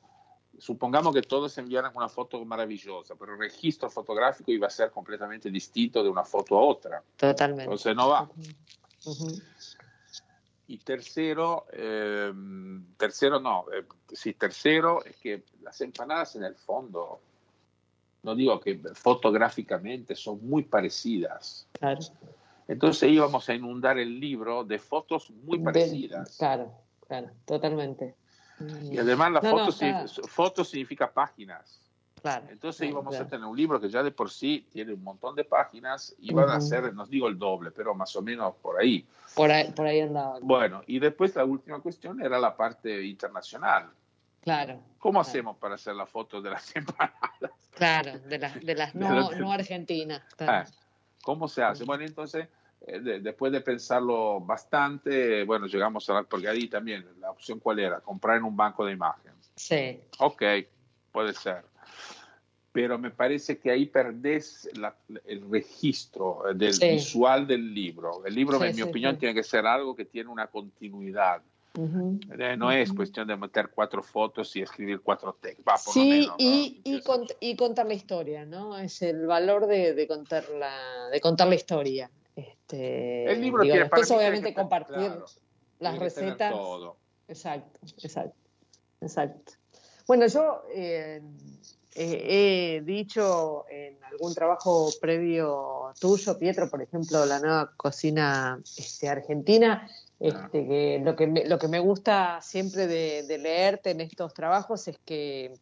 supongamos 0.58 1.14
que 1.14 1.22
todos 1.22 1.56
enviaran 1.60 1.92
una 1.96 2.10
foto 2.10 2.44
maravillosa, 2.46 3.16
pero 3.16 3.34
el 3.34 3.40
registro 3.40 3.90
fotográfico 3.90 4.52
iba 4.52 4.68
a 4.68 4.72
ser 4.72 4.90
completamente 4.90 5.52
distinto 5.52 6.04
de 6.04 6.10
una 6.10 6.24
foto 6.24 6.58
a 6.58 6.62
otra. 6.62 7.04
Totalmente. 7.16 7.64
Entonces 7.66 7.96
no 7.96 8.10
va. 8.10 8.30
Ujú. 9.06 9.28
Y 10.68 10.78
tercero, 10.80 11.66
eh, 11.74 12.32
tercero 12.98 13.40
no, 13.40 13.66
eh, 13.74 13.86
sí, 14.14 14.34
tercero 14.34 15.04
es 15.04 15.18
que 15.18 15.44
las 15.62 15.82
empanadas 15.82 16.36
en 16.36 16.44
el 16.44 16.56
fondo, 16.56 17.22
no 18.24 18.36
digo 18.36 18.60
que 18.60 18.80
fotográficamente 18.94 20.16
son 20.16 20.40
muy 20.48 20.64
parecidas. 20.64 21.68
Claro. 21.74 22.00
Entonces 22.68 23.10
íbamos 23.10 23.50
a 23.50 23.54
inundar 23.56 23.98
el 23.98 24.20
libro 24.20 24.64
de 24.64 24.78
fotos 24.78 25.32
muy 25.32 25.60
parecidas. 25.60 26.38
Claro, 26.38 26.72
claro, 27.08 27.32
totalmente. 27.46 28.16
Y 28.92 28.98
además 28.98 29.32
la 29.32 29.42
No, 29.42 29.50
foto, 30.32 30.62
no, 30.62 30.66
significa 30.66 31.12
páginas. 31.12 31.80
Claro. 32.22 32.48
Entonces 32.50 32.80
claro, 32.80 32.92
íbamos 32.92 33.16
a 33.16 33.28
tener 33.28 33.46
un 33.46 33.56
libro 33.56 33.80
que 33.80 33.90
ya 33.90 34.04
de 34.04 34.12
por 34.12 34.30
sí 34.30 34.68
tiene 34.70 34.94
un 34.94 35.04
montón 35.04 35.36
de 35.36 35.46
páginas 35.46 36.14
y 36.20 36.34
van 36.34 36.50
a 36.50 36.60
ser, 36.60 36.94
no 36.94 37.06
digo 37.06 37.28
el 37.28 37.40
doble, 37.40 37.72
pero 37.72 37.96
más 37.96 38.16
o 38.16 38.22
menos 38.22 38.56
por 38.62 38.80
ahí. 38.80 39.08
Por 39.36 39.50
ahí, 39.50 39.72
por 39.72 39.88
ahí 39.88 40.02
andaba. 40.02 40.38
Bueno, 40.42 40.84
y 40.86 41.00
después 41.00 41.36
la 41.36 41.46
última 41.46 41.80
cuestión 41.80 42.22
era 42.22 42.38
la 42.38 42.56
parte 42.56 43.04
internacional. 43.04 43.90
Claro. 44.42 44.80
¿Cómo 45.00 45.22
hacemos 45.22 45.58
para 45.58 45.76
hacer 45.76 45.96
la 45.96 46.06
foto 46.06 46.42
de 46.42 46.50
las 46.50 46.72
empanadas? 46.76 47.52
Claro, 47.80 48.20
de 48.20 48.38
las, 48.38 48.60
de 48.64 48.76
las 48.76 48.94
no, 49.30 49.32
no 49.32 49.52
argentinas. 49.52 50.22
Ah. 50.38 50.66
¿Cómo 51.24 51.48
se 51.48 51.64
hace? 51.64 51.84
Bueno, 51.86 52.04
entonces, 52.06 52.48
eh, 52.86 53.00
de- 53.00 53.20
después 53.22 53.52
de 53.52 53.62
pensarlo 53.62 54.40
bastante, 54.42 55.44
bueno, 55.46 55.66
llegamos 55.68 56.10
a 56.10 56.14
la, 56.14 56.24
porque 56.24 56.48
ahí 56.50 56.68
también 56.68 57.06
la 57.20 57.32
opción 57.32 57.60
cuál 57.60 57.80
era, 57.80 58.02
comprar 58.02 58.38
en 58.38 58.44
un 58.44 58.56
banco 58.56 58.86
de 58.86 58.94
imagen. 58.94 59.32
Sí, 59.56 60.00
Ok, 60.20 60.44
puede 61.12 61.34
ser. 61.34 61.64
Pero 62.72 63.00
me 63.00 63.10
parece 63.12 63.58
que 63.58 63.72
ahí 63.72 63.86
perdés 63.88 64.70
la- 64.78 64.96
el 65.26 65.50
registro 65.50 66.44
del 66.54 66.74
Sí. 66.74 66.90
visual 66.92 67.48
del 67.48 67.74
libro. 67.74 68.26
El 68.26 68.36
libro, 68.36 68.60
Sí, 68.60 68.66
en 68.66 68.76
mi 68.76 68.82
sí, 68.84 68.88
opinión, 68.90 69.18
tiene 69.18 69.34
que 69.34 69.44
ser 69.44 69.66
algo 69.66 69.96
que 69.96 70.06
tiene 70.06 70.30
una 70.30 70.48
continuidad. 70.48 71.42
Eh, 72.40 72.58
No 72.58 72.72
es 72.72 72.92
cuestión 72.94 73.28
de 73.28 73.36
meter 73.38 73.70
cuatro 73.74 74.04
fotos 74.04 74.56
y 74.56 74.62
escribir 74.62 75.02
cuatro 75.02 75.38
textos. 75.42 75.66
Va, 75.68 75.74
por 75.74 75.88
lo 75.88 76.02
Sí, 76.02 76.10
menos, 76.10 76.36
y, 76.38 76.82
¿no? 76.86 76.98
y, 76.98 77.02
cont- 77.02 77.38
y 77.40 77.56
contar 77.56 77.86
la 77.88 77.94
historia, 77.94 78.46
¿no? 78.46 78.78
Es 78.78 79.02
el 79.02 79.26
valor 79.26 79.68
de, 79.68 79.94
de 79.94 80.08
contar 80.08 80.48
la, 80.50 81.08
de 81.12 81.22
contar 81.22 81.48
la 81.48 81.56
historia. 81.56 82.10
Este, 82.36 83.32
El 83.32 83.42
libro 83.42 83.64
digo, 83.64 83.74
tiene 83.74 83.84
después 83.86 84.12
obviamente 84.12 84.48
tiene 84.48 84.56
compartir 84.56 84.96
claro, 84.96 85.26
las 85.80 86.00
recetas. 86.00 86.52
todo. 86.52 86.98
Exacto, 87.28 87.80
exacto, 88.02 88.38
exacto. 89.02 89.54
Bueno, 90.08 90.26
yo 90.28 90.64
eh, 90.74 91.22
eh, 91.96 92.78
he 92.78 92.82
dicho 92.82 93.66
en 93.70 94.04
algún 94.04 94.34
trabajo 94.34 94.90
previo 95.00 95.92
tuyo, 96.00 96.38
Pietro, 96.40 96.70
por 96.70 96.82
ejemplo, 96.82 97.26
la 97.26 97.40
nueva 97.40 97.72
cocina 97.78 98.60
este, 98.78 99.08
argentina, 99.10 99.88
este, 100.20 100.68
que 100.68 101.02
lo 101.04 101.16
que 101.16 101.28
me, 101.28 101.46
lo 101.46 101.58
que 101.60 101.68
me 101.68 101.80
gusta 101.80 102.40
siempre 102.42 102.88
de, 102.88 103.24
de 103.24 103.38
leerte 103.38 103.92
en 103.92 104.02
estos 104.02 104.34
trabajos 104.34 104.88
es 104.88 104.98
que, 105.06 105.54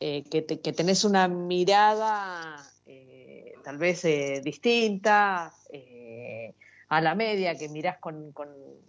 eh, 0.00 0.24
que, 0.30 0.42
te- 0.42 0.60
que 0.60 0.72
tenés 0.72 1.04
una 1.04 1.28
mirada 1.28 2.56
eh, 2.86 3.52
tal 3.64 3.76
vez 3.78 4.04
eh, 4.04 4.40
distinta 4.42 5.52
eh, 5.72 6.54
a 6.88 7.00
la 7.00 7.14
media, 7.14 7.54
que 7.56 7.68
mirás 7.68 7.98
con, 7.98 8.32
con- 8.32 8.48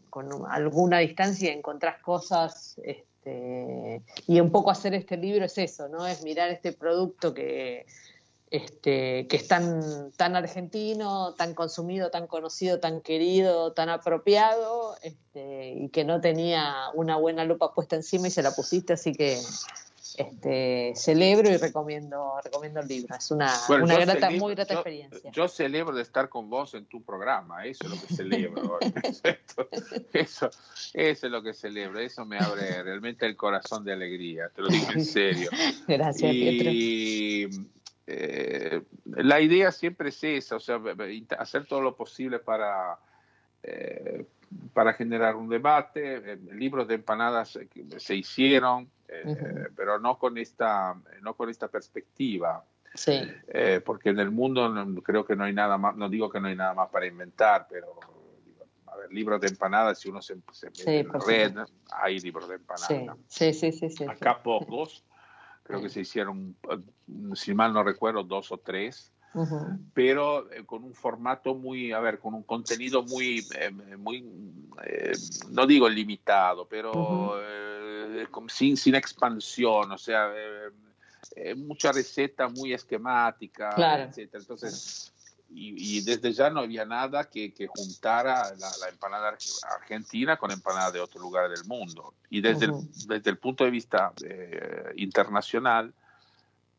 con 0.09 0.27
alguna 0.49 0.99
distancia 0.99 1.51
y 1.53 1.57
encontrás 1.57 2.01
cosas. 2.01 2.79
Este, 2.83 4.01
y 4.27 4.39
un 4.39 4.49
poco 4.51 4.71
hacer 4.71 4.93
este 4.93 5.17
libro 5.17 5.45
es 5.45 5.57
eso, 5.57 5.87
¿no? 5.89 6.07
Es 6.07 6.23
mirar 6.23 6.49
este 6.49 6.71
producto 6.71 7.33
que, 7.33 7.85
este, 8.51 9.27
que 9.27 9.35
es 9.37 9.47
tan, 9.47 10.11
tan 10.17 10.35
argentino, 10.35 11.33
tan 11.35 11.53
consumido, 11.53 12.09
tan 12.09 12.27
conocido, 12.27 12.79
tan 12.79 13.01
querido, 13.01 13.73
tan 13.73 13.89
apropiado, 13.89 14.95
este, 15.03 15.73
y 15.77 15.89
que 15.89 16.03
no 16.03 16.19
tenía 16.19 16.85
una 16.95 17.15
buena 17.17 17.43
lupa 17.45 17.73
puesta 17.73 17.95
encima 17.95 18.27
y 18.27 18.31
se 18.31 18.41
la 18.41 18.51
pusiste, 18.51 18.93
así 18.93 19.13
que 19.13 19.39
este, 20.17 20.93
celebro 20.95 21.49
y 21.49 21.57
recomiendo, 21.57 22.33
recomiendo 22.43 22.79
el 22.81 22.87
libro. 22.87 23.15
Es 23.15 23.29
una, 23.31 23.53
Bueno, 23.67 23.85
una 23.85 23.95
grata, 23.95 24.13
celebro- 24.27 24.39
muy 24.39 24.55
grata 24.55 24.73
yo- 24.73 24.79
experiencia. 24.79 25.31
Yo 25.31 25.47
celebro 25.47 25.95
de 25.95 26.01
estar 26.01 26.27
con 26.27 26.49
vos 26.49 26.73
en 26.73 26.85
tu 26.87 27.03
programa, 27.03 27.65
eso 27.65 27.85
es 27.85 27.89
lo 27.91 28.01
que 28.07 28.13
celebro. 28.15 28.79
eso, 30.13 30.49
eso 30.93 31.25
es 31.27 31.31
lo 31.31 31.43
que 31.43 31.53
celebro, 31.53 31.99
eso 31.99 32.25
me 32.25 32.39
abre 32.39 32.81
realmente 32.83 33.25
el 33.27 33.35
corazón 33.37 33.85
de 33.85 33.93
alegría, 33.93 34.49
te 34.49 34.61
lo 34.63 34.69
digo 34.69 34.87
en 34.91 35.05
serio. 35.05 35.51
Gracias, 35.87 36.31
Pietro. 36.33 36.71
Eh, 38.11 38.81
la 39.05 39.39
idea 39.39 39.71
siempre 39.71 40.09
es 40.09 40.23
esa, 40.23 40.55
o 40.55 40.59
sea, 40.59 40.81
hacer 41.37 41.67
todo 41.67 41.79
lo 41.81 41.95
posible 41.95 42.39
para, 42.39 42.97
eh, 43.61 44.25
para 44.73 44.93
generar 44.93 45.35
un 45.35 45.47
debate. 45.47 46.31
Eh, 46.33 46.37
libros 46.53 46.87
de 46.87 46.95
empanadas 46.95 47.55
eh, 47.57 47.69
se 47.97 48.15
hicieron, 48.15 48.89
eh, 49.07 49.23
Ujú. 49.25 49.73
pero 49.75 49.99
no 49.99 50.17
con 50.17 50.39
esta, 50.39 50.95
no 51.21 51.35
con 51.35 51.49
esta 51.51 51.67
perspectiva. 51.67 52.65
Sí, 52.95 53.21
Eh, 53.49 53.79
porque 53.85 54.09
en 54.09 54.19
el 54.19 54.31
mundo 54.31 54.67
no- 54.69 55.01
creo 55.03 55.23
que 55.23 55.35
no 55.35 55.43
hay 55.43 55.53
nada 55.53 55.77
más, 55.77 55.95
no 55.95 56.09
digo 56.09 56.27
que 56.31 56.39
no 56.39 56.47
hay 56.47 56.55
nada 56.55 56.73
más 56.73 56.89
para 56.89 57.05
inventar, 57.05 57.67
pero 57.69 57.99
a 58.87 58.95
ver, 58.97 59.13
libros 59.13 59.39
de 59.39 59.49
empanadas, 59.49 59.99
si 59.99 60.09
uno 60.09 60.19
se, 60.23 60.35
se 60.51 60.67
mete 60.71 60.83
Sí, 60.83 60.95
en 60.97 61.07
la 61.09 61.13
por 61.19 61.27
red, 61.27 61.53
hay 61.91 62.19
libros 62.19 62.49
de 62.49 62.55
sí, 62.55 62.61
empanadas. 62.61 63.17
sí, 63.27 63.53
sí, 63.53 63.71
sí, 63.71 63.89
sí. 63.91 64.05
Acá 64.05 64.41
pocos, 64.41 65.05
creo 65.69 65.83
que 65.83 65.89
se 65.89 66.01
hicieron, 66.01 66.55
eh, 66.71 66.79
si 67.35 67.53
mal 67.53 67.71
no 67.71 67.83
recuerdo, 67.83 68.23
dos 68.23 68.51
o 68.51 68.57
tres, 68.57 69.11
pero 69.93 70.51
eh, 70.51 70.65
con 70.65 70.83
un 70.83 70.95
formato 70.95 71.53
muy, 71.53 71.91
a 71.91 71.99
ver, 71.99 72.17
con 72.17 72.33
un 72.33 72.41
contenido 72.41 73.03
muy, 73.03 73.45
eh, 73.55 73.69
muy 73.95 74.25
eh, 74.83 75.11
no 75.51 75.67
digo 75.67 75.87
limitado, 75.87 76.67
pero 76.67 77.35
eh, 77.39 78.25
como 78.31 78.49
sin, 78.49 78.75
sin 78.77 78.95
expansión, 78.95 79.91
o 79.91 79.97
sea, 79.99 80.31
mucha 81.57 81.91
receta 81.91 82.47
muy 82.49 82.73
esquemática, 82.73 83.69
Claro. 83.75 84.03
etcétera. 84.05 84.41
Entonces, 84.41 85.13
y, 85.51 85.97
y 85.97 86.01
desde 86.01 86.31
ya 86.31 86.49
no 86.49 86.59
había 86.61 86.85
nada 86.85 87.29
que, 87.29 87.53
que 87.53 87.67
juntara 87.67 88.53
la, 88.55 88.71
la 88.81 88.89
empanada 88.89 89.31
arge- 89.33 89.59
argentina 89.77 90.37
con 90.37 90.51
empanada 90.51 90.91
de 90.91 90.99
otro 90.99 91.19
lugar 91.19 91.49
del 91.49 91.65
mundo. 91.65 92.13
Y 92.29 92.41
desde, 92.41 92.67
Ujú. 92.69 92.77
el, 92.79 93.07
desde 93.07 93.29
el 93.31 93.37
punto 93.37 93.63
de 93.63 93.71
vista 93.71 94.13
eh, 94.23 94.93
internacional, 94.97 95.93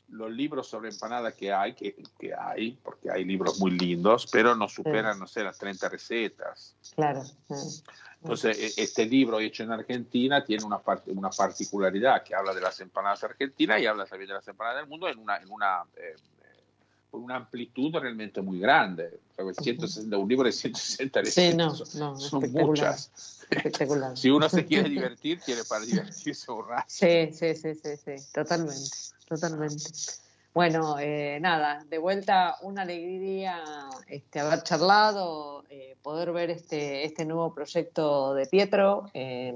los 0.09 0.31
libros 0.31 0.67
sobre 0.69 0.89
empanada 0.91 1.33
que 1.33 1.53
hay, 1.53 1.75
que, 1.75 1.97
que 2.19 2.33
hay, 2.35 2.73
porque 2.83 3.11
hay 3.11 3.25
libros 3.25 3.59
muy 3.61 3.71
lindos, 3.73 4.27
pero 4.31 4.57
no 4.57 4.69
superan, 4.69 5.19
no 5.19 5.27
sé, 5.27 5.43
las 5.45 5.57
30 5.59 5.89
recetas. 5.89 6.77
Claro. 6.95 7.23
sí. 7.25 7.83
Entonces, 8.21 8.59
e- 8.77 8.83
este 8.83 9.07
libro 9.07 9.41
hecho 9.41 9.63
en 9.63 9.73
Argentina 9.73 10.45
tiene 10.45 10.65
una, 10.65 10.79
parte, 10.79 11.11
una 11.13 11.31
particularidad 11.31 12.23
que 12.23 12.35
habla 12.35 12.53
de 12.53 12.61
las 12.61 12.79
empanadas 12.81 13.25
argentinas 13.25 13.81
y 13.81 13.87
habla 13.87 14.05
también 14.05 14.29
de 14.29 14.35
las 14.35 14.47
empanadas 14.49 14.79
del 14.81 14.89
mundo 14.89 15.09
en 15.09 15.19
una, 15.19 15.37
en 15.39 15.51
una, 15.51 15.85
eh, 15.97 16.17
con 17.11 17.23
una 17.23 17.37
amplitud 17.37 17.93
realmente 17.95 18.41
muy 18.41 18.59
grande. 18.61 19.19
O 19.37 19.53
sea, 19.53 19.63
160 19.65 20.17
un 20.17 20.29
libro 20.29 20.45
de 20.47 20.53
160 20.53 21.25
Sí, 21.27 21.53
no, 21.55 21.69
no, 21.69 21.75
son 21.77 22.45
espectacular. 22.45 22.67
muchas. 22.67 23.11
Espectacular. 23.51 24.17
Si 24.17 24.31
uno 24.31 24.49
se 24.49 24.65
quiere 24.65 24.89
divertir, 24.89 25.41
quiere 25.41 25.65
para 25.65 25.85
divertirse 25.85 26.47
rato. 26.69 26.85
Sí, 26.87 27.31
sí, 27.33 27.55
sí, 27.55 27.75
sí, 27.75 27.97
sí, 27.97 28.15
totalmente, 28.33 28.89
totalmente. 29.27 29.85
Bueno, 30.53 30.97
eh, 30.99 31.39
nada, 31.41 31.85
de 31.89 31.99
vuelta 31.99 32.57
una 32.63 32.83
alegría 32.83 33.63
este, 34.09 34.41
haber 34.41 34.63
charlado, 34.65 35.65
eh, 35.71 35.97
poder 36.03 36.33
ver 36.33 36.51
este, 36.51 37.05
este 37.05 37.25
nuevo 37.25 37.55
proyecto 37.55 38.35
de 38.35 38.47
Pietro, 38.47 39.09
eh, 39.15 39.55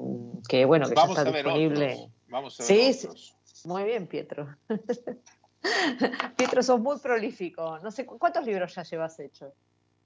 que 0.49 0.65
bueno, 0.65 0.89
que 0.89 0.95
Vamos 0.95 1.17
ya 1.17 1.23
a 1.23 1.25
está 1.25 1.33
ver 1.37 1.45
disponible. 1.47 1.95
otros. 1.95 2.11
Vamos 2.29 2.61
a 2.61 2.63
ver 2.63 2.67
Sí, 2.69 2.93
sí. 2.93 3.07
otros. 3.09 3.35
Muy 3.65 3.83
bien, 3.85 4.07
Pietro. 4.07 4.49
Pietro, 6.37 6.63
sos 6.63 6.81
muy 6.81 6.99
prolífico. 6.99 7.79
No 7.81 7.91
sé, 7.91 8.05
¿cu- 8.07 8.19
¿cuántos 8.19 8.45
libros 8.45 8.75
ya 8.75 8.83
llevas 8.83 9.19
hecho? 9.19 9.53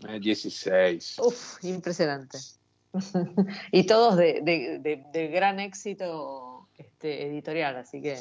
Eh, 0.07 0.19
16. 0.21 1.19
Uf, 1.19 1.65
impresionante. 1.65 2.39
y 3.73 3.85
todos 3.85 4.17
de, 4.17 4.41
de- 4.43 4.79
de- 4.79 5.05
de 5.13 5.29
gran 5.29 5.61
éxito 5.61 6.69
este, 6.77 7.27
editorial, 7.27 7.77
así 7.77 8.01
que 8.01 8.17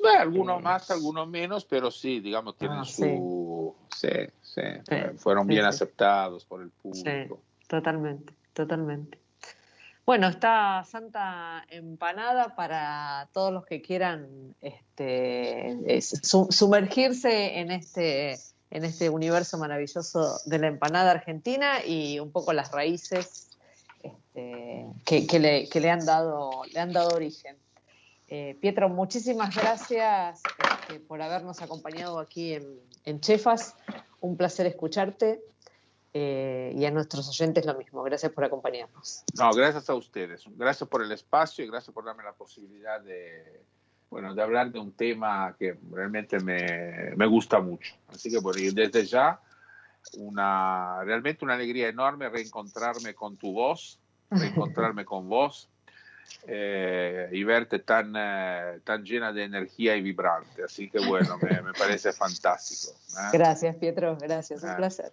Bueno, 0.00 0.20
algunos 0.20 0.58
Eh, 0.58 0.62
más, 0.62 0.90
algunos 0.90 1.28
menos, 1.28 1.64
pero 1.64 1.90
sí, 1.90 2.20
digamos, 2.20 2.56
tienen 2.56 2.78
Ah, 2.80 2.84
su... 2.84 3.74
Sí, 3.96 4.08
sí, 4.42 4.60
eh, 4.60 5.14
fueron 5.16 5.46
bien 5.46 5.64
aceptados 5.64 6.44
por 6.44 6.62
el 6.62 6.70
público. 6.70 7.40
totalmente, 7.66 8.34
totalmente. 8.52 9.18
Bueno, 10.08 10.28
está 10.28 10.84
Santa 10.90 11.66
Empanada 11.68 12.56
para 12.56 13.28
todos 13.34 13.52
los 13.52 13.66
que 13.66 13.82
quieran 13.82 14.54
este, 14.62 15.98
es- 15.98 16.20
su- 16.22 16.48
sumergirse 16.50 17.58
en 17.58 17.70
este, 17.70 18.38
en 18.70 18.86
este 18.86 19.10
universo 19.10 19.58
maravilloso 19.58 20.38
de 20.46 20.58
la 20.60 20.68
empanada 20.68 21.10
argentina 21.10 21.84
y 21.84 22.20
un 22.20 22.32
poco 22.32 22.54
las 22.54 22.72
raíces 22.72 23.50
este, 24.02 24.86
que, 25.04 25.38
le, 25.38 25.68
que 25.68 25.78
le 25.78 25.90
han 25.90 26.06
dado, 26.06 26.62
le 26.72 26.80
han 26.80 26.94
dado 26.94 27.14
origen. 27.14 27.58
Eh, 28.28 28.56
Pietro, 28.62 28.88
muchísimas 28.88 29.54
gracias 29.54 30.40
este, 30.88 31.00
por 31.00 31.20
habernos 31.20 31.60
acompañado 31.60 32.18
aquí 32.18 32.56
en 33.04 33.20
Chefas. 33.20 33.74
Un 34.22 34.38
placer 34.38 34.64
escucharte 34.64 35.42
eh, 36.14 36.72
y 36.76 36.84
a 36.84 36.90
nuestros 36.90 37.28
oyentes 37.28 37.64
lo 37.66 37.74
mismo. 37.74 38.02
Gracias 38.02 38.32
por 38.32 38.44
acompañarnos. 38.44 39.24
No, 39.38 39.52
gracias 39.52 39.88
a 39.90 39.94
ustedes. 39.94 40.44
Gracias 40.56 40.88
por 40.88 41.02
el 41.02 41.12
espacio 41.12 41.64
y 41.64 41.68
gracias 41.68 41.92
por 41.94 42.04
darme 42.04 42.22
la 42.24 42.32
posibilidad 42.32 43.00
de, 43.00 43.62
bueno, 44.10 44.34
de 44.34 44.42
hablar 44.42 44.70
de 44.72 44.78
un 44.78 44.92
tema 44.92 45.54
que 45.58 45.78
realmente 45.90 46.40
me, 46.40 47.12
me 47.16 47.26
gusta 47.26 47.60
mucho. 47.60 47.94
Así 48.08 48.30
que, 48.30 48.38
bueno, 48.38 48.58
y 48.60 48.70
desde 48.70 49.04
ya, 49.04 49.40
una, 50.16 51.02
realmente 51.04 51.44
una 51.44 51.54
alegría 51.54 51.88
enorme 51.88 52.28
reencontrarme 52.30 53.14
con 53.14 53.36
tu 53.36 53.52
voz, 53.52 53.98
reencontrarme 54.30 55.04
con 55.04 55.28
vos 55.28 55.68
eh, 56.46 57.28
y 57.32 57.42
verte 57.44 57.80
tan, 57.80 58.14
eh, 58.16 58.80
tan 58.84 59.04
llena 59.04 59.32
de 59.32 59.44
energía 59.44 59.96
y 59.96 60.02
vibrante. 60.02 60.64
Así 60.64 60.88
que, 60.88 60.98
bueno, 61.06 61.36
me, 61.42 61.60
me 61.62 61.72
parece 61.72 62.12
fantástico. 62.12 62.92
¿eh? 63.18 63.28
Gracias, 63.32 63.76
Pietro. 63.76 64.16
Gracias. 64.18 64.62
Un 64.62 64.70
Ah. 64.70 64.76
placer. 64.76 65.12